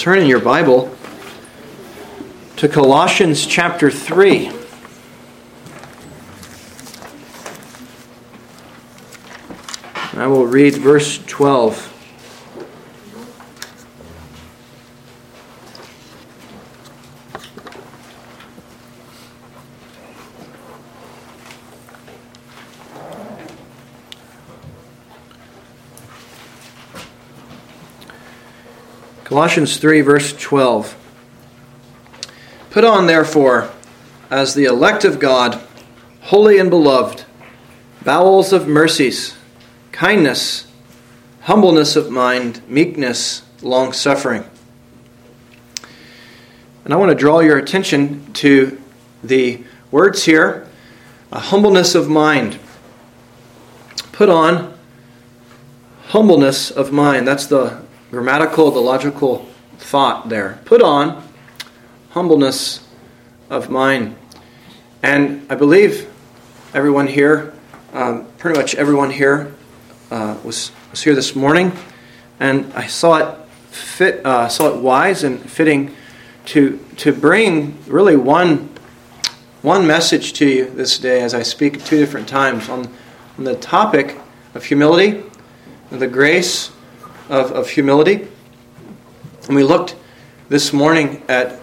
turn 0.00 0.18
in 0.18 0.26
your 0.26 0.40
Bible 0.40 0.90
to 2.56 2.66
Colossians 2.66 3.44
chapter 3.44 3.90
3. 3.90 4.50
I 10.14 10.26
will 10.26 10.46
read 10.46 10.76
verse 10.76 11.18
12. 11.26 11.89
Colossians 29.40 29.78
3, 29.78 30.02
verse 30.02 30.34
12. 30.34 30.94
Put 32.68 32.84
on, 32.84 33.06
therefore, 33.06 33.70
as 34.28 34.52
the 34.52 34.66
elect 34.66 35.02
of 35.02 35.18
God, 35.18 35.58
holy 36.20 36.58
and 36.58 36.68
beloved, 36.68 37.24
bowels 38.04 38.52
of 38.52 38.68
mercies, 38.68 39.38
kindness, 39.92 40.70
humbleness 41.40 41.96
of 41.96 42.10
mind, 42.10 42.60
meekness, 42.68 43.42
long 43.62 43.94
suffering. 43.94 44.44
And 46.84 46.92
I 46.92 46.98
want 46.98 47.08
to 47.08 47.16
draw 47.16 47.40
your 47.40 47.56
attention 47.56 48.30
to 48.34 48.78
the 49.24 49.64
words 49.90 50.24
here 50.24 50.68
a 51.32 51.40
humbleness 51.40 51.94
of 51.94 52.10
mind. 52.10 52.58
Put 54.12 54.28
on 54.28 54.74
humbleness 56.08 56.70
of 56.70 56.92
mind. 56.92 57.26
That's 57.26 57.46
the 57.46 57.88
grammatical, 58.10 58.70
the 58.70 58.80
logical 58.80 59.46
thought 59.78 60.28
there. 60.28 60.60
Put 60.64 60.82
on 60.82 61.22
humbleness 62.10 62.86
of 63.48 63.70
mind. 63.70 64.16
And 65.02 65.46
I 65.50 65.54
believe 65.54 66.10
everyone 66.74 67.06
here, 67.06 67.54
um, 67.92 68.26
pretty 68.38 68.58
much 68.58 68.74
everyone 68.74 69.10
here, 69.10 69.54
uh, 70.10 70.36
was, 70.44 70.72
was 70.90 71.02
here 71.02 71.14
this 71.14 71.34
morning, 71.36 71.72
and 72.38 72.72
I 72.74 72.86
saw 72.86 73.16
it 73.16 73.38
fit, 73.70 74.26
uh, 74.26 74.48
saw 74.48 74.68
it 74.74 74.80
wise 74.80 75.22
and 75.24 75.40
fitting 75.40 75.94
to 76.46 76.84
to 76.96 77.12
bring 77.12 77.78
really 77.86 78.16
one 78.16 78.68
one 79.62 79.86
message 79.86 80.32
to 80.32 80.46
you 80.48 80.70
this 80.70 80.98
day 80.98 81.20
as 81.20 81.34
I 81.34 81.42
speak 81.42 81.84
two 81.84 81.98
different 81.98 82.26
times 82.26 82.68
on, 82.68 82.88
on 83.36 83.44
the 83.44 83.56
topic 83.56 84.18
of 84.54 84.64
humility, 84.64 85.22
the 85.90 86.08
grace 86.08 86.70
of, 87.30 87.52
of 87.52 87.70
humility. 87.70 88.26
And 89.46 89.56
we 89.56 89.62
looked 89.62 89.96
this 90.48 90.72
morning 90.72 91.22
at 91.28 91.60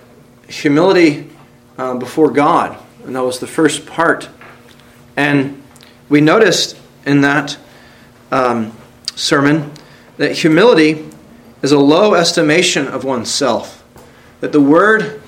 humility 0.48 1.30
uh, 1.78 1.96
before 1.96 2.32
God, 2.32 2.82
and 3.04 3.16
that 3.16 3.24
was 3.24 3.40
the 3.40 3.48
first 3.48 3.86
part. 3.86 4.30
And 5.18 5.62
we 6.10 6.22
noticed 6.22 6.80
in 7.06 7.22
that 7.22 7.58
um, 8.32 8.76
sermon 9.16 9.72
that 10.16 10.38
humility 10.38 11.06
is 11.62 11.74
a 11.74 11.80
low 11.80 12.14
estimation 12.14 12.88
of 12.88 13.04
oneself. 13.04 13.84
That 14.40 14.54
the 14.54 14.62
word 14.62 15.22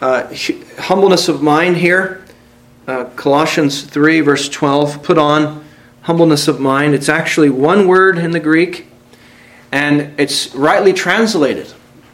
uh, 0.00 0.32
humbleness 0.78 1.28
of 1.28 1.42
mind 1.42 1.78
here, 1.78 2.24
uh, 2.86 3.06
Colossians 3.16 3.82
3, 3.82 4.20
verse 4.20 4.48
12, 4.48 5.02
put 5.02 5.18
on 5.18 5.64
humbleness 6.02 6.46
of 6.46 6.60
mind. 6.60 6.94
It's 6.94 7.08
actually 7.08 7.50
one 7.50 7.88
word 7.88 8.18
in 8.18 8.30
the 8.30 8.40
Greek, 8.40 8.86
and 9.74 10.20
it's 10.20 10.54
rightly 10.54 10.92
translated 10.92 11.66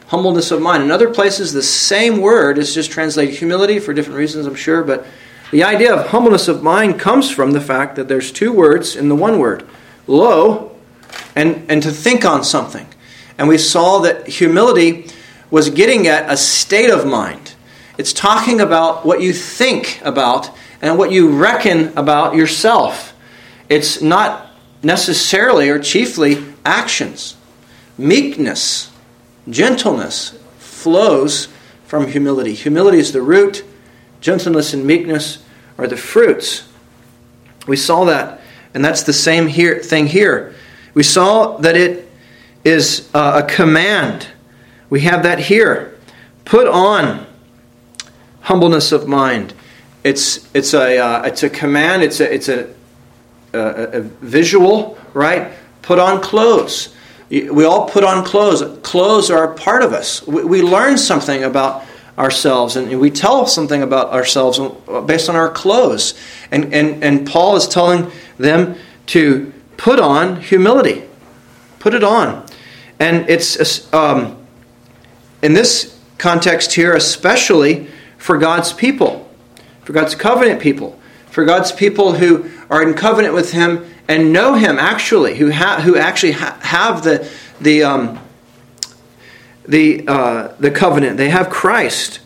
humbleness 0.07 0.49
of 0.49 0.59
mind. 0.59 0.81
In 0.81 0.89
other 0.89 1.13
places, 1.13 1.53
the 1.53 1.61
same 1.61 2.19
word 2.19 2.57
is 2.57 2.73
just 2.73 2.89
translated 2.89 3.35
humility 3.35 3.77
for 3.77 3.93
different 3.93 4.17
reasons, 4.17 4.47
I'm 4.47 4.55
sure, 4.55 4.83
but 4.83 5.05
the 5.51 5.63
idea 5.63 5.93
of 5.93 6.07
humbleness 6.07 6.47
of 6.47 6.63
mind 6.63 6.99
comes 6.99 7.29
from 7.29 7.51
the 7.51 7.61
fact 7.61 7.97
that 7.97 8.07
there's 8.07 8.31
two 8.31 8.51
words 8.51 8.95
in 8.95 9.09
the 9.09 9.15
one 9.15 9.37
word 9.37 9.69
low 10.07 10.75
and, 11.35 11.69
and 11.69 11.83
to 11.83 11.91
think 11.91 12.25
on 12.25 12.43
something. 12.43 12.87
And 13.37 13.47
we 13.47 13.59
saw 13.59 13.99
that 13.99 14.27
humility 14.27 15.11
was 15.51 15.69
getting 15.69 16.07
at 16.07 16.31
a 16.31 16.37
state 16.37 16.89
of 16.89 17.05
mind. 17.05 17.53
It's 17.95 18.11
talking 18.11 18.59
about 18.59 19.05
what 19.05 19.21
you 19.21 19.33
think 19.33 20.01
about 20.03 20.49
and 20.81 20.97
what 20.97 21.11
you 21.11 21.37
reckon 21.37 21.95
about 21.95 22.33
yourself. 22.35 23.13
It's 23.69 24.01
not 24.01 24.49
necessarily 24.81 25.69
or 25.69 25.77
chiefly 25.77 26.43
actions. 26.65 27.35
Meekness, 27.97 28.91
gentleness 29.49 30.37
flows 30.57 31.47
from 31.85 32.07
humility. 32.07 32.53
Humility 32.53 32.99
is 32.99 33.11
the 33.11 33.21
root, 33.21 33.63
gentleness 34.21 34.73
and 34.73 34.85
meekness 34.85 35.43
are 35.77 35.87
the 35.87 35.97
fruits. 35.97 36.67
We 37.67 37.75
saw 37.75 38.05
that, 38.05 38.41
and 38.73 38.83
that's 38.83 39.03
the 39.03 39.13
same 39.13 39.47
here, 39.47 39.79
thing 39.79 40.07
here. 40.07 40.55
We 40.93 41.03
saw 41.03 41.57
that 41.57 41.75
it 41.75 42.09
is 42.63 43.09
uh, 43.13 43.41
a 43.43 43.47
command. 43.47 44.27
We 44.89 45.01
have 45.01 45.23
that 45.23 45.39
here. 45.39 45.97
Put 46.45 46.67
on 46.67 47.25
humbleness 48.41 48.91
of 48.91 49.07
mind. 49.07 49.53
It's, 50.03 50.49
it's, 50.53 50.73
a, 50.73 50.97
uh, 50.97 51.23
it's 51.23 51.43
a 51.43 51.49
command, 51.49 52.03
it's 52.03 52.19
a, 52.19 52.33
it's 52.33 52.49
a, 52.49 52.73
a, 53.53 53.59
a 53.59 54.01
visual, 54.01 54.97
right? 55.13 55.51
Put 55.81 55.99
on 55.99 56.21
clothes. 56.21 56.95
We 57.31 57.63
all 57.63 57.87
put 57.87 58.03
on 58.03 58.25
clothes. 58.25 58.61
Clothes 58.81 59.31
are 59.31 59.53
a 59.53 59.55
part 59.55 59.83
of 59.83 59.93
us. 59.93 60.25
We, 60.27 60.61
learn 60.61 60.97
something 60.97 61.45
about 61.45 61.85
ourselves 62.17 62.75
and 62.75 62.99
we 62.99 63.09
tell 63.09 63.47
something 63.47 63.81
about 63.81 64.11
ourselves 64.11 64.59
based 65.05 65.29
on 65.29 65.37
our 65.37 65.49
clothes. 65.49 66.13
And, 66.51 66.73
and, 66.73 67.01
and 67.01 67.25
Paul 67.25 67.55
is 67.55 67.69
telling 67.69 68.11
them 68.37 68.75
to 69.07 69.53
put 69.77 69.97
on 69.97 70.41
humility. 70.41 71.03
Put 71.79 71.93
it 71.93 72.03
on. 72.03 72.45
And 72.99 73.29
it's 73.29 73.91
um, 73.93 74.37
in 75.41 75.53
this 75.53 75.97
context 76.17 76.73
here, 76.73 76.93
especially 76.93 77.87
for 78.17 78.37
God's 78.37 78.73
people, 78.73 79.27
for 79.83 79.93
God's 79.93 80.15
covenant 80.15 80.61
people, 80.61 80.99
for 81.31 81.43
God's 81.45 81.71
people 81.71 82.13
who 82.13 82.51
are 82.69 82.83
in 82.83 82.93
covenant 82.93 83.33
with 83.33 83.51
Him 83.51 83.85
and 84.07 84.31
know 84.31 84.53
Him 84.53 84.77
actually, 84.77 85.37
who 85.37 85.51
ha- 85.51 85.81
who 85.81 85.97
actually 85.97 86.33
ha- 86.33 86.59
have 86.61 87.03
the 87.03 87.27
the 87.59 87.83
um, 87.83 88.19
the 89.67 90.05
uh, 90.07 90.55
the 90.59 90.69
covenant. 90.69 91.17
They 91.17 91.29
have 91.29 91.49
Christ, 91.49 92.19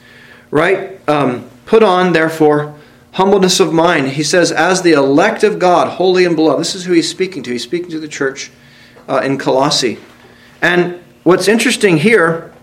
right? 0.51 0.99
Um, 1.07 1.49
Put 1.65 1.81
on, 1.81 2.13
therefore, 2.13 2.75
humbleness 3.13 3.59
of 3.59 3.73
mind. 3.73 4.09
He 4.09 4.23
says, 4.23 4.51
as 4.51 4.83
the 4.83 4.91
elect 4.91 5.43
of 5.43 5.57
God, 5.57 5.93
holy 5.97 6.25
and 6.25 6.35
beloved. 6.35 6.59
This 6.59 6.75
is 6.75 6.85
who 6.85 6.93
he's 6.93 7.09
speaking 7.09 7.41
to. 7.43 7.51
He's 7.51 7.63
speaking 7.63 7.89
to 7.89 7.99
the 7.99 8.07
church 8.07 8.51
uh, 9.09 9.21
in 9.23 9.39
Colossae. 9.39 9.97
And 10.61 11.03
what's 11.23 11.47
interesting 11.47 11.97
here, 11.97 12.53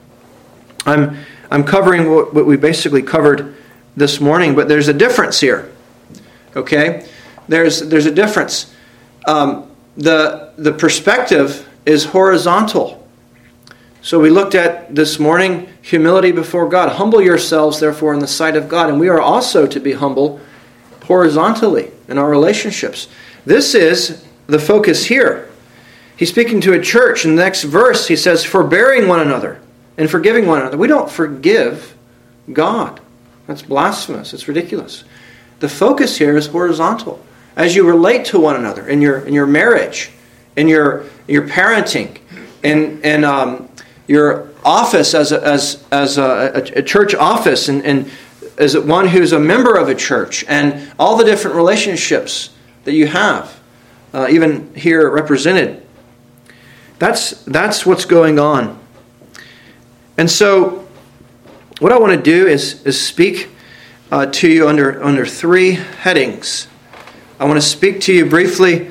I'm 0.87 1.19
I'm 1.51 1.65
covering 1.65 2.11
what, 2.11 2.33
what 2.33 2.47
we 2.47 2.57
basically 2.57 3.03
covered 3.03 3.57
this 3.97 4.21
morning, 4.21 4.55
but 4.55 4.69
there's 4.69 4.89
a 4.89 4.95
difference 4.95 5.41
here. 5.41 5.72
Okay, 6.55 7.07
there's 7.49 7.81
there's 7.81 8.07
a 8.07 8.15
difference 8.15 8.73
um, 9.27 9.71
the, 9.97 10.53
the 10.57 10.73
perspective 10.73 11.69
is 11.87 12.07
horizontal. 12.07 13.07
So 14.01 14.19
we 14.19 14.31
looked 14.31 14.55
at 14.55 14.95
this 14.95 15.19
morning 15.19 15.69
humility 15.81 16.33
before 16.33 16.69
God. 16.69 16.91
Humble 16.91 17.23
yourselves, 17.23 17.79
therefore, 17.79 18.15
in 18.15 18.21
the 18.21 18.27
sight 18.27 18.57
of 18.57 18.69
God. 18.69 18.91
And 18.91 18.99
we 18.99 19.09
are 19.09 19.21
also 19.21 19.67
to 19.67 19.81
be 19.81 19.93
humble 19.93 20.41
horizontally 21.05 21.91
in 22.09 22.19
our 22.19 22.29
relationships. 22.29 23.09
This 23.45 23.75
is 23.75 24.25
the 24.47 24.59
focus 24.59 25.07
here. 25.07 25.49
He's 26.17 26.31
speaking 26.31 26.61
to 26.63 26.73
a 26.73 26.83
church. 26.83 27.25
In 27.25 27.37
the 27.37 27.43
next 27.43 27.63
verse, 27.63 28.09
he 28.09 28.17
says, 28.17 28.45
forbearing 28.45 29.09
one 29.09 29.21
another 29.21 29.61
and 29.97 30.11
forgiving 30.11 30.47
one 30.47 30.61
another. 30.61 30.77
We 30.77 30.89
don't 30.89 31.11
forgive 31.11 31.97
God. 32.53 33.01
That's 33.47 33.63
blasphemous. 33.63 34.33
It's 34.33 34.49
ridiculous. 34.49 35.05
The 35.63 35.69
focus 35.69 36.19
here 36.19 36.37
is 36.37 36.49
horizontal 36.49 37.25
as 37.55 37.77
you 37.77 37.87
relate 37.87 38.25
to 38.27 38.41
one 38.41 38.57
another 38.57 38.89
in 38.89 39.01
your 39.01 39.21
in 39.21 39.33
your 39.33 39.47
marriage, 39.47 40.11
in 40.57 40.67
your 40.67 41.05
your 41.29 41.47
parenting, 41.47 42.19
in 42.65 43.01
in 43.03 43.23
um, 43.23 43.69
your 44.09 44.49
office 44.65 45.15
as 45.15 45.31
a, 45.31 45.41
as 45.47 45.85
as 45.93 46.19
a, 46.19 46.65
a 46.75 46.83
church 46.83 47.15
office, 47.15 47.69
and, 47.69 47.85
and 47.85 48.11
as 48.59 48.77
one 48.77 49.07
who's 49.07 49.31
a 49.31 49.39
member 49.39 49.77
of 49.77 49.89
a 49.89 49.95
church, 49.95 50.45
and 50.49 50.93
all 50.99 51.17
the 51.17 51.25
different 51.25 51.57
relationships 51.57 52.51
that 52.83 52.95
you 52.95 53.07
have, 53.07 53.61
uh, 54.13 54.27
even 54.29 54.75
here 54.75 55.09
represented. 55.09 55.81
That's 56.99 57.41
that's 57.45 57.87
what's 57.87 58.05
going 58.05 58.41
on. 58.41 58.81
And 60.19 60.29
so, 60.29 60.89
what 61.79 61.93
I 61.93 61.99
want 62.01 62.15
to 62.15 62.21
do 62.21 62.49
is 62.49 62.85
is 62.85 63.01
speak 63.01 63.52
uh, 64.13 64.27
to 64.27 64.47
you 64.47 64.69
under 64.69 65.03
under 65.03 65.25
three 65.25 65.73
headings. 65.73 66.69
I 67.41 67.47
want 67.47 67.57
to 67.57 67.67
speak 67.67 68.03
to 68.03 68.13
you 68.13 68.27
briefly 68.27 68.91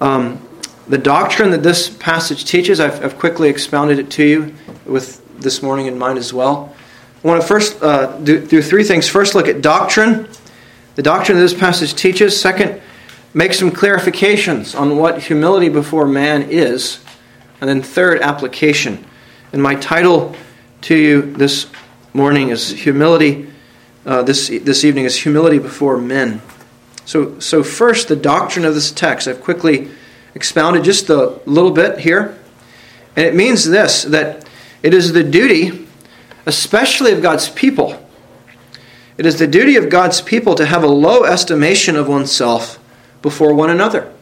um, 0.00 0.40
the 0.88 0.96
doctrine 0.96 1.50
that 1.50 1.62
this 1.62 1.90
passage 1.90 2.46
teaches. 2.46 2.80
I've, 2.80 3.04
I've, 3.04 3.18
quickly 3.18 3.50
expounded 3.50 3.98
it 3.98 4.10
to 4.12 4.24
you 4.24 4.54
with 4.86 5.22
this 5.38 5.62
morning 5.62 5.86
in 5.86 5.98
mind 5.98 6.18
as 6.18 6.32
well. 6.32 6.74
I 7.22 7.28
want 7.28 7.42
to 7.42 7.46
first 7.46 7.82
uh, 7.82 8.16
do, 8.18 8.44
do 8.44 8.62
three 8.62 8.82
things. 8.82 9.06
First, 9.06 9.34
look 9.34 9.46
at 9.46 9.60
doctrine, 9.60 10.26
the 10.94 11.02
doctrine 11.02 11.36
that 11.36 11.42
this 11.42 11.54
passage 11.54 11.94
teaches. 11.94 12.40
Second, 12.40 12.80
make 13.34 13.52
some 13.52 13.70
clarifications 13.70 14.78
on 14.78 14.96
what 14.96 15.22
humility 15.22 15.68
before 15.68 16.06
man 16.06 16.42
is. 16.50 17.04
And 17.60 17.68
then, 17.68 17.82
third, 17.82 18.20
application. 18.22 19.04
And 19.52 19.62
my 19.62 19.74
title 19.74 20.34
to 20.82 20.96
you 20.96 21.20
this 21.34 21.66
morning 22.14 22.48
is 22.48 22.70
Humility, 22.70 23.51
uh, 24.04 24.22
this, 24.22 24.48
this 24.48 24.84
evening 24.84 25.04
is 25.04 25.22
Humility 25.22 25.58
Before 25.58 25.98
Men. 25.98 26.42
So, 27.04 27.38
so, 27.40 27.62
first, 27.62 28.08
the 28.08 28.16
doctrine 28.16 28.64
of 28.64 28.74
this 28.74 28.90
text. 28.90 29.26
I've 29.26 29.40
quickly 29.40 29.90
expounded 30.34 30.84
just 30.84 31.10
a 31.10 31.40
little 31.46 31.70
bit 31.70 31.98
here. 31.98 32.38
And 33.16 33.26
it 33.26 33.34
means 33.34 33.68
this 33.68 34.02
that 34.04 34.48
it 34.82 34.94
is 34.94 35.12
the 35.12 35.24
duty, 35.24 35.86
especially 36.46 37.12
of 37.12 37.22
God's 37.22 37.48
people, 37.48 38.02
it 39.18 39.26
is 39.26 39.38
the 39.38 39.46
duty 39.46 39.76
of 39.76 39.90
God's 39.90 40.20
people 40.20 40.54
to 40.54 40.66
have 40.66 40.82
a 40.82 40.88
low 40.88 41.24
estimation 41.24 41.96
of 41.96 42.08
oneself 42.08 42.78
before 43.20 43.54
one 43.54 43.70
another. 43.70 44.12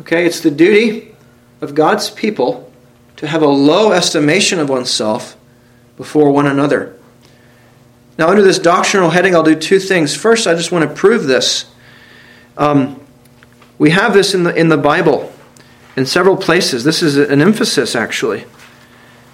Okay, 0.00 0.26
it's 0.26 0.40
the 0.40 0.50
duty 0.50 1.14
of 1.60 1.74
God's 1.74 2.10
people 2.10 2.72
to 3.16 3.28
have 3.28 3.42
a 3.42 3.46
low 3.46 3.92
estimation 3.92 4.58
of 4.58 4.68
oneself 4.68 5.36
before 5.96 6.32
one 6.32 6.46
another. 6.46 6.98
Now, 8.18 8.28
under 8.28 8.42
this 8.42 8.58
doctrinal 8.58 9.10
heading, 9.10 9.34
I'll 9.34 9.42
do 9.42 9.54
two 9.54 9.78
things. 9.78 10.14
First, 10.14 10.46
I 10.46 10.54
just 10.54 10.70
want 10.70 10.88
to 10.88 10.94
prove 10.94 11.24
this. 11.24 11.70
Um, 12.56 13.00
we 13.78 13.90
have 13.90 14.12
this 14.12 14.34
in 14.34 14.44
the, 14.44 14.54
in 14.54 14.68
the 14.68 14.76
Bible 14.76 15.32
in 15.96 16.06
several 16.06 16.36
places. 16.36 16.84
This 16.84 17.02
is 17.02 17.16
an 17.16 17.40
emphasis, 17.40 17.94
actually. 17.94 18.44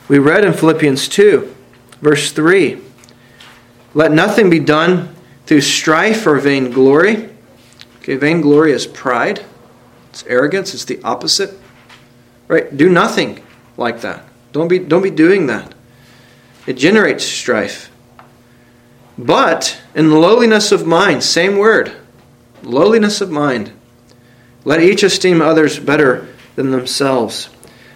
We 0.08 0.18
read 0.18 0.44
in 0.44 0.52
Philippians 0.52 1.08
2, 1.08 1.54
verse 2.00 2.32
3 2.32 2.80
Let 3.94 4.12
nothing 4.12 4.48
be 4.48 4.60
done 4.60 5.14
through 5.46 5.60
strife 5.62 6.26
or 6.26 6.38
vainglory. 6.38 7.30
Okay, 7.98 8.16
vainglory 8.16 8.72
is 8.72 8.86
pride, 8.86 9.44
it's 10.10 10.24
arrogance, 10.26 10.72
it's 10.72 10.84
the 10.84 11.02
opposite. 11.02 11.58
Right? 12.46 12.74
Do 12.74 12.88
nothing 12.88 13.42
like 13.76 14.00
that. 14.00 14.24
Don't 14.52 14.68
be, 14.68 14.78
don't 14.78 15.02
be 15.02 15.10
doing 15.10 15.46
that. 15.48 15.74
It 16.66 16.74
generates 16.74 17.24
strife. 17.24 17.87
But 19.18 19.80
in 19.96 20.12
lowliness 20.12 20.70
of 20.70 20.86
mind, 20.86 21.24
same 21.24 21.58
word, 21.58 21.92
lowliness 22.62 23.20
of 23.20 23.30
mind, 23.30 23.72
let 24.64 24.80
each 24.80 25.02
esteem 25.02 25.42
others 25.42 25.78
better 25.80 26.28
than 26.54 26.70
themselves. 26.70 27.50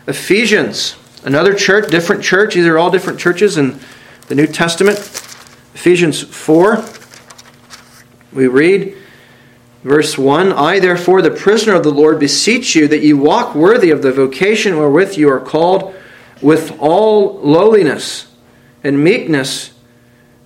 Ephesians, 0.09 0.97
another 1.25 1.55
church, 1.55 1.91
different 1.91 2.25
church, 2.25 2.55
these 2.55 2.67
are 2.67 2.77
all 2.77 2.91
different 2.91 3.21
churches 3.21 3.57
in 3.57 3.79
the 4.27 4.35
New 4.35 4.49
Testament. 4.49 4.99
Ephesians 5.75 6.21
4, 6.23 6.85
we 8.33 8.49
read, 8.49 8.97
Verse 9.85 10.17
1 10.17 10.53
I, 10.53 10.79
therefore, 10.79 11.23
the 11.23 11.31
prisoner 11.31 11.75
of 11.75 11.83
the 11.83 11.91
Lord, 11.91 12.21
beseech 12.21 12.77
you 12.77 12.87
that 12.89 13.03
you 13.03 13.17
walk 13.17 13.55
worthy 13.55 13.91
of 13.91 14.03
the 14.03 14.13
vocation 14.13 14.77
wherewith 14.77 15.17
you 15.17 15.29
are 15.29 15.41
called, 15.41 15.95
with 16.41 16.77
all 16.79 17.41
lowliness 17.41 18.29
and 18.85 19.03
meekness, 19.03 19.72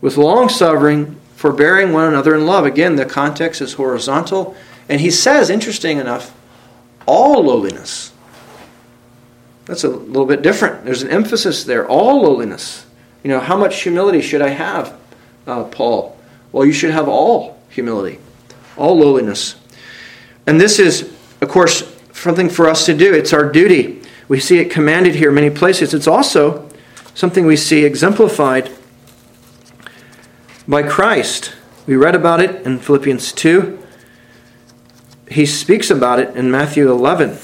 with 0.00 0.16
long 0.16 0.48
suffering, 0.48 1.16
forbearing 1.34 1.92
one 1.92 2.08
another 2.08 2.34
in 2.34 2.46
love. 2.46 2.64
Again, 2.64 2.96
the 2.96 3.04
context 3.04 3.60
is 3.60 3.74
horizontal. 3.74 4.56
And 4.88 5.00
he 5.00 5.10
says, 5.10 5.50
interesting 5.50 5.98
enough, 5.98 6.34
all 7.06 7.42
lowliness. 7.44 8.12
That's 9.64 9.84
a 9.84 9.88
little 9.88 10.26
bit 10.26 10.42
different. 10.42 10.84
There's 10.84 11.02
an 11.02 11.10
emphasis 11.10 11.64
there. 11.64 11.86
All 11.88 12.22
lowliness. 12.22 12.86
You 13.24 13.30
know, 13.30 13.40
how 13.40 13.56
much 13.56 13.82
humility 13.82 14.20
should 14.20 14.42
I 14.42 14.50
have, 14.50 14.96
uh, 15.46 15.64
Paul? 15.64 16.16
Well, 16.52 16.64
you 16.64 16.72
should 16.72 16.92
have 16.92 17.08
all 17.08 17.58
humility 17.68 18.20
all 18.76 18.98
lowliness. 18.98 19.56
And 20.46 20.60
this 20.60 20.78
is, 20.78 21.12
of 21.40 21.48
course, 21.48 21.92
something 22.12 22.48
for 22.48 22.68
us 22.68 22.86
to 22.86 22.94
do. 22.94 23.12
It's 23.14 23.32
our 23.32 23.50
duty. 23.50 24.02
We 24.28 24.40
see 24.40 24.58
it 24.58 24.70
commanded 24.70 25.14
here 25.14 25.30
many 25.30 25.50
places. 25.50 25.94
It's 25.94 26.06
also 26.06 26.68
something 27.14 27.46
we 27.46 27.56
see 27.56 27.84
exemplified 27.84 28.70
by 30.68 30.82
Christ. 30.82 31.54
We 31.86 31.96
read 31.96 32.14
about 32.14 32.40
it 32.40 32.66
in 32.66 32.78
Philippians 32.78 33.32
2. 33.32 33.78
He 35.30 35.46
speaks 35.46 35.90
about 35.90 36.18
it 36.18 36.36
in 36.36 36.50
Matthew 36.50 36.90
11. 36.90 37.38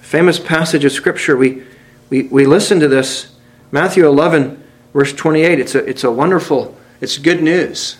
Famous 0.00 0.38
passage 0.38 0.84
of 0.84 0.92
Scripture. 0.92 1.36
We, 1.36 1.64
we, 2.08 2.22
we 2.24 2.46
listen 2.46 2.80
to 2.80 2.88
this. 2.88 3.34
Matthew 3.70 4.06
11, 4.06 4.62
verse 4.92 5.12
28. 5.12 5.58
It's 5.58 5.74
a, 5.74 5.84
it's 5.84 6.04
a 6.04 6.10
wonderful, 6.10 6.76
it's 7.00 7.18
good 7.18 7.42
news. 7.42 7.96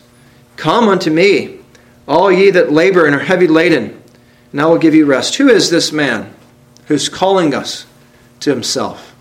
Come 0.56 0.88
unto 0.88 1.10
me, 1.10 1.58
all 2.06 2.30
ye 2.30 2.50
that 2.50 2.72
labor 2.72 3.06
and 3.06 3.14
are 3.14 3.24
heavy 3.24 3.48
laden, 3.48 4.00
and 4.52 4.60
I 4.60 4.66
will 4.66 4.78
give 4.78 4.94
you 4.94 5.04
rest. 5.04 5.36
Who 5.36 5.48
is 5.48 5.70
this 5.70 5.90
man 5.90 6.32
who's 6.86 7.08
calling 7.08 7.54
us 7.54 7.86
to 8.40 8.50
himself? 8.50 9.13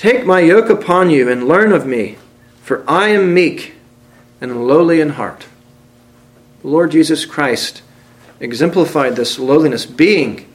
Take 0.00 0.24
my 0.24 0.40
yoke 0.40 0.70
upon 0.70 1.10
you 1.10 1.28
and 1.28 1.46
learn 1.46 1.72
of 1.72 1.84
me, 1.84 2.16
for 2.62 2.82
I 2.88 3.08
am 3.08 3.34
meek 3.34 3.74
and 4.40 4.66
lowly 4.66 4.98
in 4.98 5.10
heart. 5.10 5.44
The 6.62 6.68
Lord 6.68 6.90
Jesus 6.90 7.26
Christ 7.26 7.82
exemplified 8.40 9.14
this 9.14 9.38
lowliness, 9.38 9.84
being 9.84 10.50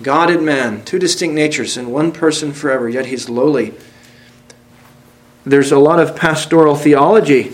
God 0.00 0.30
and 0.30 0.46
man, 0.46 0.82
two 0.86 0.98
distinct 0.98 1.34
natures 1.34 1.76
in 1.76 1.90
one 1.90 2.10
person 2.10 2.54
forever, 2.54 2.88
yet 2.88 3.04
he's 3.04 3.28
lowly 3.28 3.74
there's 5.46 5.70
a 5.70 5.78
lot 5.78 6.00
of 6.00 6.16
pastoral 6.16 6.74
theology 6.74 7.52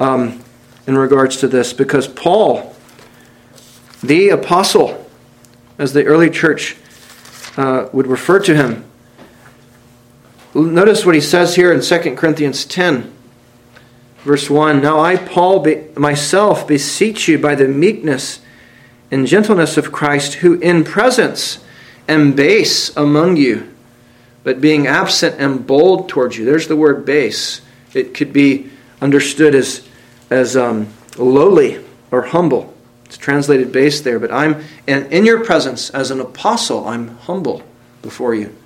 um, 0.00 0.42
in 0.86 0.96
regards 0.96 1.38
to 1.38 1.48
this 1.48 1.74
because 1.74 2.08
Paul, 2.08 2.74
the 4.02 4.30
apostle, 4.30 5.06
as 5.76 5.92
the 5.92 6.04
early 6.04 6.30
church 6.30 6.76
uh, 7.58 7.88
would 7.92 8.06
refer 8.06 8.38
to 8.40 8.54
him, 8.54 8.87
notice 10.54 11.04
what 11.04 11.14
he 11.14 11.20
says 11.20 11.54
here 11.54 11.72
in 11.72 11.80
2 11.80 12.16
Corinthians 12.16 12.64
10, 12.64 13.12
verse 14.18 14.48
1 14.48 14.80
Now 14.80 15.00
I, 15.00 15.16
Paul, 15.16 15.60
be, 15.60 15.84
myself, 15.96 16.66
beseech 16.66 17.28
you 17.28 17.38
by 17.38 17.54
the 17.54 17.68
meekness 17.68 18.40
and 19.10 19.26
gentleness 19.26 19.76
of 19.76 19.92
Christ, 19.92 20.34
who 20.34 20.54
in 20.60 20.84
presence 20.84 21.64
am 22.08 22.32
base 22.32 22.94
among 22.96 23.36
you 23.36 23.74
but 24.48 24.62
being 24.62 24.86
absent 24.86 25.36
and 25.38 25.66
bold 25.66 26.08
towards 26.08 26.38
you. 26.38 26.44
There's 26.46 26.68
the 26.68 26.76
word 26.76 27.04
base. 27.04 27.60
It 27.92 28.14
could 28.14 28.32
be 28.32 28.70
understood 28.98 29.54
as, 29.54 29.86
as 30.30 30.56
um, 30.56 30.88
lowly 31.18 31.84
or 32.10 32.22
humble. 32.22 32.72
It's 33.04 33.18
translated 33.18 33.72
base 33.72 34.00
there, 34.00 34.18
but 34.18 34.32
I'm 34.32 34.64
and 34.86 35.12
in 35.12 35.26
your 35.26 35.44
presence 35.44 35.90
as 35.90 36.10
an 36.10 36.20
apostle, 36.20 36.88
I'm 36.88 37.16
humble 37.18 37.62
before 38.00 38.34
you. 38.34 38.56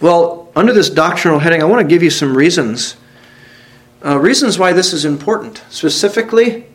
Well, 0.00 0.50
under 0.54 0.72
this 0.72 0.90
doctrinal 0.90 1.38
heading, 1.38 1.62
I 1.62 1.64
want 1.64 1.80
to 1.80 1.88
give 1.88 2.02
you 2.02 2.10
some 2.10 2.36
reasons. 2.36 2.96
Uh, 4.04 4.18
reasons 4.18 4.58
why 4.58 4.72
this 4.72 4.92
is 4.92 5.04
important. 5.04 5.62
Specifically, 5.70 6.66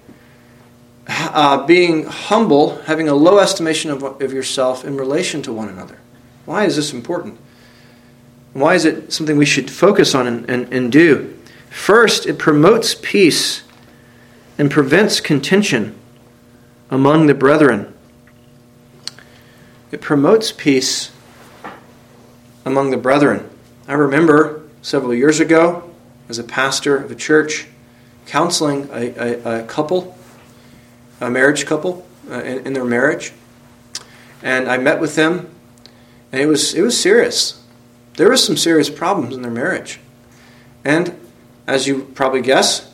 uh, 1.07 1.65
being 1.65 2.05
humble, 2.05 2.77
having 2.83 3.09
a 3.09 3.13
low 3.13 3.37
estimation 3.39 3.91
of, 3.91 4.03
of 4.03 4.33
yourself 4.33 4.83
in 4.83 4.97
relation 4.97 5.41
to 5.43 5.53
one 5.53 5.69
another. 5.69 5.99
Why 6.45 6.65
is 6.65 6.75
this 6.75 6.93
important? 6.93 7.37
Why 8.53 8.75
is 8.75 8.85
it 8.85 9.13
something 9.13 9.37
we 9.37 9.45
should 9.45 9.69
focus 9.69 10.15
on 10.15 10.27
and, 10.27 10.49
and, 10.49 10.73
and 10.73 10.91
do? 10.91 11.37
First, 11.69 12.25
it 12.25 12.37
promotes 12.37 12.95
peace 12.95 13.63
and 14.57 14.69
prevents 14.69 15.21
contention 15.21 15.97
among 16.89 17.27
the 17.27 17.33
brethren. 17.33 17.93
It 19.91 20.01
promotes 20.01 20.51
peace 20.51 21.11
among 22.65 22.91
the 22.91 22.97
brethren. 22.97 23.49
I 23.87 23.93
remember 23.93 24.61
several 24.81 25.13
years 25.13 25.39
ago, 25.39 25.89
as 26.29 26.39
a 26.39 26.43
pastor 26.43 26.97
of 26.97 27.11
a 27.11 27.15
church, 27.15 27.67
counseling 28.25 28.89
a, 28.91 29.09
a, 29.17 29.61
a 29.61 29.63
couple, 29.65 30.17
a 31.19 31.29
marriage 31.29 31.65
couple, 31.65 32.05
uh, 32.29 32.41
in, 32.41 32.67
in 32.67 32.73
their 32.73 32.85
marriage. 32.85 33.33
And 34.41 34.69
I 34.69 34.77
met 34.77 34.99
with 34.99 35.15
them 35.15 35.49
and 36.31 36.41
it 36.41 36.45
was, 36.45 36.73
it 36.73 36.81
was 36.81 36.99
serious. 36.99 37.61
There 38.15 38.29
was 38.29 38.43
some 38.43 38.57
serious 38.57 38.89
problems 38.89 39.35
in 39.35 39.41
their 39.41 39.51
marriage. 39.51 39.99
And 40.85 41.19
as 41.67 41.87
you 41.87 42.03
probably 42.15 42.41
guess, 42.41 42.91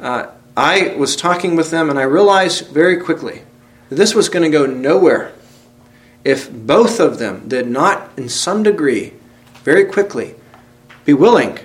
uh, 0.00 0.28
I 0.56 0.94
was 0.96 1.16
talking 1.16 1.56
with 1.56 1.70
them 1.70 1.90
and 1.90 1.98
I 1.98 2.02
realized 2.02 2.68
very 2.68 2.98
quickly 2.98 3.42
that 3.88 3.96
this 3.96 4.14
was 4.14 4.28
going 4.28 4.50
to 4.50 4.56
go 4.56 4.66
nowhere 4.66 5.32
if 6.24 6.52
both 6.52 7.00
of 7.00 7.18
them 7.18 7.48
did 7.48 7.68
not, 7.68 8.10
in 8.16 8.28
some 8.28 8.62
degree, 8.62 9.14
very 9.64 9.84
quickly, 9.84 10.34
be 11.04 11.14
willing 11.14 11.58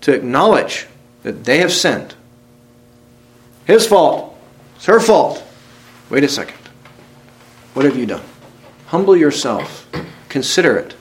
to 0.00 0.14
acknowledge 0.14 0.86
that 1.22 1.44
they 1.44 1.58
have 1.58 1.72
sinned. 1.72 2.14
His 3.66 3.86
fault. 3.86 4.36
It's 4.76 4.86
her 4.86 5.00
fault. 5.00 5.44
Wait 6.08 6.24
a 6.24 6.28
second. 6.28 6.56
What 7.74 7.84
have 7.84 7.96
you 7.96 8.06
done? 8.06 8.24
Humble 8.86 9.16
yourself. 9.16 9.86
Consider 10.28 10.76
it. 10.78 10.94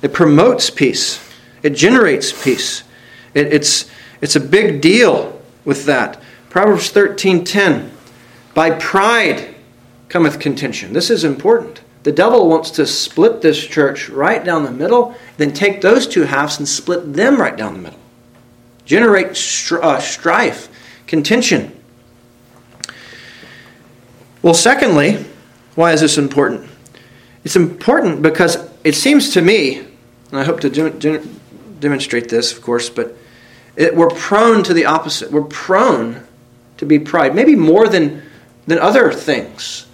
It 0.00 0.12
promotes 0.12 0.70
peace. 0.70 1.20
It 1.62 1.70
generates 1.70 2.32
peace. 2.32 2.84
It, 3.34 3.52
it's, 3.52 3.90
it's 4.20 4.36
a 4.36 4.40
big 4.40 4.80
deal 4.80 5.40
with 5.64 5.84
that. 5.84 6.20
Proverbs 6.48 6.90
13:10. 6.92 7.90
By 8.54 8.70
pride 8.70 9.54
cometh 10.08 10.40
contention. 10.40 10.92
This 10.92 11.10
is 11.10 11.22
important. 11.22 11.82
The 12.02 12.12
devil 12.12 12.48
wants 12.48 12.70
to 12.72 12.86
split 12.86 13.42
this 13.42 13.62
church 13.62 14.08
right 14.08 14.42
down 14.42 14.64
the 14.64 14.70
middle, 14.70 15.14
then 15.36 15.52
take 15.52 15.80
those 15.80 16.06
two 16.06 16.22
halves 16.22 16.58
and 16.58 16.66
split 16.66 17.12
them 17.12 17.40
right 17.40 17.56
down 17.56 17.74
the 17.74 17.80
middle. 17.80 17.98
Generate 18.86 19.28
stri- 19.28 19.82
uh, 19.82 20.00
strife, 20.00 20.68
contention. 21.06 21.76
Well, 24.42 24.54
secondly, 24.54 25.26
why 25.74 25.92
is 25.92 26.00
this 26.00 26.16
important? 26.16 26.70
It's 27.44 27.56
important 27.56 28.22
because 28.22 28.56
it 28.84 28.94
seems 28.94 29.34
to 29.34 29.42
me, 29.42 29.78
and 29.78 30.40
I 30.40 30.44
hope 30.44 30.60
to 30.60 30.70
de- 30.70 30.90
de- 30.90 31.26
demonstrate 31.80 32.30
this, 32.30 32.52
of 32.52 32.62
course, 32.62 32.88
but 32.88 33.16
it, 33.76 33.94
we're 33.94 34.08
prone 34.08 34.62
to 34.64 34.74
the 34.74 34.86
opposite. 34.86 35.30
We're 35.30 35.42
prone 35.42 36.26
to 36.78 36.86
be 36.86 36.98
pride, 36.98 37.34
maybe 37.34 37.54
more 37.54 37.88
than, 37.88 38.22
than 38.66 38.78
other 38.78 39.12
things. 39.12 39.86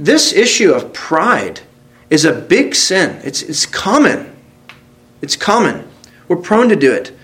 This 0.00 0.32
issue 0.32 0.72
of 0.72 0.94
pride 0.94 1.60
is 2.08 2.24
a 2.24 2.32
big 2.32 2.74
sin. 2.74 3.20
It's, 3.22 3.42
it's 3.42 3.66
common. 3.66 4.34
It's 5.20 5.36
common. 5.36 5.86
We're 6.26 6.38
prone 6.38 6.70
to 6.70 6.76
do 6.76 6.90
it. 6.90 7.14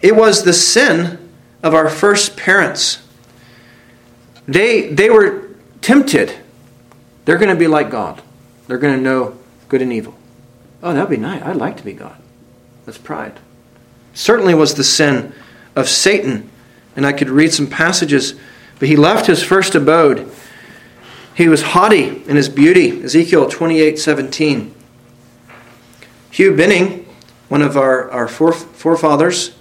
It 0.00 0.16
was 0.16 0.42
the 0.42 0.54
sin 0.54 1.18
of 1.62 1.74
our 1.74 1.90
first 1.90 2.34
parents. 2.34 3.06
They, 4.48 4.88
they 4.88 5.10
were 5.10 5.50
tempted. 5.82 6.34
They're 7.26 7.36
going 7.36 7.50
to 7.50 7.60
be 7.60 7.66
like 7.66 7.90
God. 7.90 8.22
They're 8.66 8.78
going 8.78 8.96
to 8.96 9.02
know 9.02 9.36
good 9.68 9.82
and 9.82 9.92
evil. 9.92 10.14
Oh, 10.82 10.94
that'd 10.94 11.10
be 11.10 11.18
nice. 11.18 11.42
I'd 11.42 11.56
like 11.56 11.76
to 11.76 11.84
be 11.84 11.92
God. 11.92 12.16
That's 12.86 12.96
pride. 12.96 13.38
Certainly 14.14 14.54
was 14.54 14.74
the 14.74 14.84
sin 14.84 15.34
of 15.76 15.90
Satan. 15.90 16.48
And 16.96 17.06
I 17.06 17.12
could 17.12 17.28
read 17.28 17.52
some 17.52 17.66
passages, 17.66 18.34
but 18.78 18.88
he 18.88 18.96
left 18.96 19.26
his 19.26 19.42
first 19.42 19.74
abode. 19.74 20.32
He 21.34 21.48
was 21.48 21.62
haughty 21.62 22.22
in 22.26 22.36
his 22.36 22.48
beauty. 22.48 23.02
Ezekiel 23.02 23.48
28 23.48 23.98
17. 23.98 24.74
Hugh 26.30 26.54
Binning, 26.54 27.06
one 27.48 27.62
of 27.62 27.76
our, 27.76 28.10
our 28.10 28.28
forefathers, 28.28 29.56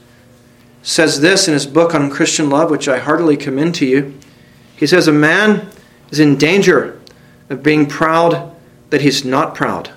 says 0.83 1.21
this 1.21 1.47
in 1.47 1.53
his 1.53 1.65
book 1.65 1.93
on 1.93 2.09
Christian 2.09 2.49
love, 2.49 2.69
which 2.69 2.87
I 2.87 2.99
heartily 2.99 3.37
commend 3.37 3.75
to 3.75 3.85
you. 3.85 4.17
He 4.75 4.87
says, 4.87 5.07
A 5.07 5.11
man 5.13 5.69
is 6.11 6.19
in 6.19 6.37
danger 6.37 6.99
of 7.49 7.63
being 7.63 7.85
proud 7.85 8.55
that 8.89 9.01
he's 9.01 9.25
not 9.25 9.55
proud, 9.55 9.91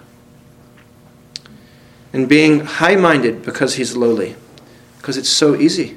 and 2.13 2.29
being 2.29 2.61
high 2.61 2.97
minded 2.97 3.43
because 3.43 3.77
he's 3.77 3.97
lowly, 3.97 4.37
because 4.99 5.17
it's 5.17 5.31
so 5.31 5.55
easy. 5.55 5.97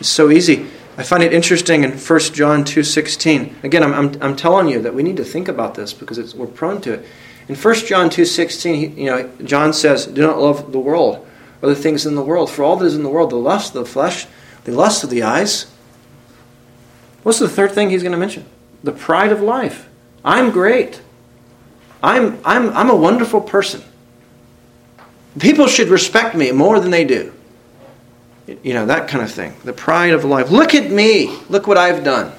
It's 0.00 0.08
so 0.08 0.30
easy. 0.30 0.66
I 0.96 1.02
find 1.02 1.22
it 1.22 1.32
interesting 1.32 1.84
in 1.84 1.92
1 1.92 2.20
John 2.34 2.64
2.16. 2.64 3.64
Again, 3.64 3.82
I'm, 3.82 3.94
I'm, 3.94 4.22
I'm, 4.22 4.36
telling 4.36 4.68
you 4.68 4.82
that 4.82 4.94
we 4.94 5.02
need 5.02 5.16
to 5.16 5.24
think 5.24 5.48
about 5.48 5.74
this 5.74 5.94
because 5.94 6.34
we're 6.34 6.46
prone 6.46 6.82
to 6.82 6.94
it. 6.94 7.06
In 7.48 7.54
1 7.54 7.74
John 7.86 8.10
2.16, 8.10 8.96
you 8.98 9.06
know, 9.06 9.30
John 9.42 9.72
says, 9.72 10.06
Do 10.06 10.20
not 10.20 10.38
love 10.38 10.70
the 10.70 10.78
world 10.78 11.26
or 11.62 11.70
the 11.70 11.74
things 11.76 12.04
in 12.04 12.14
the 12.14 12.22
world. 12.22 12.50
For 12.50 12.62
all 12.62 12.76
that 12.76 12.84
is 12.84 12.94
in 12.94 13.04
the 13.04 13.08
world, 13.08 13.30
the 13.30 13.36
lust 13.36 13.74
of 13.74 13.84
the 13.84 13.90
flesh, 13.90 14.26
the 14.64 14.72
lust 14.72 15.02
of 15.02 15.08
the 15.08 15.22
eyes. 15.22 15.70
What's 17.22 17.38
the 17.38 17.48
third 17.48 17.72
thing 17.72 17.88
he's 17.88 18.02
going 18.02 18.12
to 18.12 18.18
mention? 18.18 18.44
The 18.84 18.92
pride 18.92 19.32
of 19.32 19.40
life. 19.40 19.88
I'm 20.24 20.50
great. 20.50 21.00
I'm, 22.02 22.38
I'm, 22.44 22.70
I'm 22.76 22.90
a 22.90 22.96
wonderful 22.96 23.40
person. 23.40 23.82
People 25.38 25.68
should 25.68 25.88
respect 25.88 26.34
me 26.34 26.52
more 26.52 26.80
than 26.80 26.90
they 26.90 27.04
do. 27.04 27.32
You 28.46 28.74
know, 28.74 28.86
that 28.86 29.08
kind 29.08 29.22
of 29.22 29.30
thing. 29.30 29.54
The 29.64 29.72
pride 29.72 30.12
of 30.12 30.24
life. 30.24 30.50
Look 30.50 30.74
at 30.74 30.90
me. 30.90 31.36
Look 31.48 31.66
what 31.66 31.78
I've 31.78 32.02
done. 32.02 32.32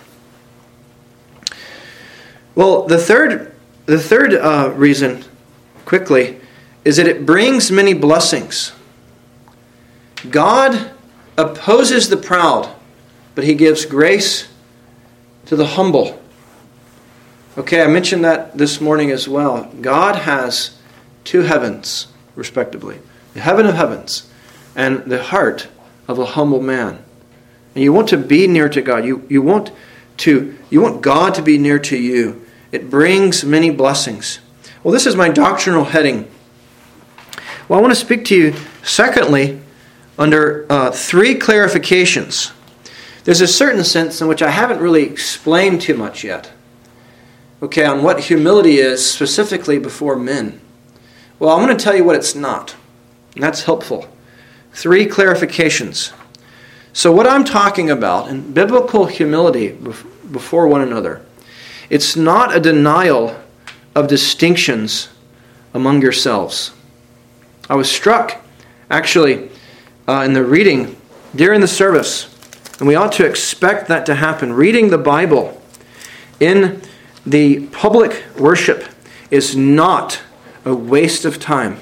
Well, 2.55 2.83
the 2.83 2.97
third, 2.97 3.55
the 3.85 3.99
third 3.99 4.33
uh, 4.33 4.73
reason, 4.75 5.23
quickly, 5.85 6.39
is 6.85 6.97
that 6.97 7.07
it 7.07 7.25
brings 7.25 7.71
many 7.71 7.93
blessings. 7.93 8.73
God 10.29 10.91
opposes 11.37 12.09
the 12.09 12.17
proud, 12.17 12.73
but 13.33 13.43
he 13.43 13.55
gives 13.55 13.85
grace 13.85 14.49
to 15.45 15.55
the 15.55 15.65
humble. 15.65 16.21
Okay, 17.57 17.81
I 17.81 17.87
mentioned 17.87 18.23
that 18.25 18.57
this 18.57 18.81
morning 18.81 19.09
as 19.09 19.27
well. 19.27 19.71
God 19.81 20.15
has 20.15 20.77
two 21.23 21.41
heavens, 21.41 22.07
respectively 22.35 22.99
the 23.33 23.39
heaven 23.39 23.65
of 23.65 23.75
heavens 23.75 24.29
and 24.75 25.03
the 25.05 25.21
heart 25.21 25.67
of 26.07 26.19
a 26.19 26.25
humble 26.25 26.61
man. 26.61 27.03
And 27.75 27.83
you 27.83 27.93
want 27.93 28.09
to 28.09 28.17
be 28.17 28.47
near 28.47 28.69
to 28.69 28.81
God. 28.81 29.05
You, 29.05 29.25
you, 29.29 29.41
want 29.41 29.71
to, 30.17 30.57
you 30.69 30.81
want 30.81 31.01
God 31.01 31.33
to 31.35 31.41
be 31.41 31.57
near 31.57 31.79
to 31.79 31.97
you. 31.97 32.45
It 32.71 32.89
brings 32.89 33.43
many 33.43 33.69
blessings. 33.69 34.39
Well, 34.83 34.91
this 34.91 35.05
is 35.05 35.15
my 35.15 35.29
doctrinal 35.29 35.85
heading. 35.85 36.29
Well, 37.67 37.79
I 37.79 37.81
want 37.81 37.93
to 37.93 37.99
speak 37.99 38.25
to 38.25 38.35
you, 38.35 38.53
secondly, 38.83 39.61
under 40.17 40.65
uh, 40.69 40.91
three 40.91 41.35
clarifications. 41.35 42.51
There's 43.23 43.41
a 43.41 43.47
certain 43.47 43.83
sense 43.83 44.21
in 44.21 44.27
which 44.27 44.41
I 44.41 44.49
haven't 44.49 44.79
really 44.79 45.03
explained 45.03 45.81
too 45.81 45.95
much 45.95 46.23
yet. 46.23 46.51
Okay, 47.61 47.85
on 47.85 48.03
what 48.03 48.19
humility 48.19 48.77
is 48.77 49.09
specifically 49.09 49.79
before 49.79 50.17
men. 50.17 50.59
Well, 51.39 51.55
I'm 51.55 51.65
going 51.65 51.75
to 51.75 51.81
tell 51.81 51.95
you 51.95 52.03
what 52.03 52.17
it's 52.17 52.35
not. 52.35 52.75
And 53.35 53.43
that's 53.43 53.63
helpful. 53.63 54.12
Three 54.73 55.05
clarifications. 55.05 56.13
So, 56.93 57.11
what 57.11 57.27
I'm 57.27 57.43
talking 57.43 57.89
about 57.89 58.29
in 58.29 58.53
biblical 58.53 59.05
humility 59.05 59.69
before 60.31 60.67
one 60.67 60.81
another, 60.81 61.25
it's 61.89 62.15
not 62.15 62.55
a 62.55 62.59
denial 62.59 63.39
of 63.95 64.07
distinctions 64.07 65.09
among 65.73 66.01
yourselves. 66.01 66.71
I 67.69 67.75
was 67.75 67.89
struck, 67.89 68.43
actually, 68.89 69.49
uh, 70.07 70.23
in 70.25 70.33
the 70.33 70.43
reading 70.43 70.95
during 71.35 71.61
the 71.61 71.67
service, 71.67 72.29
and 72.79 72.87
we 72.87 72.95
ought 72.95 73.13
to 73.13 73.25
expect 73.25 73.87
that 73.87 74.05
to 74.07 74.15
happen. 74.15 74.53
Reading 74.53 74.89
the 74.89 74.97
Bible 74.97 75.61
in 76.39 76.81
the 77.25 77.67
public 77.67 78.23
worship 78.37 78.85
is 79.31 79.55
not 79.55 80.21
a 80.65 80.75
waste 80.75 81.25
of 81.25 81.39
time. 81.39 81.79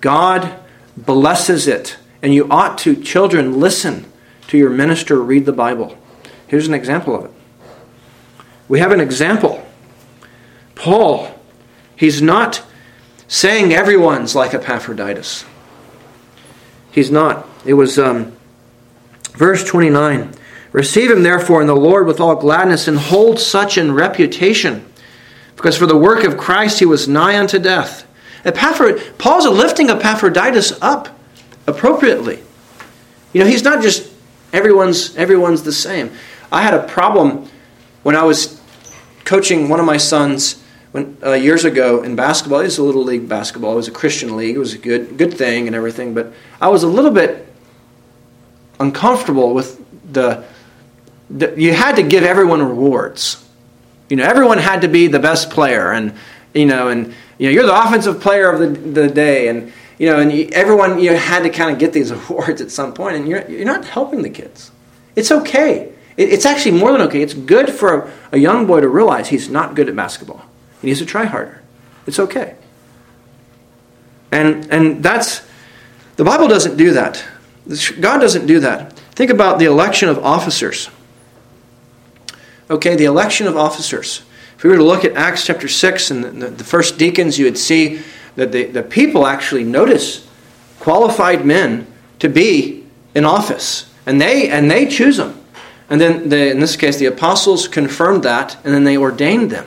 God 0.00 0.58
blesses 0.96 1.66
it, 1.66 1.96
and 2.22 2.34
you 2.34 2.48
ought 2.50 2.78
to, 2.78 2.96
children, 2.96 3.60
listen 3.60 4.10
to 4.48 4.58
your 4.58 4.70
minister 4.70 5.20
read 5.20 5.46
the 5.46 5.52
Bible. 5.52 5.96
Here's 6.46 6.68
an 6.68 6.74
example 6.74 7.14
of 7.14 7.24
it. 7.26 7.30
We 8.68 8.80
have 8.80 8.92
an 8.92 9.00
example. 9.00 9.64
Paul, 10.74 11.34
he's 11.96 12.20
not 12.20 12.62
saying 13.28 13.72
everyone's 13.72 14.34
like 14.34 14.54
Epaphroditus. 14.54 15.44
He's 16.90 17.10
not. 17.10 17.46
It 17.64 17.74
was 17.74 17.98
um, 17.98 18.36
verse 19.32 19.64
29. 19.64 20.32
Receive 20.72 21.10
him, 21.10 21.22
therefore, 21.22 21.60
in 21.60 21.66
the 21.66 21.76
Lord 21.76 22.06
with 22.06 22.20
all 22.20 22.36
gladness, 22.36 22.86
and 22.86 22.98
hold 22.98 23.40
such 23.40 23.78
in 23.78 23.92
reputation, 23.92 24.84
because 25.56 25.76
for 25.76 25.86
the 25.86 25.96
work 25.96 26.24
of 26.24 26.36
Christ 26.36 26.80
he 26.80 26.84
was 26.84 27.08
nigh 27.08 27.38
unto 27.38 27.58
death. 27.58 28.06
Epaphrodit, 28.44 29.18
Paul's 29.18 29.46
lifting 29.46 29.90
Epaphroditus 29.90 30.72
up 30.82 31.15
appropriately. 31.66 32.42
You 33.32 33.40
know, 33.40 33.46
he's 33.46 33.64
not 33.64 33.82
just 33.82 34.12
everyone's 34.52 35.16
everyone's 35.16 35.62
the 35.62 35.72
same. 35.72 36.10
I 36.50 36.62
had 36.62 36.74
a 36.74 36.82
problem 36.82 37.48
when 38.02 38.16
I 38.16 38.22
was 38.22 38.60
coaching 39.24 39.68
one 39.68 39.80
of 39.80 39.86
my 39.86 39.96
sons 39.96 40.62
when, 40.92 41.16
uh, 41.22 41.32
years 41.32 41.64
ago 41.64 42.02
in 42.02 42.16
basketball. 42.16 42.60
It 42.60 42.64
was 42.64 42.78
a 42.78 42.82
little 42.82 43.04
league 43.04 43.28
basketball. 43.28 43.72
It 43.72 43.76
was 43.76 43.88
a 43.88 43.92
Christian 43.92 44.36
league. 44.36 44.56
It 44.56 44.58
was 44.58 44.74
a 44.74 44.78
good 44.78 45.18
good 45.18 45.34
thing 45.34 45.66
and 45.66 45.76
everything. 45.76 46.14
But 46.14 46.32
I 46.60 46.68
was 46.68 46.82
a 46.82 46.88
little 46.88 47.10
bit 47.10 47.46
uncomfortable 48.78 49.54
with 49.54 49.82
the, 50.12 50.44
the 51.30 51.54
you 51.60 51.72
had 51.72 51.96
to 51.96 52.02
give 52.02 52.22
everyone 52.22 52.62
rewards. 52.62 53.42
You 54.08 54.16
know, 54.16 54.24
everyone 54.24 54.58
had 54.58 54.82
to 54.82 54.88
be 54.88 55.08
the 55.08 55.18
best 55.18 55.50
player, 55.50 55.92
and 55.92 56.14
you 56.54 56.66
know, 56.66 56.88
and 56.88 57.12
you 57.38 57.46
know, 57.46 57.50
you're 57.50 57.66
the 57.66 57.86
offensive 57.86 58.20
player 58.20 58.50
of 58.50 58.60
the, 58.60 58.68
the 58.68 59.08
day, 59.08 59.48
and 59.48 59.72
you 59.98 60.10
know, 60.10 60.18
and 60.18 60.30
you, 60.32 60.48
everyone 60.52 60.98
you 60.98 61.12
know, 61.12 61.16
had 61.16 61.42
to 61.42 61.50
kind 61.50 61.70
of 61.70 61.78
get 61.78 61.92
these 61.92 62.10
awards 62.30 62.60
at 62.60 62.70
some 62.70 62.92
point, 62.94 63.16
and 63.16 63.28
you're 63.28 63.48
you're 63.50 63.64
not 63.64 63.84
helping 63.84 64.22
the 64.22 64.30
kids. 64.30 64.70
It's 65.14 65.30
okay. 65.30 65.92
It, 66.16 66.30
it's 66.30 66.46
actually 66.46 66.78
more 66.78 66.92
than 66.92 67.02
okay. 67.02 67.22
It's 67.22 67.34
good 67.34 67.70
for 67.70 68.02
a, 68.02 68.12
a 68.32 68.38
young 68.38 68.66
boy 68.66 68.80
to 68.80 68.88
realize 68.88 69.28
he's 69.28 69.48
not 69.48 69.74
good 69.74 69.88
at 69.88 69.96
basketball. 69.96 70.44
He 70.80 70.88
needs 70.88 71.00
to 71.00 71.06
try 71.06 71.24
harder. 71.24 71.62
It's 72.06 72.18
okay. 72.18 72.56
And 74.30 74.70
and 74.70 75.02
that's 75.02 75.46
the 76.16 76.24
Bible 76.24 76.48
doesn't 76.48 76.76
do 76.76 76.92
that. 76.92 77.24
God 78.00 78.18
doesn't 78.18 78.46
do 78.46 78.60
that. 78.60 78.92
Think 79.16 79.30
about 79.30 79.58
the 79.58 79.64
election 79.64 80.08
of 80.08 80.18
officers. 80.18 80.88
Okay, 82.68 82.96
the 82.96 83.04
election 83.04 83.46
of 83.46 83.56
officers. 83.56 84.22
If 84.56 84.64
we 84.64 84.70
were 84.70 84.76
to 84.76 84.84
look 84.84 85.04
at 85.04 85.12
Acts 85.12 85.44
chapter 85.44 85.68
6 85.68 86.10
and 86.10 86.24
the, 86.24 86.50
the 86.50 86.64
first 86.64 86.98
deacons, 86.98 87.38
you 87.38 87.44
would 87.44 87.58
see 87.58 88.02
that 88.36 88.52
the, 88.52 88.64
the 88.64 88.82
people 88.82 89.26
actually 89.26 89.64
notice 89.64 90.26
qualified 90.78 91.44
men 91.44 91.86
to 92.20 92.28
be 92.28 92.84
in 93.14 93.24
office. 93.24 93.92
And 94.06 94.20
they, 94.20 94.48
and 94.48 94.70
they 94.70 94.86
choose 94.86 95.16
them. 95.16 95.42
And 95.88 96.00
then, 96.00 96.28
the, 96.28 96.50
in 96.50 96.60
this 96.60 96.76
case, 96.76 96.98
the 96.98 97.06
apostles 97.06 97.68
confirmed 97.68 98.22
that, 98.22 98.56
and 98.64 98.72
then 98.74 98.84
they 98.84 98.96
ordained 98.96 99.50
them. 99.50 99.66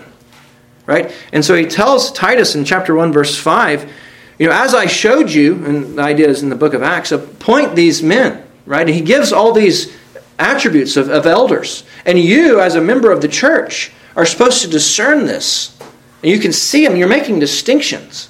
Right? 0.85 1.13
And 1.31 1.43
so 1.43 1.55
he 1.55 1.65
tells 1.65 2.11
Titus 2.11 2.55
in 2.55 2.65
chapter 2.65 2.95
1, 2.95 3.11
verse 3.11 3.38
5, 3.38 3.91
you 4.38 4.47
know, 4.47 4.53
as 4.53 4.73
I 4.73 4.85
showed 4.85 5.29
you, 5.29 5.65
and 5.65 5.97
the 5.97 6.01
idea 6.01 6.29
is 6.29 6.41
in 6.41 6.49
the 6.49 6.55
book 6.55 6.73
of 6.73 6.81
Acts, 6.81 7.11
appoint 7.11 7.75
these 7.75 8.01
men. 8.01 8.43
Right? 8.65 8.81
And 8.81 8.89
he 8.89 9.01
gives 9.01 9.33
all 9.33 9.51
these 9.51 9.95
attributes 10.38 10.95
of, 10.95 11.09
of 11.09 11.25
elders. 11.25 11.83
And 12.05 12.17
you, 12.17 12.61
as 12.61 12.75
a 12.75 12.81
member 12.81 13.11
of 13.11 13.21
the 13.21 13.27
church, 13.27 13.91
are 14.15 14.25
supposed 14.25 14.61
to 14.61 14.69
discern 14.69 15.25
this. 15.25 15.77
And 16.23 16.31
you 16.31 16.39
can 16.39 16.53
see 16.53 16.85
them, 16.85 16.95
you're 16.95 17.07
making 17.07 17.39
distinctions. 17.39 18.28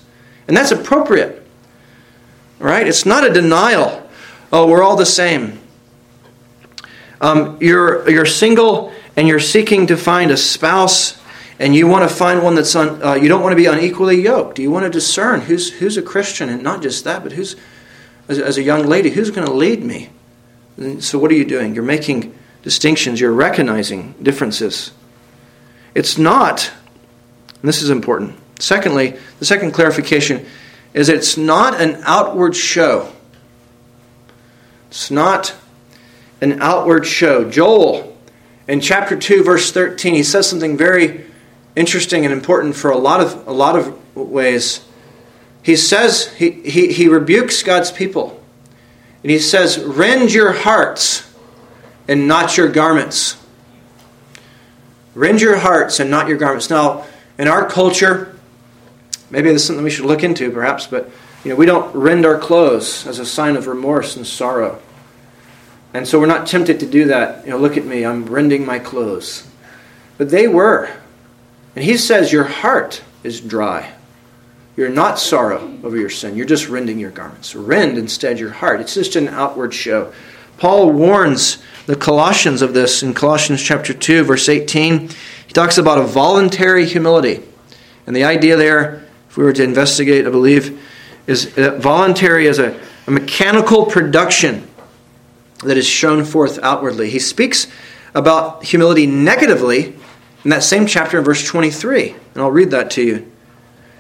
And 0.50 0.58
that's 0.58 0.72
appropriate. 0.72 1.46
Right? 2.58 2.88
It's 2.88 3.06
not 3.06 3.24
a 3.24 3.32
denial. 3.32 4.10
Oh, 4.52 4.68
we're 4.68 4.84
all 4.84 4.96
the 4.96 5.06
same. 5.06 5.60
Um, 7.22 7.60
you're, 7.62 8.10
you're 8.10 8.26
single 8.26 8.92
and 9.16 9.28
you're 9.28 9.40
seeking 9.40 9.86
to 9.88 9.96
find 9.96 10.32
a 10.32 10.38
spouse 10.38 11.22
and 11.60 11.76
you 11.76 11.86
want 11.86 12.10
to 12.10 12.14
find 12.14 12.42
one 12.42 12.56
that's 12.56 12.76
on, 12.76 13.04
uh, 13.04 13.14
you 13.14 13.28
don't 13.28 13.44
want 13.44 13.52
to 13.52 13.58
be 13.58 13.68
unequally 13.68 14.20
yoked. 14.22 14.58
You 14.58 14.72
want 14.72 14.86
to 14.86 14.90
discern 14.90 15.42
who's, 15.42 15.72
who's 15.72 15.98
a 15.98 16.02
Christian 16.02 16.50
and 16.50 16.64
not 16.64 16.82
just 16.82 17.04
that, 17.04 17.22
but 17.22 17.34
who's, 17.34 17.56
as, 18.28 18.40
as 18.40 18.58
a 18.58 18.64
young 18.64 18.88
lady, 18.88 19.12
who's 19.12 19.30
going 19.30 19.46
to 19.46 19.54
lead 19.54 19.84
me? 19.84 20.10
And 20.78 21.04
so, 21.04 21.20
what 21.20 21.30
are 21.30 21.36
you 21.36 21.46
doing? 21.46 21.76
You're 21.76 21.84
making 21.84 22.36
distinctions, 22.64 23.22
you're 23.22 23.34
recognizing 23.34 24.14
differences. 24.24 24.94
It's 25.94 26.18
not, 26.18 26.72
this 27.62 27.84
is 27.84 27.92
important. 27.92 28.36
Secondly, 28.60 29.18
the 29.40 29.46
second 29.46 29.72
clarification 29.72 30.46
is 30.94 31.10
it's 31.10 31.38
not 31.38 31.80
an 31.82 32.02
outward 32.04 32.56
show. 32.56 33.12
It's 34.90 35.10
not 35.10 35.56
an 36.42 36.62
outward 36.62 37.06
show. 37.06 37.50
Joel, 37.50 38.18
in 38.68 38.82
chapter 38.82 39.16
2, 39.16 39.44
verse 39.44 39.72
13, 39.72 40.14
he 40.14 40.24
says 40.24 40.50
something 40.50 40.78
very 40.78 41.26
interesting 41.76 42.26
and 42.26 42.34
important 42.34 42.76
for 42.76 42.92
a 42.92 42.98
lot 42.98 43.22
of, 43.22 43.48
a 43.48 43.52
lot 43.52 43.78
of 43.78 44.16
ways. 44.16 44.86
He 45.64 45.76
says, 45.76 46.34
he, 46.34 46.52
he, 46.52 46.92
he 46.92 47.08
rebukes 47.08 47.64
God's 47.64 47.92
people. 47.92 48.42
And 49.24 49.32
he 49.32 49.40
says, 49.40 49.80
Rend 49.80 50.34
your 50.34 50.52
hearts 50.52 51.32
and 52.08 52.28
not 52.28 52.58
your 52.58 52.70
garments. 52.70 53.38
Rend 55.14 55.42
your 55.42 55.58
hearts 55.58 56.00
and 56.00 56.10
not 56.10 56.28
your 56.28 56.38
garments. 56.38 56.70
Now, 56.70 57.06
in 57.38 57.48
our 57.48 57.70
culture, 57.70 58.39
maybe 59.30 59.52
this 59.52 59.62
is 59.62 59.68
something 59.68 59.84
we 59.84 59.90
should 59.90 60.06
look 60.06 60.24
into 60.24 60.52
perhaps, 60.52 60.88
but 60.88 61.10
you 61.44 61.52
know, 61.52 61.56
we 61.56 61.66
don't 61.66 61.94
rend 61.96 62.26
our 62.26 62.38
clothes 62.38 63.08
as 63.08 63.20
a 63.20 63.26
sign 63.26 63.56
of 63.56 63.68
remorse 63.68 64.16
and 64.16 64.28
sorrow. 64.28 64.82
And 65.94 66.08
so 66.08 66.20
we're 66.20 66.28
not 66.28 66.48
tempted 66.48 66.80
to 66.82 66.86
do 66.86 67.06
that. 67.06 67.46
You 67.46 67.52
know, 67.52 67.58
look 67.58 67.78
at 67.78 67.86
me, 67.86 68.06
I'm 68.06 68.26
rending 68.26 68.66
my 68.66 68.80
clothes. 68.80 69.48
But 70.18 70.30
they 70.30 70.48
were. 70.48 70.90
And 71.76 71.84
he 71.84 71.98
says, 71.98 72.32
Your 72.32 72.44
heart 72.44 73.02
is 73.24 73.40
dry. 73.42 73.94
You're 74.76 74.90
not 74.90 75.20
sorrow 75.20 75.78
over 75.84 75.98
your 75.98 76.10
sin. 76.10 76.36
You're 76.36 76.46
just 76.46 76.70
rending 76.70 77.00
your 77.00 77.12
garments. 77.12 77.56
Rend 77.56 77.98
instead 77.98 78.40
your 78.40 78.52
heart. 78.52 78.80
It's 78.80 78.94
just 78.94 79.16
an 79.16 79.28
outward 79.28 79.74
show. 79.74 80.14
Paul 80.58 80.92
warns 80.92 81.58
the 81.86 81.96
Colossians 81.96 82.62
of 82.62 82.74
this 82.74 83.02
in 83.02 83.14
Colossians 83.14 83.62
chapter 83.62 83.94
2, 83.94 84.24
verse 84.24 84.48
18. 84.48 85.10
He 85.48 85.54
talks 85.54 85.78
about 85.78 85.98
a 85.98 86.04
voluntary 86.04 86.86
humility. 86.86 87.44
And 88.06 88.16
the 88.16 88.26
idea 88.26 88.56
there, 88.56 89.06
if 89.30 89.38
we 89.38 89.44
were 89.44 89.54
to 89.54 89.64
investigate, 89.64 90.26
I 90.26 90.30
believe, 90.30 90.82
is 91.28 91.46
voluntary 91.46 92.48
as 92.48 92.60
a, 92.60 92.80
a 93.08 93.12
mechanical 93.12 93.86
production 93.86 94.68
that 95.64 95.78
is 95.78 95.86
shown 95.86 96.26
forth 96.26 96.60
outwardly. 96.64 97.10
He 97.10 97.20
speaks 97.20 97.68
about 98.16 98.64
humility 98.64 99.06
negatively 99.06 99.96
in 100.44 100.50
that 100.50 100.64
same 100.64 100.88
chapter 100.88 101.20
in 101.20 101.24
verse 101.24 101.46
23. 101.46 102.12
And 102.12 102.20
I'll 102.38 102.52
read 102.52 102.72
that 102.72 102.92
to 102.92 103.04
you. 103.04 103.32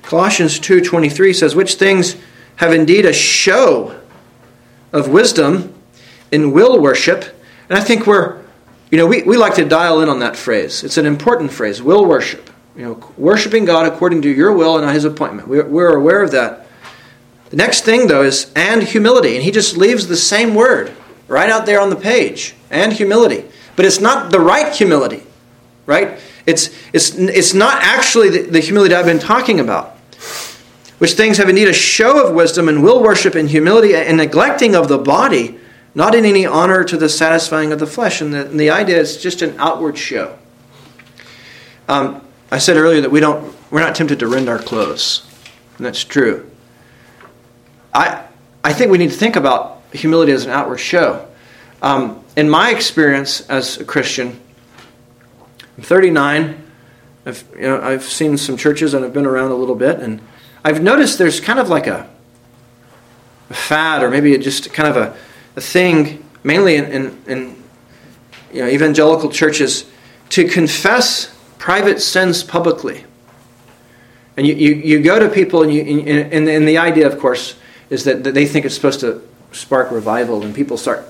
Colossians 0.02 0.60
2:23 0.60 1.34
says, 1.34 1.56
"Which 1.56 1.76
things 1.76 2.15
have 2.56 2.74
indeed 2.74 3.06
a 3.06 3.13
show 3.13 3.96
of 4.92 5.10
wisdom 5.10 5.74
in 6.32 6.52
will 6.52 6.80
worship." 6.80 7.26
And 7.70 7.78
I 7.78 7.82
think 7.82 8.08
we're 8.08 8.39
you 8.92 8.98
know, 8.98 9.06
we, 9.06 9.22
we 9.22 9.38
like 9.38 9.56
to 9.56 9.65
dial 9.65 10.02
in 10.02 10.10
on 10.10 10.20
that 10.20 10.36
phrase. 10.36 10.84
It's 10.84 10.98
an 10.98 11.06
important 11.06 11.52
phrase, 11.52 11.82
will 11.82 12.06
worship. 12.06 12.50
You 12.80 12.86
know, 12.86 13.13
worshiping 13.18 13.65
God 13.65 13.92
according 13.92 14.22
to 14.22 14.30
your 14.30 14.54
will 14.54 14.78
and 14.78 14.89
his 14.89 15.04
appointment. 15.04 15.50
We're, 15.50 15.68
we're 15.68 15.94
aware 15.98 16.24
of 16.24 16.32
that. 16.32 16.65
The 17.50 17.58
next 17.58 17.84
thing, 17.84 18.08
though, 18.08 18.24
is 18.24 18.54
and 18.56 18.82
humility. 18.82 19.36
And 19.36 19.44
he 19.44 19.52
just 19.52 19.76
leaves 19.76 20.08
the 20.08 20.15
same 20.15 20.56
word 20.56 20.96
right 21.28 21.50
out 21.50 21.65
there 21.65 21.82
on 21.82 21.89
the 21.89 21.98
page 21.98 22.56
and 22.72 22.94
humility. 22.94 23.44
But 23.76 23.84
it's 23.84 24.00
not 24.00 24.32
the 24.32 24.39
right 24.39 24.74
humility, 24.74 25.24
right? 25.86 26.22
It's, 26.46 26.70
it's, 26.94 27.15
it's 27.15 27.54
not 27.54 27.84
actually 27.84 28.30
the, 28.30 28.42
the 28.44 28.60
humility 28.62 28.96
I've 28.96 29.06
been 29.06 29.20
talking 29.20 29.60
about. 29.60 29.98
Which 31.00 31.15
things 31.15 31.38
have 31.38 31.50
indeed 31.50 31.68
a 31.68 31.74
show 31.74 32.26
of 32.26 32.34
wisdom 32.34 32.70
and 32.70 32.82
will 32.82 33.04
worship 33.04 33.36
in 33.36 33.48
humility 33.48 33.94
and 33.94 34.15
neglecting 34.15 34.74
of 34.74 34.88
the 34.88 34.98
body, 34.98 35.60
not 35.96 36.15
in 36.15 36.24
any 36.24 36.46
honor 36.46 36.86
to 36.86 36.96
the 36.96 37.10
satisfying 37.10 37.74
of 37.74 37.80
the 37.80 37.88
flesh. 37.88 38.22
And 38.22 38.34
the, 38.34 38.46
and 38.46 38.58
the 38.58 38.70
idea 38.70 39.00
is 39.00 39.22
just 39.22 39.42
an 39.42 39.56
outward 39.60 39.98
show. 39.98 40.39
Um, 41.89 42.22
I 42.52 42.58
said 42.58 42.78
earlier 42.78 43.02
that 43.02 43.12
we 43.12 43.20
don't, 43.20 43.54
we're 43.72 43.82
not 43.82 43.96
tempted 43.96 44.20
to 44.20 44.28
rend 44.28 44.50
our 44.50 44.58
clothes. 44.58 45.26
And 45.78 45.86
that's 45.86 46.04
true. 46.04 46.50
I, 47.94 48.26
I 48.64 48.74
think 48.74 48.92
we 48.92 48.98
need 48.98 49.12
to 49.12 49.18
think 49.18 49.36
about 49.36 49.82
humility 49.94 50.32
as 50.32 50.46
an 50.46 50.52
outward 50.52 50.80
show. 50.80 51.28
Um, 51.82 52.24
in 52.36 52.50
my 52.50 52.72
experience 52.72 53.42
as 53.50 53.78
a 53.78 53.86
Christian, 53.86 54.40
I'm 55.78 55.84
39. 55.84 56.64
I've, 57.26 57.44
you 57.56 57.62
know, 57.62 57.82
I've 57.82 58.04
seen 58.04 58.38
some 58.38 58.58
churches 58.58 58.94
and 58.94 59.06
I've 59.06 59.14
been 59.14 59.26
around 59.26 59.52
a 59.52 59.56
little 59.56 59.76
bit, 59.76 60.00
and 60.00 60.20
I've 60.64 60.82
noticed 60.82 61.18
there's 61.18 61.40
kind 61.40 61.60
of 61.60 61.70
like 61.70 61.88
a, 61.88 62.10
a 63.50 63.54
fad, 63.54 64.04
or 64.04 64.10
maybe 64.10 64.38
just 64.38 64.74
kind 64.74 64.90
of 64.90 64.98
a, 64.98 65.18
a 65.56 65.62
thing, 65.62 66.26
mainly 66.44 66.76
in, 66.76 66.86
in, 66.86 67.24
in 67.28 67.64
you 68.52 68.64
know, 68.64 68.68
evangelical 68.68 69.30
churches, 69.30 69.86
to 70.30 70.48
confess 70.48 71.34
private 71.60 72.02
sins 72.02 72.41
publicly. 72.41 73.06
And 74.36 74.48
you, 74.48 74.56
you, 74.56 74.74
you 74.74 75.04
go 75.04 75.19
to 75.19 75.30
people, 75.30 75.62
and, 75.62 75.72
you, 75.72 75.82
and, 75.84 76.48
and 76.50 76.67
the 76.67 76.80
idea, 76.80 77.06
of 77.06 77.19
course, 77.19 77.56
is 77.91 78.06
that, 78.06 78.24
that 78.24 78.34
they 78.34 78.48
think 78.48 78.65
it's 78.65 78.74
supposed 78.74 79.02
to 79.02 79.22
spark 79.52 79.91
revival, 79.91 80.41
and 80.41 80.56
people 80.56 80.78
start 80.78 81.06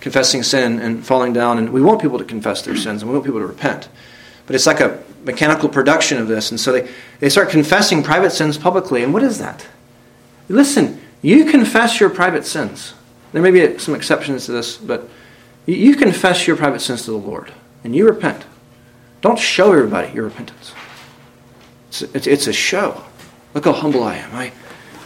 confessing 0.00 0.42
sin 0.42 0.80
and 0.80 1.06
falling 1.06 1.32
down. 1.32 1.58
And 1.58 1.72
we 1.72 1.80
want 1.80 2.02
people 2.02 2.18
to 2.18 2.24
confess 2.24 2.62
their 2.62 2.76
sins, 2.76 3.02
and 3.02 3.10
we 3.10 3.14
want 3.16 3.24
people 3.24 3.40
to 3.40 3.46
repent. 3.46 3.88
But 4.46 4.56
it's 4.56 4.66
like 4.66 4.80
a 4.80 5.02
mechanical 5.24 5.68
production 5.68 6.18
of 6.18 6.26
this. 6.26 6.50
And 6.50 6.58
so 6.58 6.72
they, 6.72 6.90
they 7.20 7.28
start 7.28 7.50
confessing 7.50 8.02
private 8.02 8.32
sins 8.32 8.58
publicly. 8.58 9.04
And 9.04 9.14
what 9.14 9.22
is 9.22 9.38
that? 9.38 9.66
Listen, 10.48 11.00
you 11.22 11.44
confess 11.44 12.00
your 12.00 12.10
private 12.10 12.44
sins. 12.44 12.94
There 13.32 13.40
may 13.40 13.52
be 13.52 13.78
some 13.78 13.94
exceptions 13.94 14.46
to 14.46 14.52
this, 14.52 14.76
but 14.76 15.08
you 15.66 15.94
confess 15.94 16.46
your 16.46 16.56
private 16.56 16.80
sins 16.80 17.04
to 17.04 17.12
the 17.12 17.16
Lord 17.16 17.52
and 17.84 17.94
you 17.94 18.06
repent. 18.06 18.44
Don't 19.22 19.38
show 19.38 19.72
everybody 19.72 20.12
your 20.12 20.24
repentance. 20.24 20.74
It's, 21.88 22.02
it's, 22.02 22.26
it's 22.26 22.46
a 22.48 22.52
show. 22.52 23.02
Look 23.54 23.64
how 23.64 23.72
humble 23.72 24.02
I 24.02 24.16
am. 24.16 24.34
I, 24.34 24.52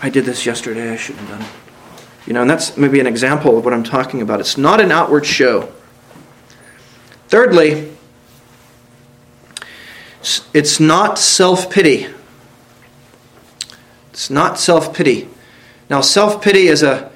I 0.03 0.11
did 0.11 0.25
this 0.25 0.47
yesterday. 0.47 0.91
I 0.91 0.97
shouldn't 0.97 1.29
have 1.29 1.39
done 1.39 1.49
it. 1.49 2.27
You 2.27 2.33
know, 2.33 2.41
and 2.41 2.51
that's 2.51 2.77
maybe 2.77 2.99
an 2.99 3.07
example 3.07 3.59
of 3.59 3.65
what 3.65 3.73
I'm 3.75 3.85
talking 3.85 4.23
about. 4.23 4.41
It's 4.41 4.59
not 4.59 4.81
an 4.81 4.91
outward 4.91 5.27
show. 5.27 5.73
Thirdly, 7.29 7.93
it's 10.53 10.81
not 10.81 11.19
self 11.19 11.71
pity. 11.71 12.09
It's 14.11 14.31
not 14.31 14.59
self 14.59 14.95
pity. 14.95 15.29
Now, 15.91 16.01
self 16.01 16.43
pity 16.43 16.69
is 16.69 16.83
a, 16.83 17.13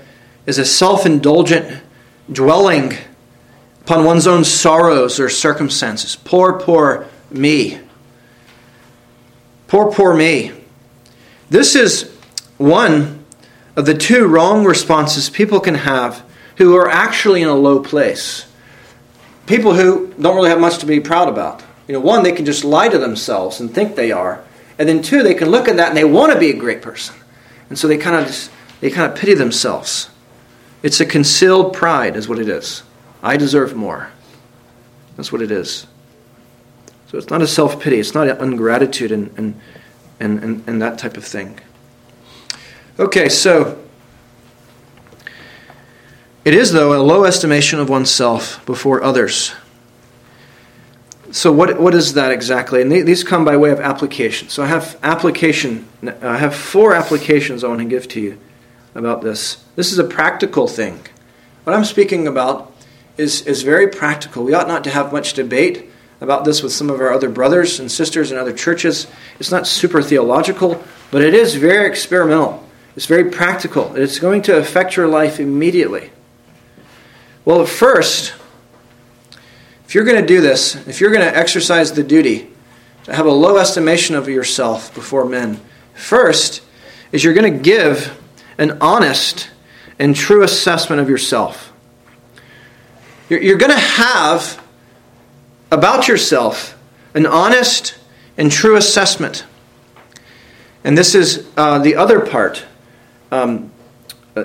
is 0.47 0.59
a 0.59 0.65
self 0.65 1.07
indulgent 1.07 1.83
dwelling 2.31 2.97
upon 3.90 4.05
one's 4.05 4.29
own 4.29 4.44
sorrows 4.44 5.18
or 5.18 5.29
circumstances. 5.29 6.14
Poor, 6.14 6.61
poor 6.61 7.09
me. 7.29 7.81
Poor, 9.66 9.90
poor 9.90 10.14
me. 10.14 10.53
This 11.48 11.74
is 11.74 12.09
one 12.57 13.24
of 13.74 13.87
the 13.87 13.94
two 13.94 14.29
wrong 14.29 14.64
responses 14.64 15.29
people 15.29 15.59
can 15.59 15.74
have 15.74 16.24
who 16.59 16.76
are 16.76 16.88
actually 16.88 17.42
in 17.42 17.48
a 17.48 17.55
low 17.55 17.83
place. 17.83 18.46
People 19.46 19.74
who 19.74 20.14
don't 20.20 20.37
really 20.37 20.50
have 20.50 20.61
much 20.61 20.79
to 20.79 20.87
be 20.87 21.00
proud 21.00 21.29
about. 21.29 21.61
You 21.88 21.94
know, 21.94 22.00
one, 22.00 22.22
they 22.22 22.31
can 22.31 22.44
just 22.44 22.62
lie 22.62 22.88
to 22.88 22.98
themselves 22.98 23.59
and 23.59 23.74
think 23.74 23.96
they 23.96 24.12
are. 24.12 24.44
And 24.79 24.88
then 24.88 25.03
two, 25.03 25.24
they 25.24 25.35
can 25.35 25.50
look 25.50 25.66
at 25.66 25.79
that 25.79 25.88
and 25.88 25.96
they 25.96 26.05
want 26.05 26.33
to 26.33 26.38
be 26.38 26.50
a 26.50 26.57
great 26.57 26.81
person. 26.81 27.16
And 27.68 27.76
so 27.76 27.88
they 27.88 27.98
kind 27.98 28.14
of 28.14 28.29
just, 28.29 28.53
they 28.81 28.90
kind 28.90 29.12
of 29.12 29.18
pity 29.18 29.35
themselves. 29.35 30.11
It's 30.81 31.00
a 31.00 31.07
concealed 31.07 31.74
pride, 31.74 32.14
is 32.14 32.29
what 32.29 32.38
it 32.38 32.48
is. 32.48 32.85
I 33.23 33.37
deserve 33.37 33.75
more. 33.75 34.11
That's 35.17 35.33
what 35.33 35.43
it 35.43 35.51
is. 35.51 35.87
So 37.09 37.19
it's 37.19 37.31
not 37.31 37.43
a 37.43 37.47
self 37.47 37.81
pity, 37.81 37.99
it's 37.99 38.15
not 38.15 38.29
ungratitude 38.29 39.13
and, 39.13 39.37
and, 39.37 39.61
and, 40.21 40.43
and, 40.43 40.69
and 40.69 40.83
that 40.83 40.99
type 40.99 41.17
of 41.17 41.25
thing. 41.25 41.59
Okay, 42.99 43.29
so 43.29 43.79
it 46.45 46.55
is, 46.55 46.73
though, 46.73 46.99
a 46.99 47.03
low 47.03 47.25
estimation 47.25 47.81
of 47.81 47.89
oneself 47.89 48.65
before 48.65 49.03
others. 49.03 49.53
So, 51.33 51.53
what, 51.53 51.81
what 51.81 51.95
is 51.95 52.15
that 52.15 52.33
exactly? 52.33 52.81
And 52.81 52.91
these 52.91 53.23
come 53.23 53.45
by 53.45 53.57
way 53.57 53.71
of 53.71 53.81
application. 53.81 54.49
So, 54.49 54.63
I 54.63 54.67
have 54.67 54.99
application. 55.03 55.89
I 56.23 56.39
have 56.39 56.55
four 56.55 56.95
applications 56.95 57.63
I 57.63 57.69
want 57.69 57.81
to 57.81 57.87
give 57.87 58.09
to 58.09 58.21
you 58.21 58.39
about 58.95 59.23
this. 59.23 59.65
This 59.77 59.93
is 59.93 59.99
a 59.99 60.05
practical 60.05 60.67
thing. 60.67 61.01
What 61.65 61.77
I'm 61.77 61.85
speaking 61.85 62.27
about 62.27 62.70
is, 63.21 63.43
is 63.43 63.63
very 63.63 63.89
practical. 63.89 64.45
We 64.45 64.55
ought 64.55 64.67
not 64.67 64.85
to 64.85 64.91
have 64.91 65.13
much 65.13 65.35
debate 65.35 65.91
about 66.21 66.45
this 66.45 66.63
with 66.63 66.73
some 66.73 66.91
of 66.91 67.01
our 67.01 67.13
other 67.13 67.29
brothers 67.29 67.79
and 67.79 67.91
sisters 67.91 68.33
in 68.33 68.39
other 68.39 68.53
churches. 68.53 69.07
It's 69.39 69.51
not 69.51 69.67
super 69.67 70.03
theological, 70.03 70.83
but 71.11 71.23
it 71.23 71.35
is 71.35 71.55
very 71.55 71.87
experimental. 71.87 72.67
It's 72.97 73.07
very 73.07 73.31
practical. 73.31 73.95
It's 73.95 74.19
going 74.19 74.43
to 74.43 74.57
affect 74.57 74.97
your 74.97 75.07
life 75.07 75.39
immediately. 75.39 76.11
Well, 77.45 77.63
at 77.63 77.69
first, 77.69 78.35
if 79.87 79.95
you're 79.95 80.05
going 80.05 80.21
to 80.21 80.27
do 80.27 80.41
this, 80.41 80.75
if 80.87 81.01
you're 81.01 81.13
going 81.13 81.25
to 81.25 81.37
exercise 81.37 81.93
the 81.93 82.03
duty 82.03 82.51
to 83.05 83.15
have 83.15 83.27
a 83.27 83.33
low 83.33 83.57
estimation 83.57 84.15
of 84.15 84.29
yourself 84.29 84.95
before 84.95 85.25
men, 85.25 85.61
first 85.95 86.63
is 87.13 87.25
you're 87.25 87.35
going 87.35 87.53
to 87.53 87.59
give 87.59 88.19
an 88.59 88.79
honest 88.81 89.51
and 89.99 90.15
true 90.15 90.43
assessment 90.43 91.01
of 91.01 91.09
yourself. 91.09 91.70
You're 93.31 93.59
going 93.59 93.71
to 93.71 93.79
have 93.79 94.61
about 95.71 96.09
yourself 96.09 96.77
an 97.14 97.27
honest 97.27 97.97
and 98.37 98.51
true 98.51 98.75
assessment. 98.77 99.45
And 100.83 100.99
this 100.99 101.14
is 101.14 101.49
uh, 101.57 101.79
the 101.79 101.95
other 101.95 102.21
part. 102.21 102.64
Um, 103.31 103.71
uh, 104.37 104.40
uh 104.40 104.45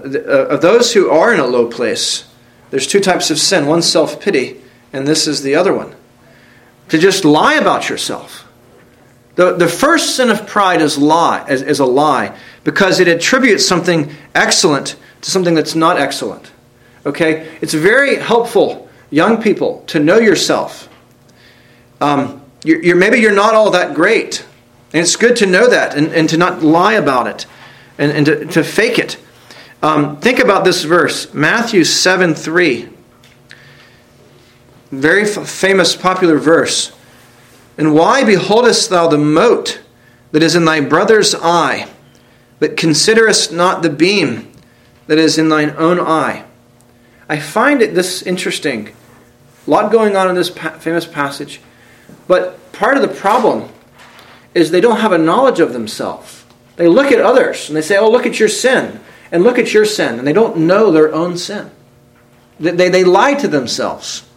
of 0.49 0.61
those 0.61 0.93
who 0.93 1.09
are 1.09 1.33
in 1.33 1.39
a 1.39 1.47
low 1.47 1.67
place, 1.67 2.29
there's 2.69 2.85
two 2.85 2.99
types 2.99 3.31
of 3.31 3.39
sin 3.39 3.65
one 3.65 3.81
self 3.81 4.21
pity, 4.21 4.61
and 4.93 5.07
this 5.07 5.27
is 5.27 5.41
the 5.41 5.55
other 5.55 5.73
one. 5.73 5.95
To 6.89 6.99
just 6.99 7.25
lie 7.25 7.55
about 7.55 7.89
yourself. 7.89 8.47
The, 9.33 9.53
the 9.53 9.67
first 9.67 10.15
sin 10.15 10.29
of 10.29 10.45
pride 10.45 10.81
is 10.81 10.97
lie 10.97 11.45
is, 11.49 11.63
is 11.63 11.79
a 11.79 11.85
lie 11.85 12.37
because 12.63 12.99
it 12.99 13.07
attributes 13.07 13.67
something 13.67 14.13
excellent 14.35 14.95
to 15.21 15.31
something 15.31 15.55
that's 15.55 15.73
not 15.73 15.97
excellent. 15.97 16.51
Okay? 17.05 17.57
It's 17.61 17.73
very 17.73 18.15
helpful, 18.15 18.89
young 19.09 19.41
people, 19.41 19.83
to 19.87 19.99
know 19.99 20.17
yourself. 20.17 20.89
Um, 22.01 22.41
you're, 22.63 22.81
you're, 22.83 22.95
maybe 22.95 23.19
you're 23.19 23.35
not 23.35 23.53
all 23.53 23.71
that 23.71 23.93
great. 23.93 24.45
And 24.93 25.01
it's 25.01 25.15
good 25.15 25.35
to 25.37 25.45
know 25.45 25.69
that 25.69 25.95
and, 25.95 26.07
and 26.13 26.29
to 26.29 26.37
not 26.37 26.63
lie 26.63 26.93
about 26.93 27.27
it 27.27 27.45
and, 27.97 28.11
and 28.11 28.25
to, 28.25 28.45
to 28.45 28.63
fake 28.63 28.97
it. 28.97 29.17
Um, 29.83 30.17
think 30.17 30.39
about 30.39 30.63
this 30.63 30.83
verse 30.83 31.33
Matthew 31.33 31.83
7 31.83 32.33
3. 32.33 32.89
Very 34.91 35.23
f- 35.23 35.47
famous, 35.47 35.95
popular 35.95 36.37
verse. 36.37 36.95
And 37.77 37.93
why 37.93 38.23
beholdest 38.23 38.89
thou 38.89 39.07
the 39.07 39.17
mote 39.17 39.81
that 40.31 40.41
is 40.41 40.55
in 40.55 40.65
thy 40.65 40.79
brother's 40.79 41.35
eye, 41.35 41.89
but 42.59 42.77
considerest 42.77 43.51
not 43.51 43.83
the 43.83 43.89
beam 43.89 44.51
that 45.07 45.17
is 45.17 45.37
in 45.37 45.49
thine 45.49 45.71
own 45.77 45.99
eye? 45.99 46.45
I 47.27 47.39
find 47.39 47.81
it 47.81 47.95
this 47.95 48.21
interesting. 48.21 48.89
A 49.65 49.69
lot 49.69 49.91
going 49.91 50.15
on 50.15 50.29
in 50.29 50.35
this 50.35 50.49
pa- 50.49 50.77
famous 50.77 51.05
passage. 51.05 51.59
But 52.27 52.71
part 52.71 52.97
of 52.97 53.01
the 53.01 53.07
problem 53.07 53.69
is 54.53 54.71
they 54.71 54.81
don't 54.81 54.99
have 54.99 55.11
a 55.11 55.17
knowledge 55.17 55.59
of 55.59 55.73
themselves. 55.73 56.45
They 56.75 56.87
look 56.87 57.11
at 57.11 57.19
others 57.19 57.67
and 57.67 57.75
they 57.75 57.81
say, 57.81 57.97
Oh, 57.97 58.09
look 58.09 58.25
at 58.25 58.39
your 58.39 58.49
sin, 58.49 58.99
and 59.31 59.43
look 59.43 59.57
at 59.57 59.73
your 59.73 59.85
sin. 59.85 60.19
And 60.19 60.27
they 60.27 60.33
don't 60.33 60.57
know 60.57 60.91
their 60.91 61.13
own 61.13 61.37
sin. 61.37 61.71
They, 62.59 62.71
they, 62.71 62.89
they 62.89 63.03
lie 63.03 63.33
to 63.35 63.47
themselves. 63.47 64.27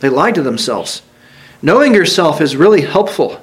They 0.00 0.08
lie 0.08 0.32
to 0.32 0.42
themselves. 0.42 1.02
Knowing 1.62 1.94
yourself 1.94 2.40
is 2.40 2.56
really 2.56 2.82
helpful. 2.82 3.40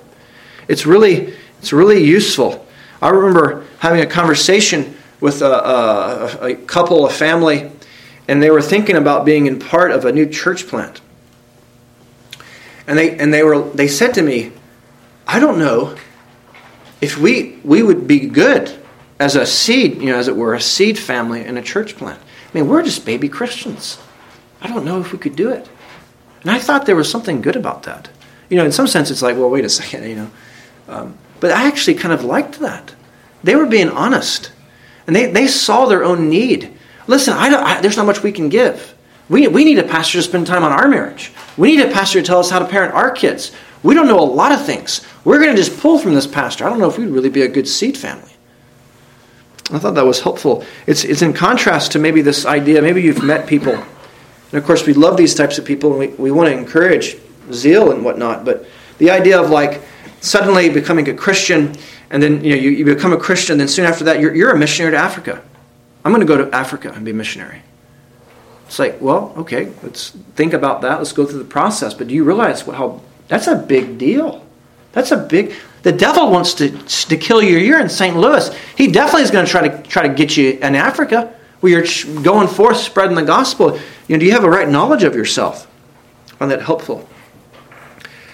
It's 0.67 0.85
really, 0.85 1.33
it's 1.59 1.73
really 1.73 2.03
useful. 2.03 2.65
I 3.01 3.09
remember 3.09 3.65
having 3.79 4.01
a 4.01 4.05
conversation 4.05 4.95
with 5.21 5.41
a, 5.41 5.45
a, 5.45 6.49
a 6.49 6.55
couple, 6.55 7.05
a 7.05 7.09
family, 7.09 7.71
and 8.27 8.43
they 8.43 8.49
were 8.49 8.61
thinking 8.61 8.97
about 8.97 9.23
being 9.23 9.45
in 9.45 9.59
part 9.59 9.91
of 9.91 10.03
a 10.03 10.11
new 10.11 10.25
church 10.25 10.67
plant. 10.67 10.99
And 12.87 12.97
they, 12.97 13.17
and 13.17 13.33
they, 13.33 13.43
were, 13.43 13.61
they 13.61 13.87
said 13.87 14.13
to 14.15 14.21
me, 14.21 14.51
I 15.27 15.39
don't 15.39 15.59
know 15.59 15.95
if 16.99 17.17
we, 17.17 17.59
we 17.63 17.83
would 17.83 18.07
be 18.07 18.27
good 18.27 18.77
as 19.19 19.35
a 19.35 19.45
seed, 19.45 20.01
you 20.01 20.07
know, 20.07 20.17
as 20.17 20.27
it 20.27 20.35
were, 20.35 20.55
a 20.55 20.61
seed 20.61 20.97
family 20.97 21.45
in 21.45 21.57
a 21.57 21.61
church 21.61 21.95
plant. 21.95 22.19
I 22.19 22.57
mean, 22.57 22.67
we're 22.67 22.83
just 22.83 23.05
baby 23.05 23.29
Christians. 23.29 23.99
I 24.61 24.67
don't 24.67 24.83
know 24.83 24.99
if 24.99 25.11
we 25.13 25.19
could 25.19 25.35
do 25.35 25.51
it. 25.51 25.69
And 26.41 26.49
I 26.51 26.59
thought 26.59 26.85
there 26.85 26.95
was 26.95 27.09
something 27.09 27.41
good 27.41 27.55
about 27.55 27.83
that. 27.83 28.09
You 28.49 28.57
know, 28.57 28.65
in 28.65 28.71
some 28.71 28.87
sense, 28.87 29.11
it's 29.11 29.21
like, 29.21 29.37
well, 29.37 29.49
wait 29.49 29.63
a 29.63 29.69
second, 29.81 30.09
you 30.09 30.15
know. 30.15 30.31
Um, 30.87 31.17
but 31.39 31.51
I 31.51 31.67
actually 31.67 31.95
kind 31.95 32.13
of 32.13 32.23
liked 32.23 32.59
that. 32.59 32.93
They 33.43 33.55
were 33.55 33.65
being 33.65 33.89
honest. 33.89 34.51
And 35.11 35.15
they, 35.17 35.25
they 35.25 35.47
saw 35.47 35.87
their 35.87 36.05
own 36.05 36.29
need. 36.29 36.71
Listen, 37.05 37.33
I 37.33 37.49
I, 37.49 37.81
there's 37.81 37.97
not 37.97 38.05
much 38.05 38.23
we 38.23 38.31
can 38.31 38.47
give. 38.47 38.95
We, 39.27 39.45
we 39.49 39.65
need 39.65 39.77
a 39.77 39.83
pastor 39.83 40.19
to 40.19 40.21
spend 40.21 40.47
time 40.47 40.63
on 40.63 40.71
our 40.71 40.87
marriage. 40.87 41.33
We 41.57 41.75
need 41.75 41.85
a 41.85 41.91
pastor 41.91 42.21
to 42.21 42.25
tell 42.25 42.39
us 42.39 42.49
how 42.49 42.59
to 42.59 42.65
parent 42.65 42.93
our 42.93 43.11
kids. 43.11 43.51
We 43.83 43.93
don't 43.93 44.07
know 44.07 44.21
a 44.21 44.23
lot 44.23 44.53
of 44.53 44.65
things. 44.65 45.05
We're 45.25 45.39
going 45.39 45.53
to 45.53 45.61
just 45.61 45.77
pull 45.81 45.99
from 45.99 46.13
this 46.13 46.25
pastor. 46.25 46.65
I 46.65 46.69
don't 46.69 46.79
know 46.79 46.87
if 46.87 46.97
we'd 46.97 47.09
really 47.09 47.27
be 47.27 47.41
a 47.41 47.49
good 47.49 47.67
seed 47.67 47.97
family. 47.97 48.31
I 49.69 49.79
thought 49.79 49.95
that 49.95 50.05
was 50.05 50.21
helpful. 50.21 50.63
It's, 50.87 51.03
it's 51.03 51.21
in 51.21 51.33
contrast 51.33 51.91
to 51.91 51.99
maybe 51.99 52.21
this 52.21 52.45
idea, 52.45 52.81
maybe 52.81 53.01
you've 53.01 53.21
met 53.21 53.47
people. 53.47 53.73
And 53.73 54.53
of 54.53 54.63
course, 54.63 54.87
we 54.87 54.93
love 54.93 55.17
these 55.17 55.35
types 55.35 55.57
of 55.57 55.65
people 55.65 55.89
and 55.89 55.99
we, 55.99 56.07
we 56.15 56.31
want 56.31 56.47
to 56.47 56.57
encourage 56.57 57.17
zeal 57.51 57.91
and 57.91 58.05
whatnot. 58.05 58.45
But 58.45 58.65
the 58.97 59.09
idea 59.09 59.41
of 59.41 59.49
like 59.49 59.81
suddenly 60.21 60.69
becoming 60.69 61.09
a 61.09 61.13
Christian 61.13 61.75
and 62.11 62.21
then 62.21 62.43
you, 62.43 62.55
know, 62.55 62.61
you, 62.61 62.69
you 62.71 62.85
become 62.85 63.13
a 63.13 63.17
Christian, 63.17 63.57
then 63.57 63.69
soon 63.69 63.85
after 63.85 64.03
that, 64.03 64.19
you're, 64.19 64.35
you're 64.35 64.51
a 64.51 64.57
missionary 64.57 64.91
to 64.91 64.97
Africa. 64.97 65.41
I'm 66.03 66.11
going 66.11 66.25
to 66.25 66.27
go 66.27 66.45
to 66.45 66.53
Africa 66.53 66.91
and 66.93 67.05
be 67.05 67.11
a 67.11 67.13
missionary. 67.13 67.61
It's 68.67 68.79
like, 68.79 69.01
well, 69.01 69.33
okay, 69.37 69.71
let's 69.81 70.09
think 70.35 70.53
about 70.53 70.81
that. 70.81 70.97
Let's 70.97 71.13
go 71.13 71.25
through 71.25 71.39
the 71.39 71.45
process. 71.45 71.93
But 71.93 72.07
do 72.09 72.13
you 72.13 72.23
realize 72.23 72.61
how 72.61 73.01
that's 73.29 73.47
a 73.47 73.55
big 73.55 73.97
deal? 73.97 74.45
That's 74.91 75.11
a 75.11 75.17
big. 75.17 75.53
The 75.83 75.91
devil 75.93 76.29
wants 76.29 76.53
to, 76.55 76.69
to 77.07 77.17
kill 77.17 77.41
you. 77.41 77.57
You're 77.57 77.79
in 77.79 77.89
St. 77.89 78.15
Louis. 78.15 78.53
He 78.75 78.87
definitely 78.87 79.23
is 79.23 79.31
going 79.31 79.45
to 79.45 79.51
try 79.51 79.67
to 79.67 79.83
try 79.83 80.07
to 80.07 80.13
get 80.13 80.35
you 80.35 80.51
in 80.51 80.75
Africa, 80.75 81.33
where 81.61 81.71
you're 81.71 82.23
going 82.23 82.47
forth 82.47 82.77
spreading 82.77 83.15
the 83.15 83.23
gospel. 83.23 83.77
You 84.07 84.15
know, 84.15 84.19
do 84.19 84.25
you 84.25 84.33
have 84.33 84.43
a 84.43 84.49
right 84.49 84.67
knowledge 84.67 85.03
of 85.03 85.15
yourself? 85.15 85.67
Find 86.37 86.51
that 86.51 86.61
helpful. 86.61 87.07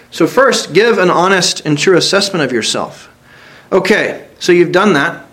So 0.10 0.26
first, 0.26 0.74
give 0.74 0.98
an 0.98 1.12
honest 1.12 1.62
and 1.66 1.78
true 1.78 1.98
assessment 1.98 2.44
of 2.44 2.52
yourself. 2.52 3.10
Okay, 3.72 4.28
so 4.40 4.52
you've 4.52 4.72
done 4.72 4.94
that, 4.94 5.26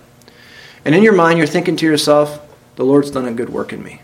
and 0.85 0.95
in 0.95 1.03
your 1.03 1.13
mind, 1.13 1.39
you're 1.39 1.47
thinking 1.47 1.77
to 1.77 1.87
yourself, 1.87 2.41
"The 2.77 2.85
Lord's 2.85 3.11
done 3.11 3.27
a 3.27 3.33
good 3.33 3.49
work 3.49 3.73
in 3.73 3.83
me." 3.83 4.01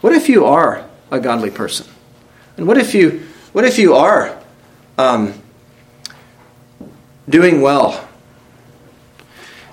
What 0.00 0.12
if 0.12 0.28
you 0.28 0.44
are 0.44 0.84
a 1.10 1.18
godly 1.18 1.50
person? 1.50 1.86
And 2.56 2.66
what 2.66 2.78
if 2.78 2.94
you, 2.94 3.26
what 3.52 3.64
if 3.64 3.78
you 3.78 3.94
are 3.94 4.38
um, 4.98 5.34
doing 7.28 7.60
well? 7.60 8.06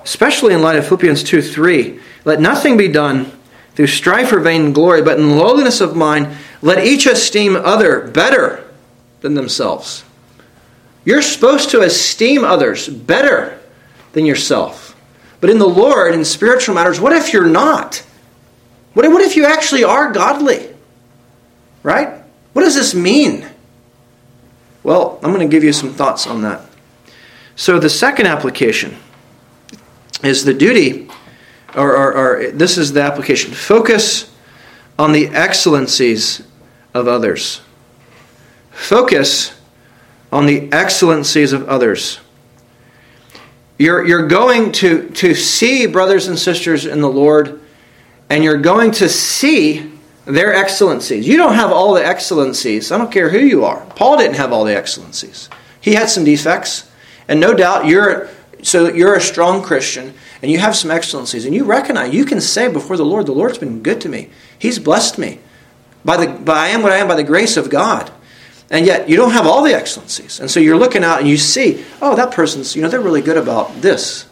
Especially 0.03 0.53
in 0.53 0.61
light 0.61 0.77
of 0.77 0.87
Philippians 0.87 1.23
2 1.23 1.41
3. 1.41 1.99
Let 2.25 2.39
nothing 2.39 2.77
be 2.77 2.87
done 2.87 3.31
through 3.75 3.87
strife 3.87 4.31
or 4.31 4.39
vain 4.39 4.73
glory, 4.73 5.01
but 5.01 5.19
in 5.19 5.37
lowliness 5.37 5.81
of 5.81 5.95
mind, 5.95 6.29
let 6.61 6.85
each 6.85 7.05
esteem 7.05 7.55
other 7.55 8.07
better 8.07 8.63
than 9.21 9.33
themselves. 9.33 10.03
You're 11.03 11.21
supposed 11.21 11.71
to 11.71 11.81
esteem 11.81 12.43
others 12.43 12.87
better 12.87 13.59
than 14.13 14.25
yourself. 14.25 14.95
But 15.39 15.49
in 15.49 15.57
the 15.57 15.67
Lord, 15.67 16.13
in 16.13 16.23
spiritual 16.23 16.75
matters, 16.75 16.99
what 16.99 17.13
if 17.13 17.33
you're 17.33 17.47
not? 17.47 18.05
What, 18.93 19.09
what 19.09 19.21
if 19.21 19.35
you 19.35 19.45
actually 19.45 19.83
are 19.83 20.11
godly? 20.11 20.69
Right? 21.83 22.21
What 22.53 22.63
does 22.63 22.75
this 22.75 22.93
mean? 22.93 23.47
Well, 24.83 25.19
I'm 25.23 25.33
going 25.33 25.47
to 25.47 25.51
give 25.51 25.63
you 25.63 25.73
some 25.73 25.93
thoughts 25.93 26.27
on 26.27 26.41
that. 26.41 26.61
So, 27.55 27.79
the 27.79 27.89
second 27.89 28.27
application 28.27 28.97
is 30.23 30.43
the 30.43 30.53
duty, 30.53 31.09
or, 31.75 31.95
or, 31.95 32.13
or 32.13 32.51
this 32.51 32.77
is 32.77 32.93
the 32.93 33.01
application 33.01 33.51
focus 33.51 34.31
on 34.97 35.11
the 35.11 35.27
excellencies 35.27 36.43
of 36.93 37.07
others. 37.07 37.61
Focus 38.71 39.59
on 40.31 40.45
the 40.45 40.71
excellencies 40.71 41.53
of 41.53 41.67
others. 41.67 42.19
You're, 43.77 44.05
you're 44.07 44.27
going 44.27 44.71
to, 44.73 45.09
to 45.09 45.33
see 45.33 45.87
brothers 45.87 46.27
and 46.27 46.37
sisters 46.37 46.85
in 46.85 47.01
the 47.01 47.09
Lord 47.09 47.61
and 48.31 48.45
you're 48.45 48.61
going 48.61 48.91
to 48.91 49.09
see 49.09 49.91
their 50.23 50.53
excellencies. 50.53 51.27
You 51.27 51.35
don't 51.35 51.55
have 51.55 51.69
all 51.69 51.93
the 51.93 52.05
excellencies. 52.05 52.89
I 52.89 52.97
don't 52.97 53.11
care 53.11 53.29
who 53.29 53.39
you 53.39 53.65
are. 53.65 53.85
Paul 53.95 54.17
didn't 54.17 54.37
have 54.37 54.53
all 54.53 54.63
the 54.63 54.75
excellencies. 54.75 55.49
He 55.81 55.95
had 55.95 56.09
some 56.09 56.23
defects, 56.23 56.89
and 57.27 57.41
no 57.41 57.53
doubt 57.53 57.87
you're 57.87 58.29
so 58.63 58.87
you're 58.87 59.15
a 59.15 59.21
strong 59.21 59.61
Christian 59.63 60.13
and 60.41 60.49
you 60.49 60.59
have 60.59 60.75
some 60.75 60.91
excellencies, 60.91 61.45
and 61.45 61.53
you 61.53 61.65
recognize 61.65 62.13
you 62.13 62.23
can 62.23 62.39
say 62.39 62.71
before 62.71 62.95
the 62.95 63.03
Lord, 63.05 63.25
"The 63.25 63.33
Lord's 63.33 63.57
been 63.57 63.81
good 63.81 63.99
to 64.01 64.09
me. 64.09 64.29
He's 64.57 64.79
blessed 64.79 65.17
me. 65.17 65.39
By 66.05 66.17
the 66.17 66.31
by, 66.31 66.53
I 66.53 66.67
am 66.67 66.83
what 66.83 66.93
I 66.93 66.97
am 66.97 67.09
by 67.09 67.15
the 67.15 67.23
grace 67.23 67.57
of 67.57 67.69
God." 67.69 68.11
And 68.71 68.85
yet 68.85 69.09
you 69.09 69.17
don't 69.17 69.31
have 69.31 69.45
all 69.45 69.63
the 69.63 69.73
excellencies, 69.73 70.39
and 70.39 70.49
so 70.49 70.61
you're 70.61 70.77
looking 70.77 71.03
out 71.03 71.19
and 71.19 71.27
you 71.27 71.37
see, 71.37 71.83
"Oh, 72.01 72.15
that 72.15 72.31
person's 72.31 72.73
you 72.73 72.81
know 72.81 72.87
they're 72.87 73.01
really 73.01 73.21
good 73.21 73.37
about 73.37 73.81
this." 73.81 74.25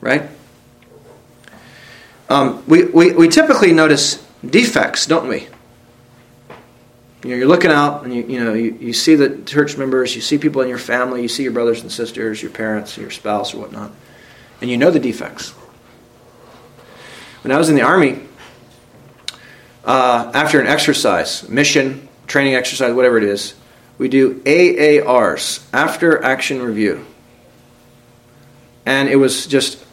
Right? 0.00 0.28
Um, 2.28 2.62
we, 2.66 2.84
we, 2.84 3.12
we 3.12 3.28
typically 3.28 3.72
notice 3.72 4.24
defects, 4.48 5.06
don't 5.06 5.28
we? 5.28 5.48
You 7.22 7.30
know, 7.30 7.36
you're 7.36 7.48
looking 7.48 7.70
out 7.70 8.04
and 8.04 8.14
you, 8.14 8.22
you 8.22 8.44
know 8.44 8.54
you, 8.54 8.76
you 8.80 8.92
see 8.92 9.14
the 9.14 9.42
church 9.42 9.76
members, 9.76 10.14
you 10.14 10.20
see 10.20 10.38
people 10.38 10.62
in 10.62 10.68
your 10.68 10.78
family, 10.78 11.22
you 11.22 11.28
see 11.28 11.42
your 11.42 11.52
brothers 11.52 11.82
and 11.82 11.92
sisters, 11.92 12.42
your 12.42 12.50
parents, 12.50 12.96
your 12.96 13.10
spouse, 13.10 13.54
or 13.54 13.58
whatnot, 13.58 13.92
and 14.60 14.70
you 14.70 14.76
know 14.76 14.90
the 14.90 15.00
defects. 15.00 15.50
When 17.42 17.52
I 17.52 17.58
was 17.58 17.68
in 17.68 17.76
the 17.76 17.82
army, 17.82 18.20
uh, 19.84 20.30
after 20.34 20.60
an 20.60 20.66
exercise, 20.66 21.48
mission, 21.48 22.08
training 22.30 22.54
exercise, 22.54 22.94
whatever 22.94 23.18
it 23.18 23.24
is, 23.24 23.54
we 23.98 24.08
do 24.08 24.40
AARs, 24.44 25.66
after 25.72 26.22
action 26.22 26.62
review. 26.62 27.04
And 28.86 29.08
it 29.08 29.16
was 29.16 29.46
just 29.46 29.84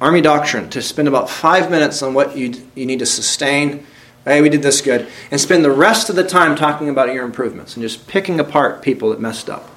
Army 0.00 0.20
doctrine 0.20 0.68
to 0.70 0.82
spend 0.82 1.08
about 1.08 1.30
five 1.30 1.70
minutes 1.70 2.02
on 2.02 2.12
what 2.12 2.36
you, 2.36 2.54
you 2.74 2.84
need 2.84 2.98
to 2.98 3.06
sustain. 3.06 3.86
Hey, 4.24 4.42
we 4.42 4.48
did 4.48 4.62
this 4.62 4.82
good. 4.82 5.08
And 5.30 5.40
spend 5.40 5.64
the 5.64 5.70
rest 5.70 6.10
of 6.10 6.16
the 6.16 6.24
time 6.24 6.56
talking 6.56 6.88
about 6.88 7.14
your 7.14 7.24
improvements 7.24 7.76
and 7.76 7.82
just 7.82 8.06
picking 8.08 8.40
apart 8.40 8.82
people 8.82 9.10
that 9.10 9.20
messed 9.20 9.48
up. 9.48 9.70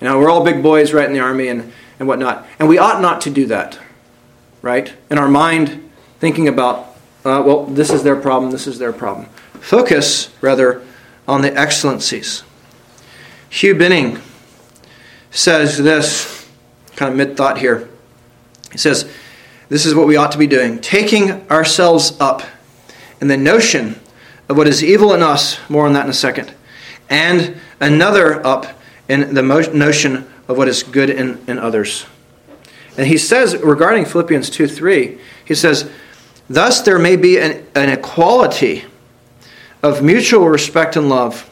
You 0.00 0.06
know, 0.06 0.18
we're 0.18 0.30
all 0.30 0.44
big 0.44 0.62
boys 0.62 0.92
right 0.92 1.06
in 1.06 1.12
the 1.12 1.20
Army 1.20 1.48
and, 1.48 1.72
and 1.98 2.08
whatnot. 2.08 2.46
And 2.58 2.68
we 2.68 2.78
ought 2.78 3.02
not 3.02 3.20
to 3.22 3.30
do 3.30 3.46
that, 3.46 3.78
right? 4.62 4.92
In 5.10 5.18
our 5.18 5.28
mind, 5.28 5.90
thinking 6.20 6.46
about, 6.46 6.96
uh, 7.24 7.42
well, 7.44 7.66
this 7.66 7.90
is 7.90 8.04
their 8.04 8.16
problem, 8.16 8.52
this 8.52 8.66
is 8.66 8.78
their 8.78 8.92
problem. 8.92 9.26
Focus, 9.60 10.30
rather, 10.40 10.82
on 11.26 11.42
the 11.42 11.56
excellencies. 11.56 12.42
Hugh 13.48 13.74
Binning 13.74 14.20
says 15.30 15.78
this, 15.78 16.48
kind 16.96 17.10
of 17.10 17.16
mid 17.16 17.36
thought 17.36 17.58
here. 17.58 17.88
He 18.72 18.78
says, 18.78 19.10
this 19.68 19.86
is 19.86 19.94
what 19.94 20.06
we 20.06 20.16
ought 20.16 20.32
to 20.32 20.38
be 20.38 20.46
doing 20.46 20.80
taking 20.80 21.48
ourselves 21.50 22.16
up 22.20 22.42
in 23.20 23.28
the 23.28 23.36
notion 23.36 23.98
of 24.48 24.56
what 24.56 24.68
is 24.68 24.84
evil 24.84 25.14
in 25.14 25.22
us, 25.22 25.58
more 25.70 25.86
on 25.86 25.94
that 25.94 26.04
in 26.04 26.10
a 26.10 26.14
second, 26.14 26.52
and 27.08 27.56
another 27.80 28.44
up 28.46 28.66
in 29.08 29.34
the 29.34 29.42
notion 29.42 30.30
of 30.48 30.58
what 30.58 30.68
is 30.68 30.82
good 30.82 31.10
in, 31.10 31.42
in 31.46 31.58
others. 31.58 32.06
And 32.96 33.06
he 33.06 33.18
says 33.18 33.56
regarding 33.56 34.04
Philippians 34.04 34.50
2 34.50 34.68
3, 34.68 35.18
he 35.44 35.54
says, 35.54 35.90
Thus 36.48 36.82
there 36.82 36.98
may 36.98 37.16
be 37.16 37.38
an, 37.38 37.66
an 37.74 37.88
equality 37.88 38.84
of 39.84 40.02
mutual 40.02 40.48
respect 40.48 40.96
and 40.96 41.08
love 41.08 41.48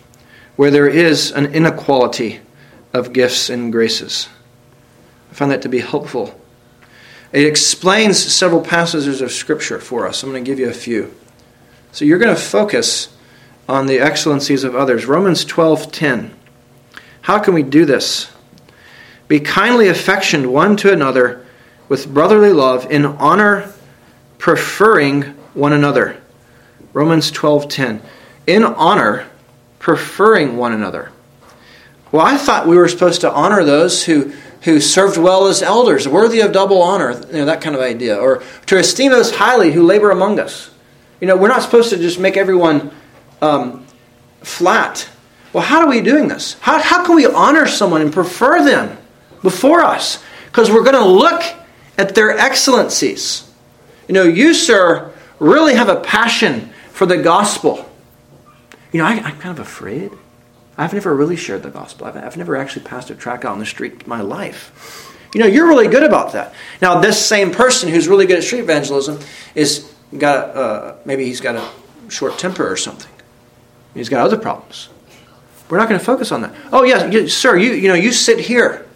where 0.56 0.70
there 0.70 0.88
is 0.88 1.30
an 1.30 1.54
inequality 1.54 2.40
of 2.92 3.12
gifts 3.12 3.48
and 3.48 3.70
graces. 3.70 4.28
I 5.30 5.34
find 5.34 5.50
that 5.50 5.62
to 5.62 5.68
be 5.68 5.78
helpful 5.78 6.38
it 7.32 7.46
explains 7.46 8.18
several 8.22 8.60
passages 8.60 9.22
of 9.22 9.32
Scripture 9.32 9.78
for 9.78 10.06
us. 10.06 10.22
I'm 10.22 10.30
going 10.30 10.44
to 10.44 10.50
give 10.50 10.58
you 10.58 10.68
a 10.68 10.74
few. 10.74 11.14
So 11.90 12.04
you're 12.04 12.18
going 12.18 12.34
to 12.34 12.40
focus 12.40 13.08
on 13.68 13.86
the 13.86 14.00
excellencies 14.00 14.64
of 14.64 14.76
others. 14.76 15.06
Romans 15.06 15.44
12:10. 15.46 16.30
How 17.22 17.38
can 17.38 17.54
we 17.54 17.62
do 17.62 17.86
this? 17.86 18.30
Be 19.28 19.40
kindly 19.40 19.88
affectioned 19.88 20.52
one 20.52 20.76
to 20.78 20.92
another 20.92 21.46
with 21.88 22.12
brotherly 22.12 22.52
love 22.52 22.90
in 22.90 23.06
honor 23.06 23.72
preferring 24.36 25.22
one 25.54 25.72
another. 25.72 26.18
Romans 26.92 27.30
12:10. 27.30 28.02
In 28.46 28.64
honor 28.64 29.28
preferring 29.78 30.56
one 30.56 30.72
another. 30.72 31.10
Well, 32.10 32.24
I 32.24 32.36
thought 32.36 32.66
we 32.66 32.76
were 32.76 32.88
supposed 32.88 33.22
to 33.22 33.32
honor 33.32 33.64
those 33.64 34.04
who 34.04 34.32
who 34.62 34.80
served 34.80 35.18
well 35.18 35.46
as 35.46 35.60
elders, 35.60 36.06
worthy 36.06 36.40
of 36.40 36.52
double 36.52 36.82
honor, 36.82 37.12
you 37.28 37.38
know, 37.38 37.46
that 37.46 37.60
kind 37.60 37.74
of 37.74 37.82
idea. 37.82 38.16
Or 38.16 38.42
to 38.66 38.78
esteem 38.78 39.10
those 39.10 39.34
highly 39.34 39.72
who 39.72 39.82
labor 39.82 40.10
among 40.10 40.38
us. 40.38 40.70
You 41.20 41.26
know, 41.26 41.36
we're 41.36 41.48
not 41.48 41.62
supposed 41.62 41.90
to 41.90 41.96
just 41.96 42.18
make 42.18 42.36
everyone 42.36 42.92
um, 43.40 43.86
flat. 44.40 45.08
Well, 45.52 45.64
how 45.64 45.80
are 45.80 45.88
we 45.88 46.00
doing 46.00 46.28
this? 46.28 46.54
How, 46.60 46.80
how 46.80 47.04
can 47.04 47.16
we 47.16 47.26
honor 47.26 47.66
someone 47.66 48.02
and 48.02 48.12
prefer 48.12 48.64
them 48.64 48.96
before 49.42 49.82
us? 49.82 50.22
Because 50.46 50.70
we're 50.70 50.84
going 50.84 50.94
to 50.94 51.04
look 51.04 51.42
at 51.98 52.14
their 52.14 52.30
excellencies. 52.30 53.50
You 54.06 54.14
know, 54.14 54.24
you, 54.24 54.54
sir, 54.54 55.12
really 55.40 55.74
have 55.74 55.88
a 55.88 56.00
passion 56.00 56.72
for 56.92 57.06
the 57.06 57.16
gospel. 57.16 57.90
You 58.92 58.98
know, 58.98 59.06
I, 59.06 59.12
I'm 59.12 59.38
kind 59.38 59.58
of 59.58 59.58
afraid 59.58 60.12
I've 60.76 60.92
never 60.92 61.14
really 61.14 61.36
shared 61.36 61.62
the 61.62 61.70
gospel. 61.70 62.06
I've, 62.06 62.16
I've 62.16 62.36
never 62.36 62.56
actually 62.56 62.84
passed 62.84 63.10
a 63.10 63.14
tract 63.14 63.44
out 63.44 63.52
on 63.52 63.58
the 63.58 63.66
street 63.66 64.02
in 64.02 64.08
my 64.08 64.20
life. 64.20 65.08
You 65.34 65.40
know, 65.40 65.46
you're 65.46 65.66
really 65.66 65.88
good 65.88 66.02
about 66.02 66.32
that. 66.32 66.54
Now, 66.80 67.00
this 67.00 67.24
same 67.24 67.52
person 67.52 67.88
who's 67.88 68.06
really 68.06 68.26
good 68.26 68.38
at 68.38 68.44
street 68.44 68.60
evangelism 68.60 69.18
is 69.54 69.90
got 70.16 70.56
uh, 70.56 70.94
maybe 71.04 71.24
he's 71.24 71.40
got 71.40 71.56
a 71.56 72.10
short 72.10 72.38
temper 72.38 72.70
or 72.70 72.76
something. 72.76 73.10
He's 73.94 74.08
got 74.08 74.24
other 74.24 74.36
problems. 74.36 74.88
We're 75.68 75.78
not 75.78 75.88
going 75.88 75.98
to 75.98 76.04
focus 76.04 76.32
on 76.32 76.42
that. 76.42 76.54
Oh, 76.70 76.84
yes, 76.84 77.12
you, 77.12 77.28
sir, 77.28 77.56
you, 77.56 77.72
you 77.72 77.88
know, 77.88 77.94
you 77.94 78.12
sit 78.12 78.38
here. 78.38 78.86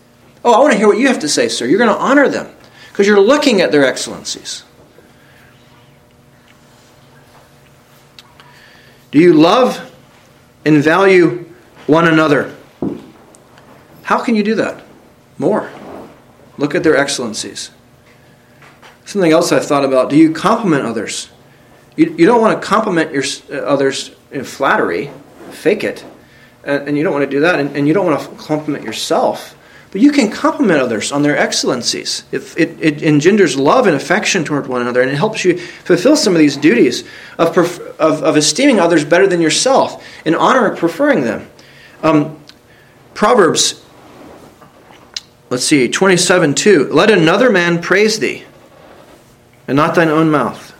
Oh, 0.44 0.52
I 0.52 0.60
want 0.60 0.72
to 0.72 0.78
hear 0.78 0.88
what 0.88 0.98
you 0.98 1.08
have 1.08 1.20
to 1.20 1.28
say, 1.28 1.48
sir. 1.48 1.64
You're 1.64 1.78
going 1.78 1.94
to 1.94 1.98
honor 1.98 2.28
them 2.28 2.54
because 2.90 3.06
you're 3.06 3.20
looking 3.20 3.62
at 3.62 3.72
their 3.72 3.84
excellencies. 3.84 4.62
Do 9.16 9.22
you 9.22 9.32
love 9.32 9.90
and 10.66 10.82
value 10.84 11.46
one 11.86 12.06
another. 12.06 12.54
How 14.02 14.22
can 14.22 14.34
you 14.34 14.42
do 14.42 14.54
that? 14.56 14.84
More. 15.38 15.72
Look 16.58 16.74
at 16.74 16.82
their 16.82 16.98
excellencies. 16.98 17.70
Something 19.06 19.32
else 19.32 19.52
I've 19.52 19.64
thought 19.64 19.86
about 19.86 20.10
do 20.10 20.16
you 20.16 20.34
compliment 20.34 20.84
others? 20.84 21.30
You, 21.96 22.14
you 22.18 22.26
don't 22.26 22.42
want 22.42 22.60
to 22.60 22.68
compliment 22.68 23.10
your, 23.10 23.24
uh, 23.50 23.64
others 23.64 24.10
in 24.32 24.44
flattery, 24.44 25.10
fake 25.50 25.82
it, 25.82 26.04
and, 26.62 26.86
and 26.86 26.98
you 26.98 27.02
don't 27.02 27.14
want 27.14 27.24
to 27.24 27.30
do 27.30 27.40
that, 27.40 27.58
and, 27.58 27.74
and 27.74 27.88
you 27.88 27.94
don't 27.94 28.04
want 28.04 28.20
to 28.20 28.28
compliment 28.36 28.84
yourself. 28.84 29.55
But 29.96 30.02
you 30.02 30.12
can 30.12 30.30
compliment 30.30 30.78
others 30.78 31.10
on 31.10 31.22
their 31.22 31.38
excellencies. 31.38 32.24
It, 32.30 32.42
it, 32.58 32.78
it, 32.82 33.02
engenders 33.02 33.56
love 33.56 33.86
and 33.86 33.96
affection 33.96 34.44
toward 34.44 34.66
one 34.66 34.82
another, 34.82 35.00
and 35.00 35.10
it 35.10 35.14
helps 35.14 35.42
you 35.42 35.56
fulfill 35.56 36.16
some 36.16 36.34
of 36.34 36.38
these 36.38 36.58
duties 36.58 37.02
of, 37.38 37.56
of, 37.56 37.80
of 37.98 38.36
esteeming 38.36 38.78
others 38.78 39.06
better 39.06 39.26
than 39.26 39.40
yourself, 39.40 40.06
in 40.26 40.34
honor 40.34 40.70
of 40.70 40.78
preferring 40.78 41.22
them. 41.22 41.48
Um, 42.02 42.38
Proverbs, 43.14 43.82
let's 45.48 45.64
see, 45.64 45.88
27 45.88 46.54
2. 46.54 46.90
Let 46.92 47.10
another 47.10 47.50
man 47.50 47.80
praise 47.80 48.18
thee, 48.18 48.44
and 49.66 49.76
not 49.76 49.94
thine 49.94 50.10
own 50.10 50.30
mouth. 50.30 50.74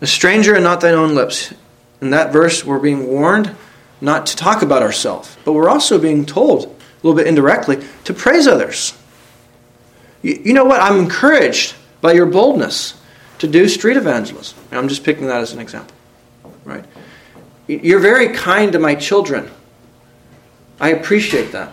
A 0.00 0.06
stranger 0.06 0.54
and 0.54 0.62
not 0.62 0.80
thine 0.80 0.94
own 0.94 1.16
lips. 1.16 1.52
In 2.00 2.10
that 2.10 2.32
verse, 2.32 2.64
we're 2.64 2.78
being 2.78 3.08
warned 3.08 3.56
not 4.00 4.26
to 4.26 4.36
talk 4.36 4.62
about 4.62 4.82
ourselves, 4.82 5.36
but 5.44 5.52
we're 5.52 5.68
also 5.68 5.98
being 5.98 6.24
told, 6.24 6.75
a 7.06 7.08
little 7.08 7.22
bit 7.22 7.28
indirectly, 7.28 7.86
to 8.02 8.12
praise 8.12 8.48
others. 8.48 8.98
You, 10.22 10.40
you 10.46 10.52
know 10.52 10.64
what? 10.64 10.80
I'm 10.80 10.98
encouraged 10.98 11.76
by 12.00 12.12
your 12.12 12.26
boldness 12.26 13.00
to 13.38 13.46
do 13.46 13.68
street 13.68 13.96
evangelism. 13.96 14.58
And 14.70 14.80
I'm 14.80 14.88
just 14.88 15.04
picking 15.04 15.28
that 15.28 15.40
as 15.40 15.52
an 15.52 15.60
example, 15.60 15.94
right? 16.64 16.84
You're 17.68 18.00
very 18.00 18.34
kind 18.34 18.72
to 18.72 18.80
my 18.80 18.96
children. 18.96 19.50
I 20.80 20.88
appreciate 20.90 21.52
that. 21.52 21.72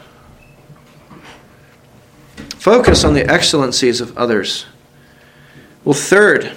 Focus 2.58 3.04
on 3.04 3.15
the 3.15 3.28
excellencies 3.30 4.02
of 4.02 4.15
others. 4.17 4.65
Well, 5.84 5.93
third, 5.93 6.56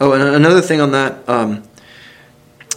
oh, 0.00 0.12
and 0.12 0.22
another 0.22 0.60
thing 0.60 0.80
on 0.80 0.92
that 0.92 1.28
um, 1.28 1.62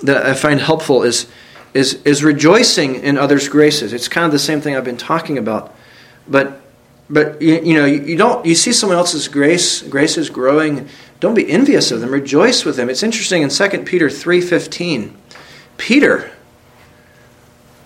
that 0.04 0.26
I 0.26 0.34
find 0.34 0.60
helpful 0.60 1.04
is, 1.04 1.28
is, 1.74 1.96
is 2.04 2.24
rejoicing 2.24 2.96
in 2.96 3.18
others' 3.18 3.48
graces. 3.50 3.94
It's 3.94 4.08
kind 4.08 4.26
of 4.26 4.32
the 4.32 4.40
same 4.40 4.62
thing 4.62 4.76
I've 4.76 4.84
been 4.84 4.98
talking 4.98 5.38
about, 5.38 5.76
but 6.28 6.60
but 7.10 7.42
you, 7.42 7.60
you 7.62 7.74
know 7.76 7.86
you, 7.86 8.02
you 8.02 8.18
don't 8.18 8.46
you 8.46 8.56
see 8.56 8.72
someone 8.72 8.98
else's 8.98 9.28
grace 9.28 9.82
graces 9.82 10.30
growing. 10.30 10.88
Don't 11.20 11.36
be 11.36 11.50
envious 11.50 11.92
of 11.92 12.02
them. 12.02 12.12
Rejoice 12.12 12.66
with 12.66 12.76
them. 12.76 12.90
It's 12.90 13.04
interesting 13.04 13.42
in 13.44 13.50
2 13.50 13.84
Peter 13.84 14.10
three 14.10 14.42
fifteen. 14.42 15.16
Peter 15.78 16.32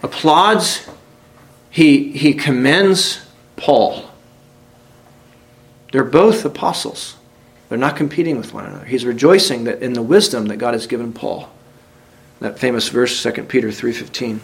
applauds, 0.03 0.87
he, 1.69 2.11
he 2.11 2.33
commends 2.33 3.25
Paul. 3.55 4.09
They're 5.91 6.03
both 6.03 6.45
apostles. 6.45 7.15
They're 7.69 7.77
not 7.77 7.95
competing 7.95 8.37
with 8.37 8.53
one 8.53 8.65
another. 8.65 8.85
He's 8.85 9.05
rejoicing 9.05 9.65
that 9.65 9.81
in 9.81 9.93
the 9.93 10.01
wisdom 10.01 10.47
that 10.47 10.57
God 10.57 10.73
has 10.73 10.87
given 10.87 11.13
Paul. 11.13 11.49
That 12.39 12.59
famous 12.59 12.89
verse, 12.89 13.21
2 13.23 13.43
Peter 13.43 13.69
3.15. 13.69 14.39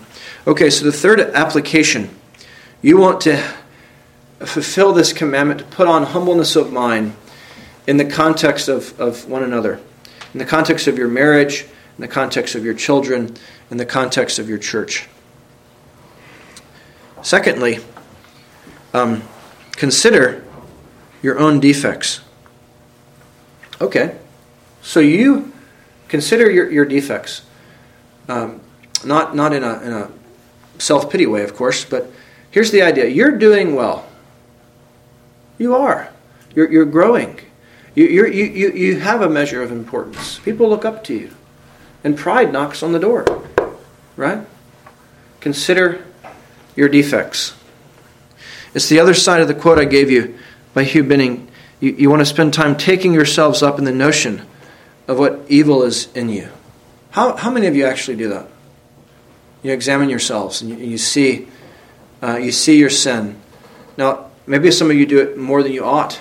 Okay, 0.47 0.69
so 0.69 0.86
the 0.86 0.91
third 0.91 1.19
application. 1.19 2.10
You 2.82 2.97
want 2.97 3.21
to 3.21 3.41
fulfill 4.39 4.93
this 4.93 5.13
commandment 5.13 5.60
to 5.60 5.65
put 5.65 5.88
on 5.88 6.03
humbleness 6.03 6.56
of 6.56 6.73
mind 6.73 7.15
in 7.88 7.97
the 7.97 8.06
context 8.06 8.67
of, 8.67 8.99
of 8.99 9.29
one 9.29 9.43
another, 9.43 9.79
in 10.34 10.39
the 10.39 10.45
context 10.45 10.88
of 10.88 10.97
your 10.97 11.08
marriage, 11.08 11.65
in 11.97 12.01
the 12.01 12.08
context 12.08 12.56
of 12.56 12.65
your 12.65 12.73
children, 12.73 13.36
in 13.69 13.77
the 13.77 13.86
context 13.86 14.39
of 14.39 14.49
your 14.49 14.58
church. 14.58 15.08
Secondly, 17.21 17.79
um, 18.93 19.23
consider 19.71 20.43
your 21.21 21.39
own 21.39 21.60
defects. 21.60 22.21
Okay, 23.79 24.17
so 24.82 24.99
you 24.99 25.53
consider 26.08 26.49
your, 26.51 26.69
your 26.69 26.86
defects. 26.86 27.43
Um, 28.27 28.62
not, 29.05 29.36
not 29.36 29.53
in 29.53 29.63
a, 29.63 29.81
in 29.81 29.91
a 29.91 30.12
self 30.79 31.12
pity 31.12 31.25
way, 31.25 31.43
of 31.43 31.55
course, 31.55 31.86
but 31.86 32.12
here's 32.51 32.71
the 32.71 32.81
idea 32.81 33.07
you're 33.07 33.38
doing 33.38 33.75
well. 33.75 34.07
You 35.57 35.75
are. 35.75 36.09
You're, 36.55 36.71
you're 36.71 36.86
growing. 36.86 37.39
You, 37.95 38.05
you 38.05 38.25
you, 38.27 38.71
you 38.71 38.99
have 38.99 39.21
a 39.21 39.29
measure 39.29 39.62
of 39.62 39.71
importance. 39.71 40.39
People 40.39 40.69
look 40.69 40.86
up 40.86 41.03
to 41.05 41.13
you. 41.13 41.31
And 42.03 42.17
pride 42.17 42.51
knocks 42.51 42.83
on 42.83 42.91
the 42.91 42.99
door. 42.99 43.25
Right? 44.15 44.45
Consider 45.39 46.03
your 46.75 46.89
defects. 46.89 47.55
It's 48.73 48.89
the 48.89 48.99
other 48.99 49.13
side 49.13 49.41
of 49.41 49.47
the 49.47 49.53
quote 49.53 49.77
I 49.77 49.86
gave 49.86 50.09
you 50.09 50.38
by 50.73 50.83
Hugh 50.83 51.03
Binning. 51.03 51.49
You, 51.79 51.91
you 51.91 52.09
want 52.09 52.21
to 52.21 52.25
spend 52.25 52.53
time 52.53 52.75
taking 52.75 53.13
yourselves 53.13 53.62
up 53.62 53.77
in 53.77 53.86
the 53.86 53.91
notion 53.91 54.45
of 55.07 55.19
what 55.19 55.41
evil 55.47 55.83
is 55.83 56.12
in 56.15 56.29
you. 56.29 56.49
How, 57.13 57.36
how 57.38 57.52
many 57.52 57.67
of 57.67 57.76
you 57.76 57.86
actually 57.86 58.17
do 58.17 58.30
that? 58.30 58.47
You 59.62 59.71
examine 59.71 60.10
yourselves 60.10 60.63
and 60.63 60.71
you, 60.71 60.78
you 60.78 60.97
see, 60.97 61.47
uh, 62.23 62.38
you 62.38 62.52
see 62.52 62.80
your 62.80 62.89
sin. 62.89 63.39
Now, 63.97 64.32
maybe 64.47 64.71
some 64.71 64.89
of 64.89 64.97
you 64.97 65.06
do 65.06 65.19
it 65.19 65.38
more 65.38 65.62
than 65.62 65.73
you 65.73 65.86
ought, 65.86 66.19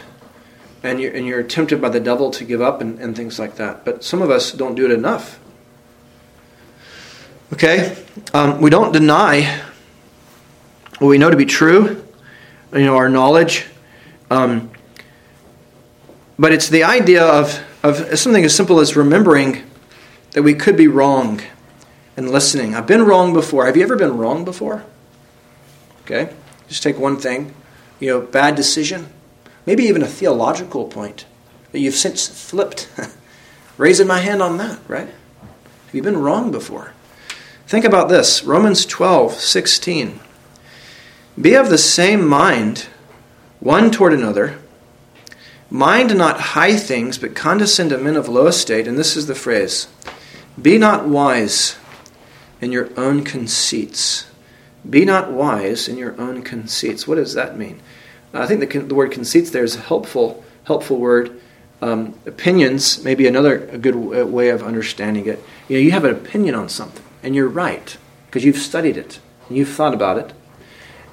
and 0.82 1.00
you're, 1.00 1.14
and 1.14 1.26
you're 1.26 1.42
tempted 1.44 1.80
by 1.80 1.88
the 1.88 1.98
devil 1.98 2.30
to 2.32 2.44
give 2.44 2.60
up 2.60 2.82
and, 2.82 2.98
and 2.98 3.16
things 3.16 3.38
like 3.38 3.56
that. 3.56 3.86
But 3.86 4.04
some 4.04 4.20
of 4.20 4.30
us 4.30 4.52
don't 4.52 4.74
do 4.74 4.84
it 4.84 4.90
enough. 4.90 5.40
Okay? 7.54 7.96
Um, 8.34 8.60
we 8.60 8.68
don't 8.68 8.92
deny 8.92 9.62
what 10.98 11.08
we 11.08 11.16
know 11.16 11.30
to 11.30 11.38
be 11.38 11.46
true, 11.46 12.04
you 12.74 12.84
know, 12.84 12.96
our 12.96 13.08
knowledge. 13.08 13.64
Um, 14.30 14.70
but 16.38 16.52
it's 16.52 16.68
the 16.68 16.84
idea 16.84 17.24
of, 17.24 17.64
of 17.82 18.18
something 18.18 18.44
as 18.44 18.54
simple 18.54 18.78
as 18.78 18.94
remembering 18.94 19.62
that 20.32 20.42
we 20.42 20.54
could 20.54 20.76
be 20.76 20.88
wrong 20.88 21.40
in 22.16 22.30
listening. 22.30 22.74
I've 22.74 22.86
been 22.86 23.02
wrong 23.02 23.32
before. 23.32 23.66
Have 23.66 23.76
you 23.76 23.82
ever 23.82 23.96
been 23.96 24.16
wrong 24.16 24.44
before? 24.44 24.84
Okay? 26.02 26.34
Just 26.68 26.82
take 26.82 26.98
one 26.98 27.16
thing. 27.16 27.54
You 28.00 28.08
know, 28.08 28.20
bad 28.20 28.54
decision. 28.54 29.08
Maybe 29.66 29.84
even 29.84 30.02
a 30.02 30.08
theological 30.08 30.86
point 30.86 31.26
that 31.70 31.80
you've 31.80 31.94
since 31.94 32.28
flipped. 32.28 32.88
Raising 33.78 34.06
my 34.06 34.18
hand 34.18 34.42
on 34.42 34.58
that, 34.58 34.80
right? 34.88 35.08
Have 35.08 35.94
you 35.94 36.02
been 36.02 36.18
wrong 36.18 36.50
before? 36.50 36.92
Think 37.66 37.84
about 37.84 38.08
this 38.08 38.44
Romans 38.44 38.84
12, 38.84 39.34
16. 39.34 40.20
Be 41.40 41.54
of 41.54 41.70
the 41.70 41.78
same 41.78 42.26
mind, 42.26 42.86
one 43.60 43.90
toward 43.90 44.12
another. 44.12 44.58
Mind 45.70 46.14
not 46.16 46.40
high 46.40 46.76
things, 46.76 47.16
but 47.16 47.34
condescend 47.34 47.90
to 47.90 47.98
men 47.98 48.16
of 48.16 48.28
low 48.28 48.46
estate. 48.46 48.86
And 48.86 48.98
this 48.98 49.16
is 49.16 49.26
the 49.26 49.34
phrase 49.34 49.86
Be 50.60 50.78
not 50.78 51.06
wise 51.06 51.76
in 52.60 52.72
your 52.72 52.88
own 52.98 53.24
conceits. 53.24 54.26
Be 54.88 55.04
not 55.04 55.32
wise 55.32 55.88
in 55.88 55.96
your 55.96 56.20
own 56.20 56.42
conceits. 56.42 57.06
What 57.06 57.16
does 57.16 57.34
that 57.34 57.56
mean? 57.56 57.80
I 58.34 58.46
think 58.46 58.60
the, 58.60 58.78
the 58.80 58.94
word 58.94 59.12
conceits 59.12 59.50
there 59.50 59.64
is 59.64 59.76
a 59.76 59.80
helpful, 59.80 60.44
helpful 60.64 60.98
word. 60.98 61.40
Um, 61.80 62.14
opinions 62.26 63.02
may 63.04 63.14
be 63.14 63.26
another 63.26 63.68
a 63.68 63.78
good 63.78 63.94
way 63.94 64.50
of 64.50 64.62
understanding 64.62 65.26
it. 65.26 65.42
You 65.68 65.76
know, 65.76 65.82
you 65.82 65.90
have 65.90 66.04
an 66.04 66.14
opinion 66.14 66.54
on 66.54 66.68
something, 66.68 67.04
and 67.22 67.34
you're 67.34 67.48
right 67.48 67.96
because 68.26 68.44
you've 68.44 68.56
studied 68.56 68.96
it 68.96 69.20
and 69.48 69.58
you've 69.58 69.68
thought 69.68 69.94
about 69.94 70.18
it. 70.18 70.32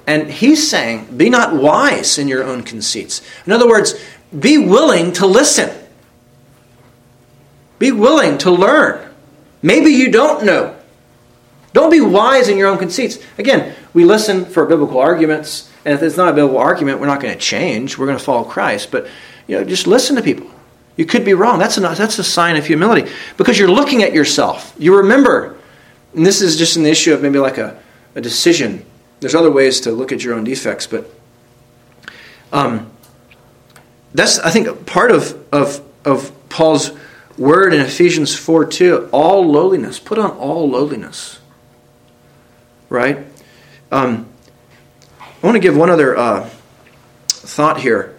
And 0.06 0.30
he's 0.30 0.68
saying, 0.68 1.16
be 1.16 1.28
not 1.28 1.54
wise 1.54 2.18
in 2.18 2.28
your 2.28 2.42
own 2.42 2.62
conceits. 2.62 3.20
In 3.46 3.52
other 3.52 3.68
words, 3.68 3.94
be 4.36 4.58
willing 4.58 5.12
to 5.14 5.26
listen. 5.26 5.70
Be 7.78 7.92
willing 7.92 8.38
to 8.38 8.50
learn. 8.50 9.09
Maybe 9.62 9.90
you 9.90 10.10
don't 10.10 10.44
know. 10.44 10.76
Don't 11.72 11.90
be 11.90 12.00
wise 12.00 12.48
in 12.48 12.58
your 12.58 12.68
own 12.68 12.78
conceits. 12.78 13.18
Again, 13.38 13.74
we 13.92 14.04
listen 14.04 14.44
for 14.44 14.66
biblical 14.66 14.98
arguments, 14.98 15.70
and 15.84 15.94
if 15.94 16.02
it's 16.02 16.16
not 16.16 16.28
a 16.28 16.32
biblical 16.32 16.58
argument, 16.58 17.00
we're 17.00 17.06
not 17.06 17.20
going 17.20 17.32
to 17.32 17.38
change. 17.38 17.96
We're 17.96 18.06
going 18.06 18.18
to 18.18 18.24
follow 18.24 18.44
Christ. 18.44 18.90
But 18.90 19.06
you 19.46 19.56
know, 19.56 19.64
just 19.64 19.86
listen 19.86 20.16
to 20.16 20.22
people. 20.22 20.50
You 20.96 21.06
could 21.06 21.24
be 21.24 21.34
wrong. 21.34 21.58
That's 21.58 21.76
a, 21.76 21.80
that's 21.80 22.18
a 22.18 22.24
sign 22.24 22.56
of 22.56 22.66
humility 22.66 23.10
because 23.36 23.58
you're 23.58 23.70
looking 23.70 24.02
at 24.02 24.12
yourself. 24.12 24.74
You 24.78 24.96
remember, 24.98 25.56
and 26.14 26.26
this 26.26 26.42
is 26.42 26.56
just 26.56 26.76
an 26.76 26.86
issue 26.86 27.14
of 27.14 27.22
maybe 27.22 27.38
like 27.38 27.58
a, 27.58 27.80
a 28.14 28.20
decision. 28.20 28.84
There's 29.20 29.34
other 29.34 29.50
ways 29.50 29.80
to 29.82 29.92
look 29.92 30.12
at 30.12 30.24
your 30.24 30.34
own 30.34 30.44
defects, 30.44 30.86
but 30.86 31.08
um, 32.52 32.90
that's 34.12 34.38
I 34.40 34.50
think 34.50 34.86
part 34.86 35.12
of 35.12 35.38
of 35.52 35.82
of 36.04 36.32
Paul's 36.48 36.90
word 37.40 37.74
in 37.74 37.80
Ephesians 37.80 38.36
4 38.36 38.66
2. 38.66 39.08
All 39.10 39.50
lowliness. 39.50 39.98
Put 39.98 40.18
on 40.18 40.30
all 40.32 40.70
lowliness. 40.70 41.40
Right? 42.88 43.26
Um, 43.90 44.28
I 45.20 45.46
want 45.46 45.56
to 45.56 45.60
give 45.60 45.76
one 45.76 45.90
other 45.90 46.16
uh, 46.16 46.48
thought 47.28 47.80
here. 47.80 48.16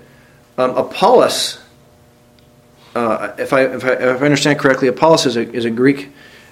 Um, 0.57 0.71
Apollos, 0.71 1.61
uh, 2.95 3.33
if, 3.37 3.53
I, 3.53 3.61
if, 3.63 3.85
I, 3.85 3.91
if 3.93 4.21
I 4.21 4.25
understand 4.25 4.59
correctly, 4.59 4.89
Apollos 4.89 5.25
is 5.25 5.37
a, 5.37 5.49
is 5.49 5.63
a 5.63 5.69
Greek 5.69 6.11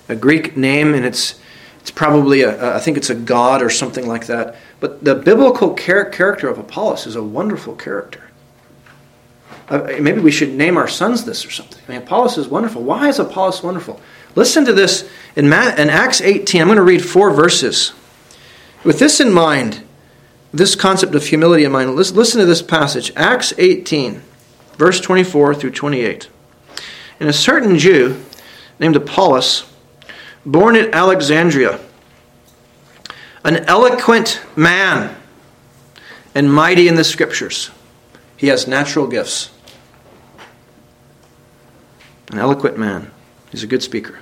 a 0.10 0.16
Greek 0.16 0.58
name, 0.58 0.94
and 0.94 1.06
it's 1.06 1.40
it's 1.80 1.92
probably 1.92 2.42
a, 2.42 2.76
I 2.76 2.80
think 2.80 2.98
it's 2.98 3.10
a 3.10 3.16
god 3.16 3.62
or 3.62 3.70
something 3.70 4.06
like 4.06 4.26
that. 4.26 4.56
But 4.80 5.04
the 5.04 5.16
biblical 5.16 5.76
char- 5.76 6.06
character 6.06 6.50
of 6.50 6.58
Apollos 6.58 7.08
is 7.08 7.16
a 7.16 7.24
wonderful 7.24 7.76
character. 7.76 8.29
Uh, 9.70 9.98
maybe 10.00 10.20
we 10.20 10.32
should 10.32 10.54
name 10.54 10.78
our 10.78 10.88
sons 10.88 11.26
this 11.26 11.46
or 11.46 11.52
something. 11.52 11.80
I 11.88 11.92
mean, 11.92 12.02
Apollos 12.02 12.38
is 12.38 12.48
wonderful. 12.48 12.82
Why 12.82 13.08
is 13.08 13.20
Apollos 13.20 13.62
wonderful? 13.62 14.02
Listen 14.36 14.66
to 14.66 14.74
this 14.74 15.08
in, 15.36 15.46
in 15.46 15.52
Acts 15.54 16.22
18. 16.22 16.62
I'm 16.62 16.68
going 16.68 16.78
to 16.78 16.84
read 16.84 17.06
four 17.06 17.32
verses. 17.32 17.94
With 18.84 18.98
this 18.98 19.20
in 19.20 19.32
mind, 19.32 19.84
this 20.52 20.76
concept 20.76 21.14
of 21.14 21.26
humility 21.26 21.66
in 21.66 21.72
mind, 21.72 21.96
listen, 21.96 22.16
listen 22.16 22.40
to 22.40 22.48
this 22.48 22.64
passage 22.64 23.12
Acts 23.16 23.54
18, 23.60 24.22
verse 24.78 25.00
24 25.00 25.54
through 25.54 25.72
28. 25.72 26.30
And 27.20 27.30
a 27.30 27.34
certain 27.34 27.78
Jew 27.78 28.24
named 28.80 28.96
Apollos, 28.96 29.72
born 30.46 30.76
at 30.76 30.94
Alexandria, 30.96 31.80
an 33.44 33.58
eloquent 33.66 34.42
man 34.56 35.16
and 36.34 36.52
mighty 36.52 36.88
in 36.88 36.96
the 36.96 37.04
scriptures. 37.04 37.70
He 38.36 38.48
has 38.48 38.68
natural 38.68 39.06
gifts 39.06 39.52
an 42.30 42.40
eloquent 42.40 42.78
man. 42.78 43.12
He's 43.52 43.64
a 43.64 43.68
good 43.68 43.84
speaker. 43.84 44.20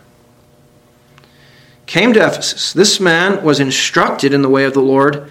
Came 1.85 2.13
to 2.13 2.25
Ephesus. 2.25 2.73
This 2.73 2.99
man 2.99 3.43
was 3.43 3.59
instructed 3.59 4.33
in 4.33 4.41
the 4.41 4.49
way 4.49 4.65
of 4.65 4.73
the 4.73 4.81
Lord 4.81 5.29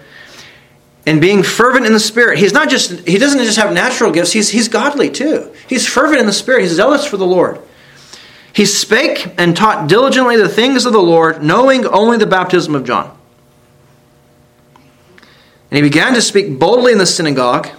and 1.05 1.21
being 1.21 1.41
fervent 1.41 1.85
in 1.85 1.93
the 1.93 1.99
spirit. 1.99 2.37
He's 2.37 2.53
not 2.53 2.69
just 2.69 3.07
he 3.07 3.17
doesn't 3.17 3.39
just 3.39 3.57
have 3.57 3.73
natural 3.73 4.11
gifts, 4.11 4.33
he's 4.33 4.49
he's 4.49 4.67
godly 4.67 5.09
too. 5.09 5.53
He's 5.67 5.87
fervent 5.87 6.19
in 6.19 6.25
the 6.25 6.33
spirit, 6.33 6.63
he's 6.63 6.73
zealous 6.73 7.05
for 7.05 7.17
the 7.17 7.25
Lord. 7.25 7.61
He 8.51 8.65
spake 8.65 9.33
and 9.37 9.55
taught 9.55 9.87
diligently 9.87 10.35
the 10.35 10.49
things 10.49 10.85
of 10.85 10.93
the 10.93 10.99
Lord, 10.99 11.43
knowing 11.43 11.85
only 11.85 12.17
the 12.17 12.25
baptism 12.25 12.75
of 12.75 12.83
John. 12.83 13.15
And 15.69 15.77
he 15.77 15.81
began 15.81 16.13
to 16.15 16.21
speak 16.21 16.57
boldly 16.57 16.91
in 16.91 16.97
the 16.97 17.05
synagogue, 17.05 17.69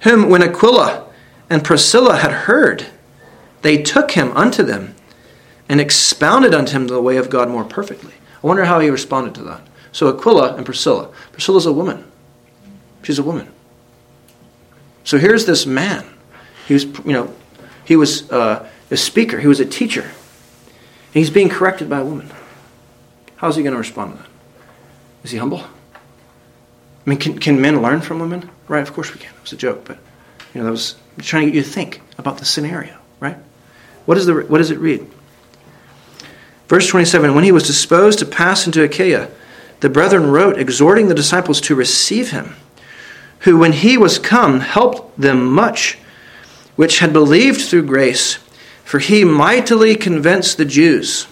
whom 0.00 0.28
when 0.28 0.42
Aquila 0.42 1.06
and 1.48 1.64
Priscilla 1.64 2.16
had 2.16 2.32
heard, 2.32 2.86
they 3.64 3.82
took 3.82 4.10
him 4.10 4.30
unto 4.36 4.62
them 4.62 4.94
and 5.70 5.80
expounded 5.80 6.54
unto 6.54 6.72
him 6.72 6.86
the 6.86 7.00
way 7.00 7.16
of 7.16 7.30
God 7.30 7.48
more 7.48 7.64
perfectly. 7.64 8.12
I 8.42 8.46
wonder 8.46 8.66
how 8.66 8.78
he 8.78 8.90
responded 8.90 9.34
to 9.36 9.42
that. 9.44 9.62
So 9.90 10.14
Aquila 10.14 10.56
and 10.56 10.66
Priscilla. 10.66 11.08
Priscilla's 11.32 11.64
a 11.64 11.72
woman. 11.72 12.04
She's 13.02 13.18
a 13.18 13.22
woman. 13.22 13.48
So 15.02 15.16
here's 15.16 15.46
this 15.46 15.64
man. 15.64 16.04
He 16.68 16.74
was, 16.74 16.84
you 16.84 17.14
know, 17.14 17.34
he 17.86 17.96
was 17.96 18.30
uh, 18.30 18.68
a 18.90 18.98
speaker. 18.98 19.40
He 19.40 19.46
was 19.46 19.60
a 19.60 19.64
teacher. 19.64 20.02
And 20.02 21.14
he's 21.14 21.30
being 21.30 21.48
corrected 21.48 21.88
by 21.88 22.00
a 22.00 22.04
woman. 22.04 22.30
How's 23.36 23.56
he 23.56 23.62
going 23.62 23.72
to 23.72 23.78
respond 23.78 24.12
to 24.12 24.18
that? 24.18 24.30
Is 25.22 25.30
he 25.30 25.38
humble? 25.38 25.60
I 25.60 27.10
mean, 27.10 27.18
can, 27.18 27.38
can 27.38 27.62
men 27.62 27.80
learn 27.80 28.02
from 28.02 28.18
women? 28.18 28.50
Right, 28.68 28.82
of 28.82 28.92
course 28.92 29.14
we 29.14 29.20
can. 29.20 29.34
It 29.34 29.40
was 29.40 29.54
a 29.54 29.56
joke, 29.56 29.86
but 29.86 29.96
you 30.52 30.60
know, 30.60 30.66
that 30.66 30.70
was 30.70 30.96
trying 31.18 31.46
to 31.46 31.50
get 31.50 31.56
you 31.56 31.62
to 31.62 31.68
think 31.68 32.02
about 32.18 32.36
the 32.36 32.44
scenario. 32.44 32.94
right? 33.20 33.38
What, 34.06 34.18
is 34.18 34.26
the, 34.26 34.34
what 34.34 34.58
does 34.58 34.70
it 34.70 34.78
read? 34.78 35.06
Verse 36.68 36.88
27 36.88 37.34
When 37.34 37.44
he 37.44 37.52
was 37.52 37.66
disposed 37.66 38.18
to 38.18 38.26
pass 38.26 38.66
into 38.66 38.82
Achaia, 38.82 39.30
the 39.80 39.90
brethren 39.90 40.30
wrote, 40.30 40.58
exhorting 40.58 41.08
the 41.08 41.14
disciples 41.14 41.60
to 41.62 41.74
receive 41.74 42.30
him, 42.30 42.56
who, 43.40 43.58
when 43.58 43.72
he 43.72 43.98
was 43.98 44.18
come, 44.18 44.60
helped 44.60 45.20
them 45.20 45.46
much, 45.52 45.98
which 46.76 47.00
had 47.00 47.12
believed 47.12 47.60
through 47.60 47.86
grace, 47.86 48.38
for 48.84 48.98
he 48.98 49.24
mightily 49.24 49.94
convinced 49.94 50.56
the 50.56 50.64
Jews, 50.64 51.26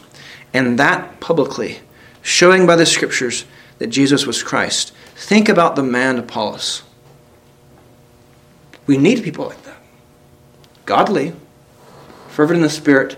and 0.53 0.79
that 0.79 1.21
publicly, 1.21 1.81
showing 2.21 2.67
by 2.67 2.77
the 2.77 2.87
scriptures 2.87 3.45
that 3.79 3.89
Jesus 3.89 4.27
was 4.27 4.43
Christ. 4.43 4.93
Think 5.17 5.49
about 5.49 5.77
the 5.77 5.83
man 5.83 6.19
Apollos. 6.19 6.83
We 8.87 8.97
need 8.99 9.25
people 9.25 9.47
like 9.47 9.63
that. 9.63 9.81
Godly, 10.85 11.33
fervent 12.33 12.57
in 12.57 12.63
the 12.63 12.71
spirit, 12.71 13.17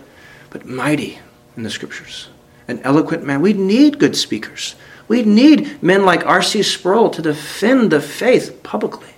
but 0.51 0.67
mighty 0.67 1.19
in 1.57 1.63
the 1.63 1.71
scriptures. 1.71 2.29
An 2.67 2.81
eloquent 2.81 3.25
man. 3.25 3.41
We 3.41 3.53
need 3.53 3.99
good 3.99 4.17
speakers. 4.17 4.75
We 5.07 5.23
need 5.23 5.83
men 5.83 6.05
like 6.05 6.27
R.C. 6.27 6.63
Sproul 6.63 7.11
to 7.11 7.23
defend 7.23 7.93
the 7.93 8.01
faith 8.01 8.63
publicly. 8.63 9.11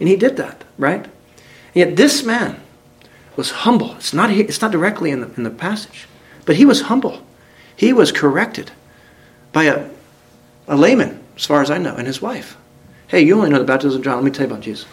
And 0.00 0.08
he 0.08 0.16
did 0.16 0.36
that, 0.36 0.64
right? 0.78 1.04
And 1.04 1.10
yet 1.74 1.96
this 1.96 2.24
man 2.24 2.60
was 3.36 3.50
humble. 3.50 3.94
It's 3.96 4.14
not, 4.14 4.30
it's 4.30 4.60
not 4.60 4.72
directly 4.72 5.10
in 5.10 5.20
the, 5.20 5.34
in 5.34 5.42
the 5.42 5.50
passage, 5.50 6.06
but 6.46 6.56
he 6.56 6.64
was 6.64 6.82
humble. 6.82 7.24
He 7.76 7.92
was 7.92 8.12
corrected 8.12 8.70
by 9.52 9.64
a, 9.64 9.88
a 10.68 10.76
layman, 10.76 11.22
as 11.36 11.44
far 11.44 11.60
as 11.60 11.70
I 11.70 11.78
know, 11.78 11.96
and 11.96 12.06
his 12.06 12.22
wife. 12.22 12.56
Hey, 13.08 13.22
you 13.22 13.36
only 13.36 13.50
know 13.50 13.58
the 13.58 13.64
baptism 13.64 13.98
of 13.98 14.04
John. 14.04 14.16
Let 14.16 14.24
me 14.24 14.30
tell 14.30 14.46
you 14.46 14.52
about 14.52 14.64
Jesus. 14.64 14.86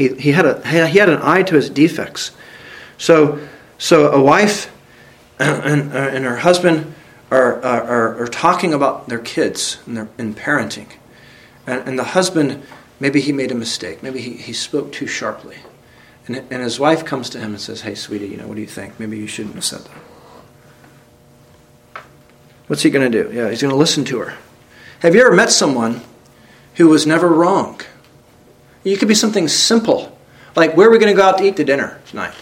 He, 0.00 0.08
he, 0.14 0.32
had 0.32 0.46
a, 0.46 0.66
he 0.66 0.96
had 0.96 1.10
an 1.10 1.20
eye 1.20 1.42
to 1.42 1.56
his 1.56 1.68
defects. 1.68 2.30
So, 2.96 3.38
so 3.76 4.10
a 4.10 4.22
wife 4.22 4.72
and, 5.38 5.92
uh, 5.92 5.94
and 5.94 6.24
her 6.24 6.36
husband 6.36 6.94
are, 7.30 7.62
are, 7.62 8.22
are 8.22 8.26
talking 8.26 8.72
about 8.72 9.10
their 9.10 9.18
kids 9.18 9.76
and, 9.84 9.98
their, 9.98 10.08
and 10.16 10.34
parenting. 10.34 10.86
And, 11.66 11.86
and 11.86 11.98
the 11.98 12.04
husband, 12.04 12.62
maybe 12.98 13.20
he 13.20 13.30
made 13.30 13.52
a 13.52 13.54
mistake. 13.54 14.02
Maybe 14.02 14.22
he, 14.22 14.38
he 14.38 14.54
spoke 14.54 14.90
too 14.90 15.06
sharply. 15.06 15.58
And, 16.26 16.36
and 16.50 16.62
his 16.62 16.80
wife 16.80 17.04
comes 17.04 17.28
to 17.30 17.38
him 17.38 17.50
and 17.50 17.60
says, 17.60 17.82
Hey, 17.82 17.94
sweetie, 17.94 18.28
you 18.28 18.38
know, 18.38 18.48
what 18.48 18.54
do 18.54 18.62
you 18.62 18.66
think? 18.66 18.98
Maybe 18.98 19.18
you 19.18 19.26
shouldn't 19.26 19.56
have 19.56 19.66
said 19.66 19.80
that. 19.80 22.02
What's 22.68 22.80
he 22.80 22.88
going 22.88 23.12
to 23.12 23.22
do? 23.22 23.30
Yeah, 23.34 23.50
he's 23.50 23.60
going 23.60 23.72
to 23.72 23.76
listen 23.76 24.06
to 24.06 24.20
her. 24.20 24.38
Have 25.00 25.14
you 25.14 25.20
ever 25.20 25.36
met 25.36 25.50
someone 25.50 26.00
who 26.76 26.88
was 26.88 27.06
never 27.06 27.28
wrong? 27.28 27.82
You 28.82 28.96
could 28.96 29.08
be 29.08 29.14
something 29.14 29.48
simple, 29.48 30.16
like 30.56 30.76
where 30.76 30.88
are 30.88 30.90
we 30.90 30.98
going 30.98 31.14
to 31.14 31.16
go 31.20 31.26
out 31.26 31.38
to 31.38 31.44
eat 31.44 31.56
to 31.56 31.64
dinner 31.64 32.00
tonight? 32.08 32.34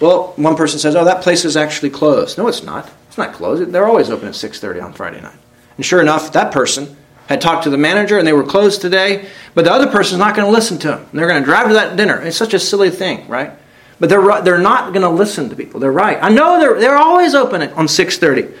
Well, 0.00 0.32
one 0.36 0.56
person 0.56 0.78
says, 0.78 0.96
"Oh, 0.96 1.04
that 1.04 1.22
place 1.22 1.44
is 1.44 1.56
actually 1.56 1.90
closed." 1.90 2.38
No, 2.38 2.48
it's 2.48 2.62
not. 2.62 2.90
It's 3.08 3.18
not 3.18 3.32
closed. 3.32 3.70
They're 3.72 3.86
always 3.86 4.10
open 4.10 4.28
at 4.28 4.34
6:30 4.34 4.82
on 4.82 4.92
Friday 4.92 5.20
night. 5.20 5.36
And 5.76 5.84
sure 5.84 6.00
enough, 6.00 6.32
that 6.32 6.52
person 6.52 6.96
had 7.26 7.40
talked 7.40 7.64
to 7.64 7.70
the 7.70 7.78
manager 7.78 8.18
and 8.18 8.26
they 8.26 8.32
were 8.32 8.44
closed 8.44 8.80
today, 8.80 9.26
but 9.54 9.64
the 9.64 9.72
other 9.72 9.86
person's 9.86 10.18
not 10.18 10.34
going 10.34 10.46
to 10.46 10.52
listen 10.52 10.78
to 10.78 10.88
them. 10.88 11.06
They're 11.12 11.28
going 11.28 11.40
to 11.40 11.44
drive 11.44 11.68
to 11.68 11.74
that 11.74 11.96
dinner. 11.96 12.20
It's 12.20 12.36
such 12.36 12.54
a 12.54 12.58
silly 12.58 12.90
thing, 12.90 13.26
right? 13.28 13.52
But 14.00 14.08
they're 14.08 14.42
they're 14.42 14.58
not 14.58 14.92
going 14.92 15.02
to 15.02 15.08
listen 15.08 15.48
to 15.50 15.56
people. 15.56 15.78
They're 15.78 15.92
right. 15.92 16.18
I 16.20 16.30
know 16.30 16.58
they're 16.58 16.80
they're 16.80 16.96
always 16.96 17.34
open 17.34 17.62
on 17.62 17.86
6:30 17.86 18.52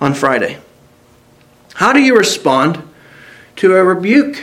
on 0.00 0.14
Friday. 0.14 0.58
How 1.74 1.92
do 1.92 2.02
you 2.02 2.16
respond 2.16 2.82
to 3.56 3.76
a 3.76 3.82
rebuke? 3.82 4.42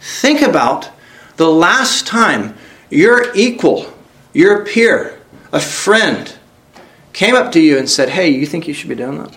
Think 0.00 0.42
about 0.42 0.90
the 1.36 1.50
last 1.50 2.06
time 2.06 2.56
your 2.90 3.34
equal 3.34 3.92
your 4.32 4.64
peer, 4.64 5.20
a 5.52 5.60
friend, 5.60 6.32
came 7.12 7.34
up 7.34 7.52
to 7.52 7.60
you 7.60 7.78
and 7.78 7.88
said, 7.88 8.10
Hey, 8.10 8.30
you 8.30 8.46
think 8.46 8.68
you 8.68 8.74
should 8.74 8.88
be 8.88 8.94
doing 8.94 9.18
that? 9.18 9.36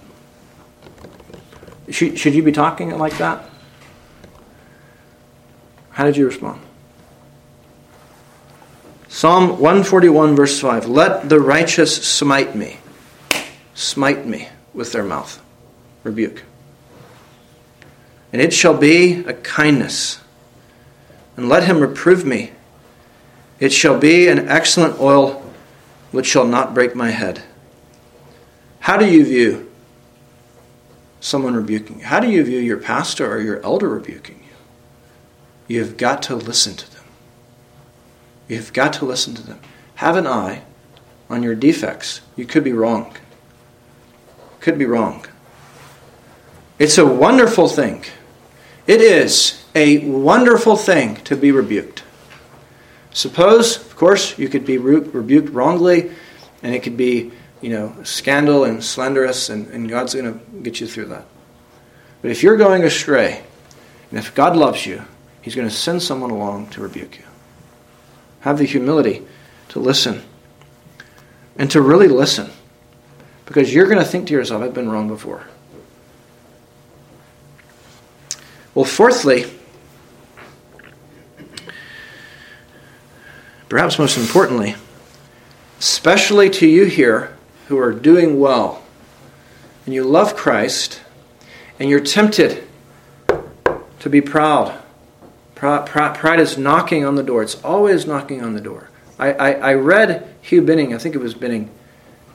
Should, 1.90 2.18
should 2.18 2.36
you 2.36 2.44
be 2.44 2.52
talking 2.52 2.98
like 2.98 3.18
that? 3.18 3.50
How 5.92 6.06
did 6.06 6.18
you 6.18 6.26
respond? 6.26 6.62
Psalm 9.08 9.60
141, 9.60 10.36
verse 10.36 10.60
5 10.60 10.88
Let 10.88 11.30
the 11.30 11.40
righteous 11.40 11.96
smite 11.96 12.56
me, 12.56 12.78
smite 13.74 14.26
me 14.26 14.50
with 14.74 14.92
their 14.92 15.04
mouth. 15.04 15.42
Rebuke. 16.04 16.44
And 18.32 18.42
it 18.42 18.54
shall 18.54 18.76
be 18.76 19.24
a 19.26 19.34
kindness. 19.34 20.20
And 21.36 21.50
let 21.50 21.64
him 21.64 21.80
reprove 21.80 22.26
me 22.26 22.52
it 23.60 23.72
shall 23.72 23.98
be 23.98 24.28
an 24.28 24.50
excellent 24.50 25.00
oil 25.00 25.42
which 26.12 26.26
shall 26.26 26.46
not 26.46 26.74
break 26.74 26.96
my 26.96 27.12
head. 27.12 27.44
How 28.82 28.98
do 28.98 29.10
you 29.10 29.24
view 29.24 29.72
someone 31.22 31.56
rebuking 31.56 32.00
you? 32.00 32.06
How 32.06 32.20
do 32.20 32.30
you 32.30 32.44
view 32.44 32.60
your 32.60 32.78
pastor 32.78 33.32
or 33.32 33.40
your 33.40 33.64
elder 33.64 33.88
rebuking 33.88 34.44
you? 34.44 35.76
You've 35.78 35.96
got 35.96 36.22
to 36.24 36.36
listen 36.36 36.76
to 36.76 36.94
them. 36.94 37.06
You've 38.50 38.74
got 38.74 38.92
to 38.94 39.06
listen 39.06 39.34
to 39.36 39.42
them. 39.42 39.60
Have 39.96 40.18
an 40.18 40.28
eye 40.28 40.64
on 41.30 41.42
your 41.42 41.56
defects. 41.56 42.20
You 42.36 42.46
could 42.46 42.66
be 42.66 42.74
wrong. 42.74 43.16
Could 44.60 44.78
be 44.78 44.86
wrong. 44.86 45.26
It's 46.80 46.98
a 46.98 47.06
wonderful 47.06 47.70
thing. 47.70 48.04
It 48.88 49.00
is 49.00 49.63
a 49.76 50.00
wonderful 50.00 50.76
thing 50.76 51.16
to 51.18 51.36
be 51.36 51.52
rebuked. 51.52 52.04
Suppose, 53.12 53.78
of 53.78 53.96
course, 53.96 54.38
you 54.38 54.50
could 54.50 54.66
be 54.66 54.78
rebuked 54.78 55.50
wrongly, 55.50 56.12
and 56.64 56.74
it 56.74 56.84
could 56.84 56.98
be, 56.98 57.32
you 57.62 57.70
know, 57.70 57.96
scandal 58.04 58.64
and 58.64 58.84
slanderous, 58.84 59.50
and, 59.50 59.68
and 59.68 59.88
God's 59.88 60.16
going 60.16 60.34
to 60.34 60.62
get 60.62 60.80
you 60.80 60.88
through 60.88 61.06
that. 61.06 61.26
But 62.22 62.32
if 62.32 62.42
you're 62.42 62.58
going 62.58 62.84
astray, 62.84 63.44
and 64.10 64.20
if 64.20 64.34
God 64.34 64.56
loves 64.56 64.86
you, 64.86 65.04
He's 65.42 65.56
going 65.56 65.68
to 65.68 65.74
send 65.74 66.02
someone 66.02 66.32
along 66.32 66.68
to 66.70 66.82
rebuke 66.82 67.18
you. 67.18 67.26
Have 68.42 68.58
the 68.58 68.66
humility 68.66 69.26
to 69.70 69.80
listen, 69.80 70.24
and 71.58 71.70
to 71.72 71.82
really 71.82 72.08
listen, 72.08 72.50
because 73.46 73.74
you're 73.74 73.88
going 73.88 74.00
to 74.00 74.06
think 74.06 74.28
to 74.28 74.34
yourself, 74.34 74.64
I've 74.64 74.74
been 74.74 74.90
wrong 74.90 75.08
before. 75.08 75.44
Well, 78.74 78.86
fourthly, 78.86 79.46
Perhaps 83.74 83.98
most 83.98 84.20
importantly, 84.20 84.76
especially 85.80 86.48
to 86.48 86.68
you 86.68 86.86
here 86.86 87.36
who 87.70 87.80
are 87.80 87.92
doing 87.92 88.40
well 88.40 88.84
and 89.88 89.96
you 89.96 90.04
love 90.04 90.36
Christ 90.36 91.02
and 91.80 91.90
you're 91.90 92.00
tempted 92.00 92.68
to 93.28 94.10
be 94.12 94.22
proud. 94.22 94.80
Pride 95.56 96.40
is 96.40 96.56
knocking 96.56 97.04
on 97.04 97.16
the 97.16 97.24
door. 97.24 97.42
It's 97.42 97.60
always 97.64 98.06
knocking 98.06 98.44
on 98.44 98.54
the 98.54 98.62
door. 98.62 98.92
I, 99.18 99.34
I, 99.34 99.52
I 99.54 99.74
read 99.74 100.36
Hugh 100.44 100.62
Binning, 100.62 100.94
I 100.94 101.00
think 101.00 101.16
it 101.16 101.22
was 101.22 101.34
Binning, 101.34 101.72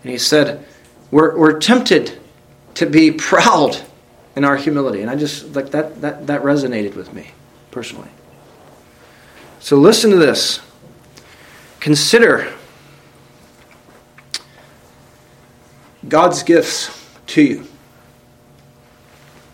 and 0.02 0.10
he 0.10 0.18
said, 0.18 0.66
we're, 1.12 1.38
we're 1.38 1.60
tempted 1.60 2.18
to 2.74 2.84
be 2.84 3.12
proud 3.28 3.80
in 4.34 4.44
our 4.44 4.56
humility. 4.56 5.02
And 5.02 5.08
I 5.08 5.14
just, 5.14 5.54
like, 5.54 5.70
that, 5.70 6.00
that, 6.00 6.26
that 6.26 6.42
resonated 6.42 6.96
with 6.96 7.14
me 7.14 7.30
personally. 7.70 8.10
So 9.60 9.76
listen 9.76 10.10
to 10.10 10.16
this. 10.16 10.62
Consider 11.88 12.52
God's 16.06 16.42
gifts 16.42 16.90
to 17.28 17.40
you. 17.40 17.66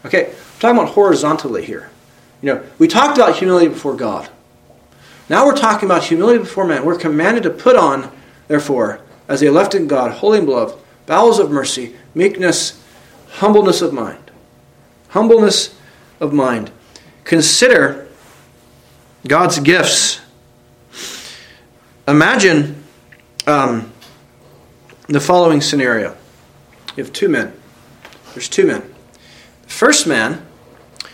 Okay, 0.05 0.31
I'm 0.31 0.35
talking 0.59 0.79
about 0.81 0.95
horizontally 0.95 1.65
here. 1.65 1.91
You 2.43 2.53
know, 2.55 2.65
we 2.81 2.89
talked 2.89 3.19
about 3.19 3.37
humility 3.37 3.69
before 3.69 3.95
God. 3.95 4.29
Now 5.29 5.47
we're 5.47 5.55
talking 5.55 5.87
about 5.87 6.03
humility 6.03 6.41
before 6.41 6.67
man. 6.67 6.85
We're 6.85 6.99
commanded 6.99 7.45
to 7.45 7.51
put 7.51 7.77
on, 7.77 8.11
therefore, 8.49 9.01
as 9.29 9.39
the 9.39 9.47
elected 9.47 9.89
God, 9.89 10.11
holy 10.15 10.39
and 10.39 10.47
beloved, 10.49 10.77
bowels 11.07 11.39
of 11.39 11.53
mercy, 11.53 11.95
meekness, 12.17 12.83
humbleness 13.29 13.81
of 13.81 13.93
mind. 13.93 14.33
Humbleness 15.11 15.79
of 16.19 16.33
mind. 16.33 16.73
Consider 17.23 18.09
God's 19.25 19.61
gifts 19.61 20.19
Imagine 22.07 22.85
um, 23.47 23.91
the 25.09 25.21
following 25.21 25.61
scenario. 25.61 26.17
You 26.97 27.05
have 27.05 27.13
two 27.13 27.29
men. 27.29 27.53
There's 28.35 28.49
two 28.49 28.67
men. 28.67 28.83
The 29.63 29.71
first 29.71 30.07
man 30.07 30.45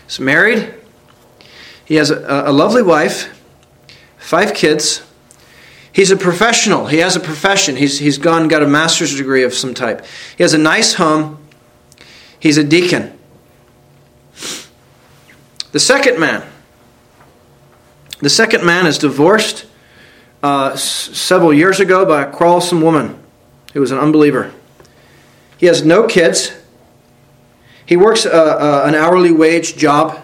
is 0.07 0.19
married. 0.19 0.73
He 1.85 1.95
has 1.95 2.11
a, 2.11 2.43
a 2.47 2.51
lovely 2.51 2.81
wife, 2.81 3.41
five 4.17 4.53
kids. 4.53 5.03
He's 5.93 6.11
a 6.11 6.17
professional. 6.17 6.87
He 6.87 6.97
has 6.97 7.15
a 7.15 7.19
profession. 7.19 7.75
He's, 7.75 7.99
he's 7.99 8.17
gone 8.17 8.47
got 8.47 8.63
a 8.63 8.67
master's 8.67 9.15
degree 9.15 9.43
of 9.43 9.53
some 9.53 9.73
type. 9.73 10.05
He 10.37 10.43
has 10.43 10.53
a 10.53 10.57
nice 10.57 10.95
home. 10.95 11.37
He's 12.39 12.57
a 12.57 12.63
deacon. 12.63 13.17
The 15.71 15.79
second 15.79 16.19
man 16.19 16.43
The 18.19 18.29
second 18.29 18.65
man 18.65 18.85
is 18.85 18.97
divorced 18.97 19.65
uh, 20.43 20.71
s- 20.73 20.83
several 21.17 21.53
years 21.53 21.79
ago 21.79 22.05
by 22.05 22.23
a 22.23 22.31
quarrelsome 22.31 22.81
woman 22.81 23.17
who 23.73 23.79
was 23.79 23.91
an 23.91 23.97
unbeliever. 23.97 24.53
He 25.57 25.67
has 25.67 25.85
no 25.85 26.07
kids. 26.07 26.51
He 27.85 27.95
works 27.95 28.25
a, 28.25 28.31
a, 28.31 28.85
an 28.87 28.95
hourly 28.95 29.31
wage 29.31 29.77
job. 29.77 30.19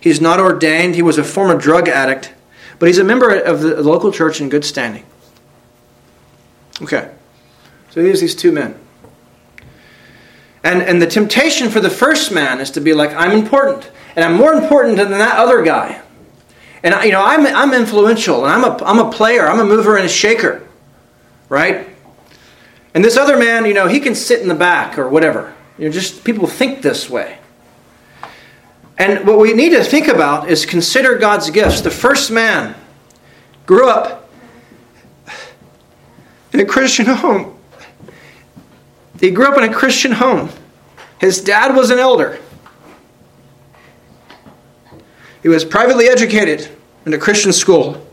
He's 0.00 0.20
not 0.20 0.40
ordained. 0.40 0.94
He 0.94 1.02
was 1.02 1.18
a 1.18 1.24
former 1.24 1.56
drug 1.56 1.88
addict, 1.88 2.32
but 2.78 2.86
he's 2.86 2.98
a 2.98 3.04
member 3.04 3.34
of 3.38 3.60
the 3.60 3.82
local 3.82 4.10
church 4.10 4.40
in 4.40 4.48
good 4.48 4.64
standing. 4.64 5.04
Okay. 6.82 7.10
So 7.90 8.00
here's 8.00 8.20
these 8.20 8.34
two 8.34 8.52
men. 8.52 8.78
And, 10.62 10.82
and 10.82 11.00
the 11.00 11.06
temptation 11.06 11.70
for 11.70 11.80
the 11.80 11.90
first 11.90 12.32
man 12.32 12.60
is 12.60 12.70
to 12.72 12.80
be 12.80 12.92
like, 12.92 13.12
I'm 13.14 13.32
important. 13.32 13.90
And 14.16 14.24
I'm 14.24 14.34
more 14.34 14.52
important 14.52 14.96
than 14.96 15.10
that 15.10 15.38
other 15.38 15.62
guy. 15.62 16.02
And 16.82 16.94
you 17.04 17.12
know, 17.12 17.22
I'm, 17.22 17.46
I'm 17.46 17.74
influential, 17.74 18.44
and 18.44 18.52
I'm 18.52 18.64
a, 18.64 18.84
I'm 18.84 18.98
a 18.98 19.10
player, 19.10 19.46
I'm 19.46 19.60
a 19.60 19.64
mover 19.64 19.96
and 19.96 20.06
a 20.06 20.08
shaker. 20.08 20.66
Right? 21.48 21.88
And 22.94 23.04
this 23.04 23.16
other 23.16 23.38
man, 23.38 23.66
you 23.66 23.74
know, 23.74 23.86
he 23.86 24.00
can 24.00 24.14
sit 24.14 24.40
in 24.40 24.48
the 24.48 24.54
back 24.54 24.98
or 24.98 25.08
whatever. 25.08 25.54
You 25.78 25.86
know, 25.86 25.92
just 25.92 26.24
people 26.24 26.46
think 26.46 26.82
this 26.82 27.08
way. 27.08 27.38
And 28.98 29.26
what 29.26 29.38
we 29.38 29.54
need 29.54 29.70
to 29.70 29.82
think 29.82 30.08
about 30.08 30.50
is 30.50 30.66
consider 30.66 31.16
God's 31.16 31.50
gifts. 31.50 31.80
The 31.80 31.90
first 31.90 32.30
man 32.30 32.74
grew 33.64 33.88
up 33.88 34.28
in 36.52 36.60
a 36.60 36.66
Christian 36.66 37.06
home. 37.06 37.56
He 39.18 39.30
grew 39.30 39.46
up 39.46 39.56
in 39.56 39.64
a 39.64 39.72
Christian 39.72 40.12
home. 40.12 40.50
His 41.18 41.40
dad 41.40 41.74
was 41.74 41.90
an 41.90 41.98
elder. 41.98 42.38
He 45.42 45.48
was 45.48 45.64
privately 45.64 46.06
educated 46.06 46.68
in 47.06 47.14
a 47.14 47.18
Christian 47.18 47.52
school. 47.52 48.06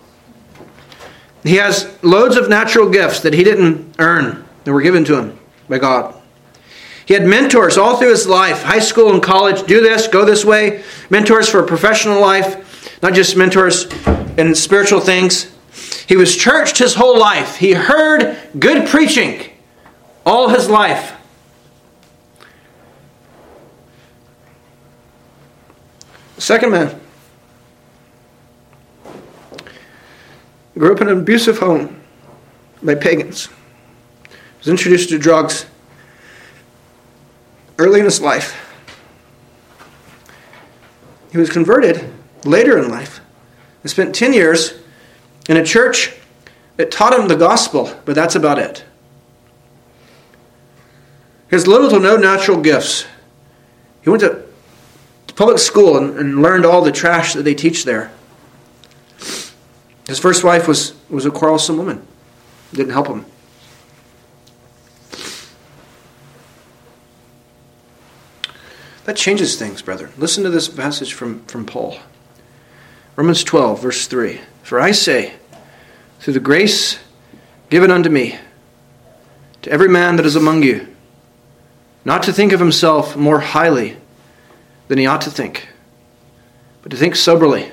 He 1.43 1.55
has 1.55 1.97
loads 2.03 2.37
of 2.37 2.49
natural 2.49 2.89
gifts 2.89 3.21
that 3.21 3.33
he 3.33 3.43
didn't 3.43 3.95
earn, 3.99 4.45
that 4.63 4.73
were 4.73 4.81
given 4.81 5.05
to 5.05 5.17
him 5.17 5.39
by 5.69 5.77
God. 5.77 6.15
He 7.05 7.13
had 7.13 7.25
mentors 7.25 7.77
all 7.77 7.97
through 7.97 8.09
his 8.09 8.27
life 8.27 8.63
high 8.63 8.79
school 8.79 9.13
and 9.13 9.23
college 9.23 9.65
do 9.65 9.81
this, 9.81 10.07
go 10.07 10.25
this 10.25 10.43
way. 10.43 10.83
Mentors 11.09 11.47
for 11.47 11.63
a 11.63 11.65
professional 11.65 12.19
life, 12.19 12.99
not 13.01 13.13
just 13.13 13.37
mentors 13.37 13.85
in 14.37 14.53
spiritual 14.55 14.99
things. 14.99 15.53
He 16.07 16.17
was 16.17 16.35
churched 16.35 16.77
his 16.77 16.95
whole 16.95 17.17
life. 17.17 17.57
He 17.57 17.73
heard 17.73 18.37
good 18.59 18.87
preaching 18.89 19.41
all 20.25 20.49
his 20.49 20.69
life. 20.69 21.13
Second 26.37 26.71
man 26.71 26.99
grew 30.77 30.93
up 30.93 31.01
in 31.01 31.07
an 31.07 31.19
abusive 31.19 31.59
home 31.59 31.99
by 32.83 32.95
pagans. 32.95 33.49
Was 34.59 34.67
introduced 34.67 35.09
to 35.09 35.19
drugs 35.19 35.65
early 37.77 37.99
in 37.99 38.05
his 38.05 38.21
life. 38.21 38.63
He 41.31 41.37
was 41.37 41.49
converted 41.49 42.11
later 42.43 42.77
in 42.77 42.89
life 42.89 43.19
and 43.83 43.89
spent 43.89 44.15
10 44.15 44.33
years 44.33 44.73
in 45.49 45.57
a 45.57 45.63
church 45.63 46.13
that 46.77 46.91
taught 46.91 47.17
him 47.17 47.27
the 47.27 47.35
gospel, 47.35 47.93
but 48.05 48.15
that's 48.15 48.35
about 48.35 48.59
it. 48.59 48.83
He 51.49 51.55
has 51.55 51.67
little 51.67 51.89
to 51.89 51.99
no 51.99 52.17
natural 52.17 52.59
gifts. 52.61 53.05
He 54.01 54.09
went 54.09 54.21
to 54.21 54.43
public 55.35 55.59
school 55.59 55.97
and, 55.97 56.17
and 56.17 56.41
learned 56.41 56.65
all 56.65 56.81
the 56.81 56.91
trash 56.91 57.33
that 57.33 57.43
they 57.43 57.53
teach 57.53 57.85
there. 57.85 58.11
His 60.07 60.19
first 60.19 60.43
wife 60.43 60.67
was, 60.67 60.95
was 61.09 61.25
a 61.25 61.31
quarrelsome 61.31 61.77
woman. 61.77 62.05
Didn't 62.73 62.93
help 62.93 63.07
him. 63.07 63.25
That 69.03 69.17
changes 69.17 69.57
things, 69.57 69.81
brethren. 69.81 70.11
Listen 70.17 70.43
to 70.43 70.49
this 70.49 70.67
passage 70.67 71.13
from, 71.13 71.43
from 71.45 71.65
Paul. 71.65 71.97
Romans 73.15 73.43
12, 73.43 73.81
verse 73.81 74.07
3. 74.07 74.39
For 74.63 74.79
I 74.79 74.91
say, 74.91 75.33
through 76.19 76.33
the 76.33 76.39
grace 76.39 76.99
given 77.69 77.91
unto 77.91 78.09
me, 78.09 78.37
to 79.61 79.71
every 79.71 79.89
man 79.89 80.15
that 80.15 80.25
is 80.25 80.35
among 80.35 80.63
you, 80.63 80.87
not 82.05 82.23
to 82.23 82.33
think 82.33 82.53
of 82.53 82.59
himself 82.59 83.17
more 83.17 83.39
highly 83.39 83.97
than 84.87 84.97
he 84.97 85.05
ought 85.05 85.21
to 85.21 85.31
think, 85.31 85.67
but 86.81 86.91
to 86.91 86.97
think 86.97 87.17
soberly, 87.17 87.71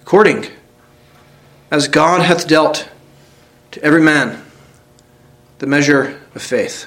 according 0.00 0.46
as 1.70 1.88
God 1.88 2.22
hath 2.22 2.46
dealt 2.46 2.88
to 3.72 3.82
every 3.82 4.02
man 4.02 4.42
the 5.58 5.66
measure 5.66 6.20
of 6.34 6.42
faith. 6.42 6.86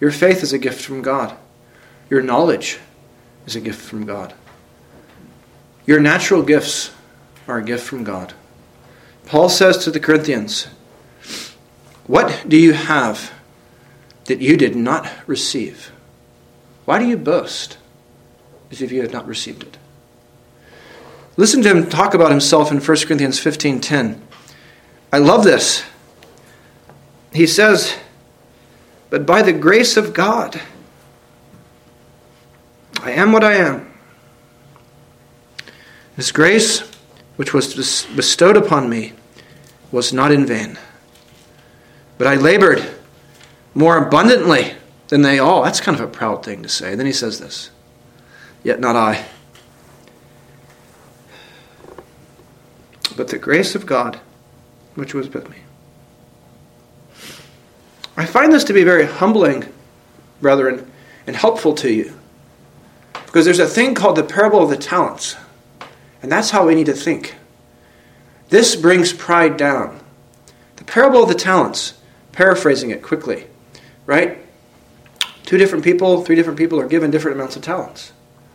Your 0.00 0.10
faith 0.10 0.42
is 0.42 0.52
a 0.52 0.58
gift 0.58 0.82
from 0.82 1.02
God. 1.02 1.36
Your 2.08 2.22
knowledge 2.22 2.78
is 3.46 3.54
a 3.54 3.60
gift 3.60 3.80
from 3.80 4.06
God. 4.06 4.34
Your 5.86 6.00
natural 6.00 6.42
gifts 6.42 6.90
are 7.46 7.58
a 7.58 7.64
gift 7.64 7.84
from 7.86 8.04
God. 8.04 8.34
Paul 9.26 9.48
says 9.48 9.78
to 9.78 9.90
the 9.90 10.00
Corinthians, 10.00 10.66
What 12.06 12.44
do 12.48 12.56
you 12.56 12.72
have 12.72 13.32
that 14.24 14.40
you 14.40 14.56
did 14.56 14.74
not 14.74 15.10
receive? 15.26 15.92
Why 16.84 16.98
do 16.98 17.06
you 17.06 17.16
boast 17.16 17.78
as 18.70 18.82
if 18.82 18.90
you 18.90 19.02
had 19.02 19.12
not 19.12 19.26
received 19.26 19.62
it? 19.62 19.76
Listen 21.36 21.62
to 21.62 21.70
him 21.70 21.88
talk 21.88 22.14
about 22.14 22.30
himself 22.30 22.70
in 22.70 22.80
1 22.80 23.06
Corinthians 23.06 23.38
15:10. 23.38 24.20
I 25.12 25.18
love 25.18 25.44
this. 25.44 25.82
He 27.32 27.46
says, 27.46 27.94
"But 29.08 29.26
by 29.26 29.42
the 29.42 29.52
grace 29.52 29.96
of 29.96 30.12
God, 30.12 30.60
I 33.02 33.12
am 33.12 33.32
what 33.32 33.44
I 33.44 33.54
am. 33.54 33.90
His 36.16 36.32
grace, 36.32 36.82
which 37.36 37.54
was 37.54 38.06
bestowed 38.14 38.56
upon 38.56 38.90
me, 38.90 39.14
was 39.90 40.12
not 40.12 40.30
in 40.30 40.44
vain. 40.44 40.78
But 42.18 42.26
I 42.26 42.34
labored 42.34 42.84
more 43.74 43.96
abundantly 43.96 44.74
than 45.08 45.22
they 45.22 45.38
all. 45.38 45.62
That's 45.62 45.80
kind 45.80 45.98
of 45.98 46.04
a 46.04 46.10
proud 46.10 46.44
thing 46.44 46.62
to 46.62 46.68
say. 46.68 46.94
Then 46.94 47.06
he 47.06 47.12
says 47.12 47.40
this 47.40 47.70
Yet 48.62 48.80
not 48.80 48.96
I. 48.96 49.24
But 53.16 53.28
the 53.28 53.38
grace 53.38 53.74
of 53.74 53.86
God, 53.86 54.20
which 54.94 55.14
was 55.14 55.28
with 55.28 55.48
me. 55.48 55.56
I 58.16 58.26
find 58.26 58.52
this 58.52 58.64
to 58.64 58.72
be 58.72 58.84
very 58.84 59.06
humbling, 59.06 59.72
brethren, 60.40 60.90
and 61.26 61.34
helpful 61.34 61.74
to 61.76 61.92
you. 61.92 62.18
Because 63.12 63.44
there's 63.44 63.58
a 63.58 63.66
thing 63.66 63.94
called 63.94 64.16
the 64.16 64.24
parable 64.24 64.62
of 64.62 64.70
the 64.70 64.76
talents. 64.76 65.36
And 66.22 66.30
that's 66.30 66.50
how 66.50 66.66
we 66.66 66.74
need 66.74 66.86
to 66.86 66.92
think. 66.92 67.36
This 68.48 68.76
brings 68.76 69.12
pride 69.12 69.56
down. 69.56 70.00
The 70.76 70.84
parable 70.84 71.22
of 71.22 71.28
the 71.28 71.34
talents, 71.34 71.94
paraphrasing 72.32 72.90
it 72.90 73.02
quickly, 73.02 73.46
right? 74.06 74.38
Two 75.44 75.56
different 75.56 75.84
people, 75.84 76.24
three 76.24 76.36
different 76.36 76.58
people 76.58 76.80
are 76.80 76.86
given 76.86 77.10
different 77.10 77.36
amounts 77.36 77.56
of 77.56 77.62
talents. 77.62 78.12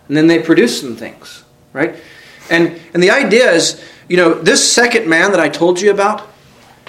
And 0.08 0.16
then 0.16 0.28
they 0.28 0.40
produce 0.40 0.80
some 0.82 0.96
things, 0.96 1.44
right? 1.74 1.96
And, 2.50 2.80
and 2.94 3.02
the 3.02 3.12
idea 3.12 3.52
is, 3.52 3.84
you 4.08 4.18
know, 4.18 4.34
this 4.34 4.72
second 4.72 5.08
man 5.08 5.32
that 5.32 5.40
I 5.40 5.50
told 5.50 5.82
you 5.82 5.92
about, 5.92 6.28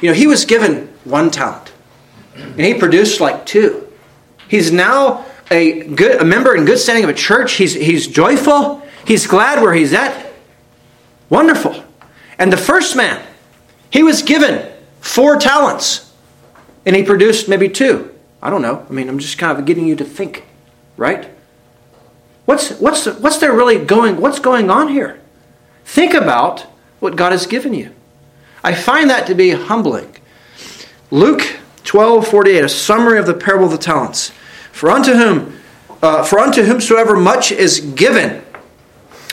you 0.01 0.09
know, 0.09 0.15
he 0.15 0.27
was 0.27 0.45
given 0.45 0.89
one 1.05 1.31
talent. 1.31 1.73
And 2.35 2.61
he 2.61 2.75
produced 2.75 3.21
like 3.21 3.47
two. 3.47 3.91
He's 4.49 4.71
now 4.71 5.25
a 5.51 5.85
good 5.85 6.21
a 6.21 6.25
member 6.25 6.55
in 6.55 6.65
good 6.65 6.79
standing 6.79 7.05
of 7.05 7.11
a 7.11 7.15
church. 7.15 7.55
He's 7.55 7.75
he's 7.75 8.07
joyful. 8.07 8.83
He's 9.07 9.27
glad 9.27 9.63
where 9.63 9.73
he's 9.73 9.93
at. 9.93 10.33
Wonderful. 11.31 11.83
And 12.39 12.53
the 12.53 12.57
first 12.57 12.97
man, 12.97 13.25
he 13.91 14.03
was 14.03 14.23
given 14.23 14.71
four 15.01 15.37
talents. 15.37 16.13
And 16.85 16.95
he 16.95 17.03
produced 17.03 17.49
maybe 17.49 17.69
two. 17.69 18.15
I 18.41 18.51
don't 18.51 18.63
know. 18.63 18.87
I 18.89 18.93
mean, 18.93 19.09
I'm 19.09 19.19
just 19.19 19.39
kind 19.39 19.59
of 19.59 19.65
getting 19.65 19.87
you 19.87 19.97
to 19.97 20.05
think, 20.05 20.45
right? 20.97 21.29
What's 22.45 22.79
what's 22.79 23.07
what's 23.07 23.39
there 23.39 23.53
really 23.53 23.85
going 23.85 24.21
what's 24.21 24.39
going 24.39 24.71
on 24.71 24.89
here? 24.89 25.21
Think 25.85 26.15
about 26.15 26.67
what 27.01 27.17
God 27.17 27.33
has 27.33 27.47
given 27.47 27.75
you. 27.75 27.95
I 28.63 28.75
find 28.75 29.11
that 29.11 29.27
to 29.27 29.35
be 29.35 29.51
humbling. 29.51 30.17
Luke 31.11 31.59
12, 31.85 32.27
48, 32.27 32.65
a 32.65 32.69
summary 32.69 33.19
of 33.19 33.27
the 33.27 33.35
parable 33.35 33.67
of 33.67 33.71
the 33.71 33.79
talents. 33.79 34.33
For 34.73 34.91
unto 34.91 35.13
whom, 35.13 35.59
uh, 36.03 36.25
for 36.25 36.39
unto 36.39 36.63
whomsoever 36.63 37.17
much 37.17 37.53
is 37.53 37.81
given, 37.81 38.43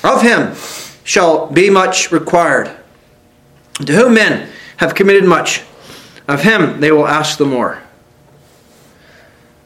of 0.03 0.22
him 0.22 0.55
shall 1.03 1.47
be 1.47 1.70
much 1.70 2.11
required. 2.11 2.72
To 3.86 3.93
whom 3.93 4.14
men 4.14 4.49
have 4.78 4.93
committed 4.93 5.26
much, 5.26 5.64
of 6.28 6.43
him 6.43 6.80
they 6.80 6.91
will 6.91 7.07
ask 7.07 7.38
the 7.38 7.45
more. 7.45 7.82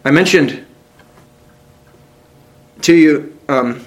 I 0.05 0.11
mentioned 0.11 0.65
to 2.81 2.95
you 2.95 3.37
um, 3.49 3.85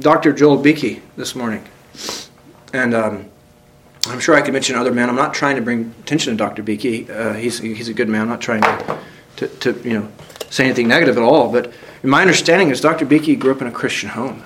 Dr. 0.00 0.32
Joel 0.32 0.56
Beeke 0.56 1.02
this 1.16 1.36
morning. 1.36 1.64
And 2.76 2.94
um, 2.94 3.30
I'm 4.06 4.20
sure 4.20 4.34
I 4.34 4.42
could 4.42 4.52
mention 4.52 4.76
other 4.76 4.92
men. 4.92 5.08
I'm 5.08 5.16
not 5.16 5.32
trying 5.32 5.56
to 5.56 5.62
bring 5.62 5.94
attention 6.00 6.32
to 6.32 6.36
Dr. 6.36 6.62
Beeke. 6.62 7.08
Uh, 7.08 7.32
he's, 7.32 7.58
he's 7.58 7.88
a 7.88 7.94
good 7.94 8.08
man. 8.08 8.22
I'm 8.22 8.28
not 8.28 8.42
trying 8.42 8.60
to, 8.60 8.98
to, 9.36 9.48
to, 9.48 9.80
you 9.82 9.98
know, 9.98 10.08
say 10.50 10.64
anything 10.66 10.86
negative 10.86 11.16
at 11.16 11.22
all. 11.22 11.50
But 11.50 11.72
my 12.02 12.20
understanding 12.20 12.68
is 12.68 12.82
Dr. 12.82 13.06
Beeke 13.06 13.38
grew 13.38 13.52
up 13.52 13.62
in 13.62 13.66
a 13.66 13.72
Christian 13.72 14.10
home. 14.10 14.44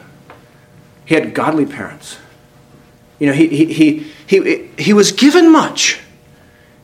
He 1.05 1.14
had 1.16 1.35
godly 1.35 1.66
parents. 1.66 2.18
You 3.18 3.26
know, 3.26 3.33
he, 3.33 3.49
he, 3.49 3.72
he, 3.72 4.12
he, 4.26 4.70
he 4.78 4.93
was 4.93 5.11
given 5.11 5.51
much. 5.51 6.01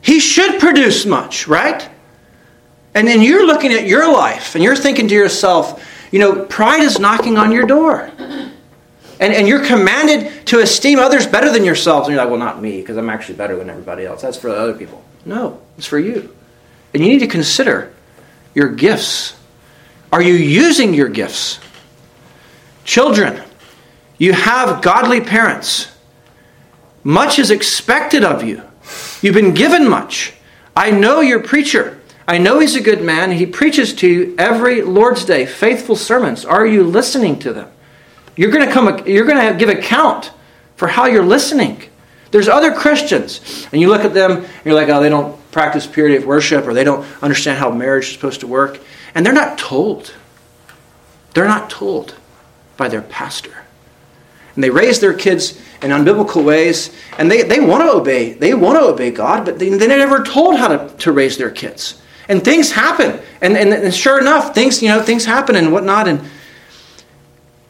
He 0.01 0.19
should 0.19 0.59
produce 0.59 1.05
much, 1.05 1.47
right? 1.47 1.89
And 2.93 3.07
then 3.07 3.21
you're 3.21 3.45
looking 3.45 3.71
at 3.71 3.87
your 3.87 4.11
life 4.11 4.53
and 4.53 4.63
you're 4.63 4.75
thinking 4.75 5.07
to 5.07 5.15
yourself, 5.15 5.83
you 6.11 6.19
know, 6.19 6.45
pride 6.45 6.83
is 6.83 6.99
knocking 6.99 7.37
on 7.37 7.51
your 7.51 7.65
door. 7.65 8.11
And, 9.19 9.33
and 9.33 9.47
you're 9.47 9.65
commanded 9.65 10.45
to 10.47 10.59
esteem 10.59 10.99
others 10.99 11.25
better 11.25 11.51
than 11.51 11.63
yourselves. 11.63 12.07
And 12.07 12.15
you're 12.15 12.23
like, 12.23 12.29
well, 12.29 12.39
not 12.39 12.61
me, 12.61 12.79
because 12.81 12.97
I'm 12.97 13.09
actually 13.09 13.35
better 13.35 13.55
than 13.55 13.69
everybody 13.69 14.05
else. 14.05 14.21
That's 14.21 14.37
for 14.37 14.49
other 14.49 14.73
people. 14.73 15.03
No, 15.25 15.61
it's 15.77 15.87
for 15.87 15.99
you. 15.99 16.35
And 16.93 17.03
you 17.03 17.09
need 17.09 17.19
to 17.19 17.27
consider 17.27 17.93
your 18.53 18.69
gifts. 18.69 19.35
Are 20.11 20.21
you 20.21 20.33
using 20.33 20.93
your 20.93 21.09
gifts? 21.09 21.59
Children, 22.85 23.43
you 24.17 24.33
have 24.33 24.81
godly 24.81 25.21
parents. 25.21 25.91
Much 27.03 27.39
is 27.39 27.51
expected 27.51 28.23
of 28.23 28.43
you. 28.43 28.61
You've 29.21 29.35
been 29.35 29.53
given 29.53 29.89
much. 29.89 30.33
I 30.75 30.91
know 30.91 31.21
your 31.21 31.41
preacher. 31.41 31.99
I 32.27 32.37
know 32.37 32.59
he's 32.59 32.75
a 32.75 32.81
good 32.81 33.01
man. 33.01 33.31
He 33.31 33.45
preaches 33.45 33.93
to 33.95 34.07
you 34.07 34.35
every 34.37 34.81
Lord's 34.81 35.25
Day, 35.25 35.45
faithful 35.45 35.95
sermons. 35.95 36.45
Are 36.45 36.65
you 36.65 36.83
listening 36.83 37.39
to 37.39 37.53
them? 37.53 37.71
You're 38.37 38.51
going 38.51 38.65
to 38.65 38.71
come 38.71 39.05
you're 39.05 39.25
going 39.25 39.51
to 39.51 39.57
give 39.57 39.69
account 39.69 40.31
for 40.77 40.87
how 40.87 41.05
you're 41.05 41.25
listening. 41.25 41.83
There's 42.31 42.47
other 42.47 42.73
Christians, 42.73 43.67
and 43.71 43.81
you 43.81 43.89
look 43.89 44.01
at 44.01 44.13
them, 44.13 44.31
and 44.31 44.65
you're 44.65 44.75
like, 44.75 44.89
oh, 44.89 45.01
they 45.01 45.09
don't 45.09 45.35
practice 45.51 45.87
purity 45.87 46.17
of 46.17 46.25
worship, 46.25 46.67
or 46.67 46.73
they 46.73 46.83
don't 46.83 47.05
understand 47.23 47.57
how 47.57 47.71
marriage 47.71 48.07
is 48.07 48.13
supposed 48.13 48.41
to 48.41 48.47
work. 48.47 48.79
And 49.15 49.25
they're 49.25 49.33
not 49.33 49.57
told. 49.57 50.13
They're 51.33 51.47
not 51.47 51.69
told 51.69 52.15
by 52.75 52.89
their 52.89 53.01
pastor. 53.01 53.63
And 54.55 54.63
they 54.63 54.69
raise 54.69 54.99
their 54.99 55.13
kids 55.13 55.59
in 55.81 55.91
unbiblical 55.91 56.43
ways, 56.43 56.93
and 57.17 57.31
they, 57.31 57.43
they 57.43 57.59
want 57.59 57.83
to 57.83 57.91
obey. 57.91 58.33
They 58.33 58.53
want 58.53 58.77
to 58.79 58.85
obey 58.85 59.11
God, 59.11 59.45
but 59.45 59.57
they, 59.57 59.69
they're 59.69 59.87
never 59.87 60.23
told 60.23 60.57
how 60.57 60.67
to, 60.67 60.97
to 60.97 61.11
raise 61.11 61.37
their 61.37 61.51
kids. 61.51 62.01
And 62.27 62.43
things 62.43 62.71
happen. 62.71 63.21
And, 63.39 63.55
and, 63.55 63.71
and 63.71 63.93
sure 63.93 64.19
enough, 64.19 64.53
things, 64.53 64.81
you 64.81 64.89
know, 64.89 65.01
things 65.01 65.23
happen 65.25 65.55
and 65.55 65.71
whatnot. 65.71 66.07
And 66.07 66.21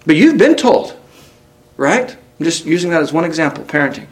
but 0.07 0.15
you've 0.15 0.37
been 0.37 0.55
told, 0.55 0.97
right? 1.75 2.09
I'm 2.09 2.43
just 2.43 2.65
using 2.65 2.91
that 2.91 3.01
as 3.01 3.11
one 3.11 3.25
example, 3.25 3.65
parenting. 3.65 4.07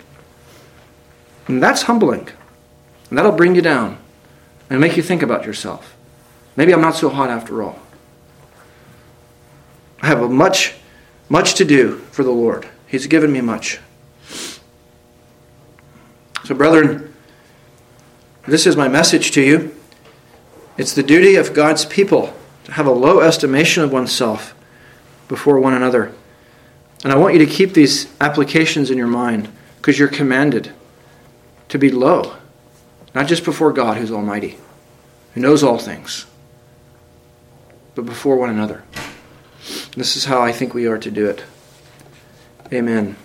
And 1.47 1.63
that's 1.63 1.83
humbling. 1.83 2.27
And 3.09 3.17
that'll 3.17 3.31
bring 3.31 3.55
you 3.55 3.61
down 3.61 3.97
and 4.69 4.81
make 4.81 4.97
you 4.97 5.03
think 5.03 5.21
about 5.21 5.45
yourself. 5.45 5.95
Maybe 6.57 6.73
I'm 6.73 6.81
not 6.81 6.95
so 6.95 7.07
hot 7.07 7.29
after 7.29 7.63
all. 7.63 7.79
I 10.01 10.07
have 10.07 10.29
much, 10.29 10.75
much 11.29 11.53
to 11.55 11.65
do 11.65 11.99
for 12.11 12.23
the 12.23 12.31
Lord. 12.31 12.67
He's 12.87 13.07
given 13.07 13.31
me 13.31 13.39
much. 13.39 13.79
So, 16.43 16.55
brethren, 16.55 17.13
this 18.47 18.67
is 18.67 18.75
my 18.75 18.89
message 18.89 19.31
to 19.31 19.41
you. 19.41 19.75
It's 20.77 20.93
the 20.93 21.03
duty 21.03 21.35
of 21.35 21.53
God's 21.53 21.85
people 21.85 22.35
to 22.65 22.73
have 22.73 22.85
a 22.85 22.91
low 22.91 23.21
estimation 23.21 23.81
of 23.81 23.93
oneself 23.93 24.54
before 25.27 25.59
one 25.59 25.73
another. 25.73 26.13
And 27.03 27.11
I 27.11 27.17
want 27.17 27.33
you 27.33 27.45
to 27.45 27.51
keep 27.51 27.73
these 27.73 28.11
applications 28.19 28.89
in 28.89 28.97
your 28.97 29.07
mind 29.07 29.49
because 29.77 29.99
you're 29.99 30.07
commanded 30.07 30.71
to 31.69 31.77
be 31.77 31.91
low, 31.91 32.35
not 33.13 33.27
just 33.27 33.45
before 33.45 33.71
God 33.71 33.97
who's 33.97 34.11
almighty, 34.11 34.57
who 35.33 35.41
knows 35.41 35.63
all 35.63 35.77
things, 35.77 36.25
but 37.93 38.05
before 38.05 38.37
one 38.37 38.49
another. 38.49 38.83
This 39.95 40.15
is 40.15 40.25
how 40.25 40.41
I 40.41 40.51
think 40.51 40.73
we 40.73 40.87
are 40.87 40.97
to 40.97 41.11
do 41.11 41.27
it. 41.27 41.43
Amen. 42.73 43.15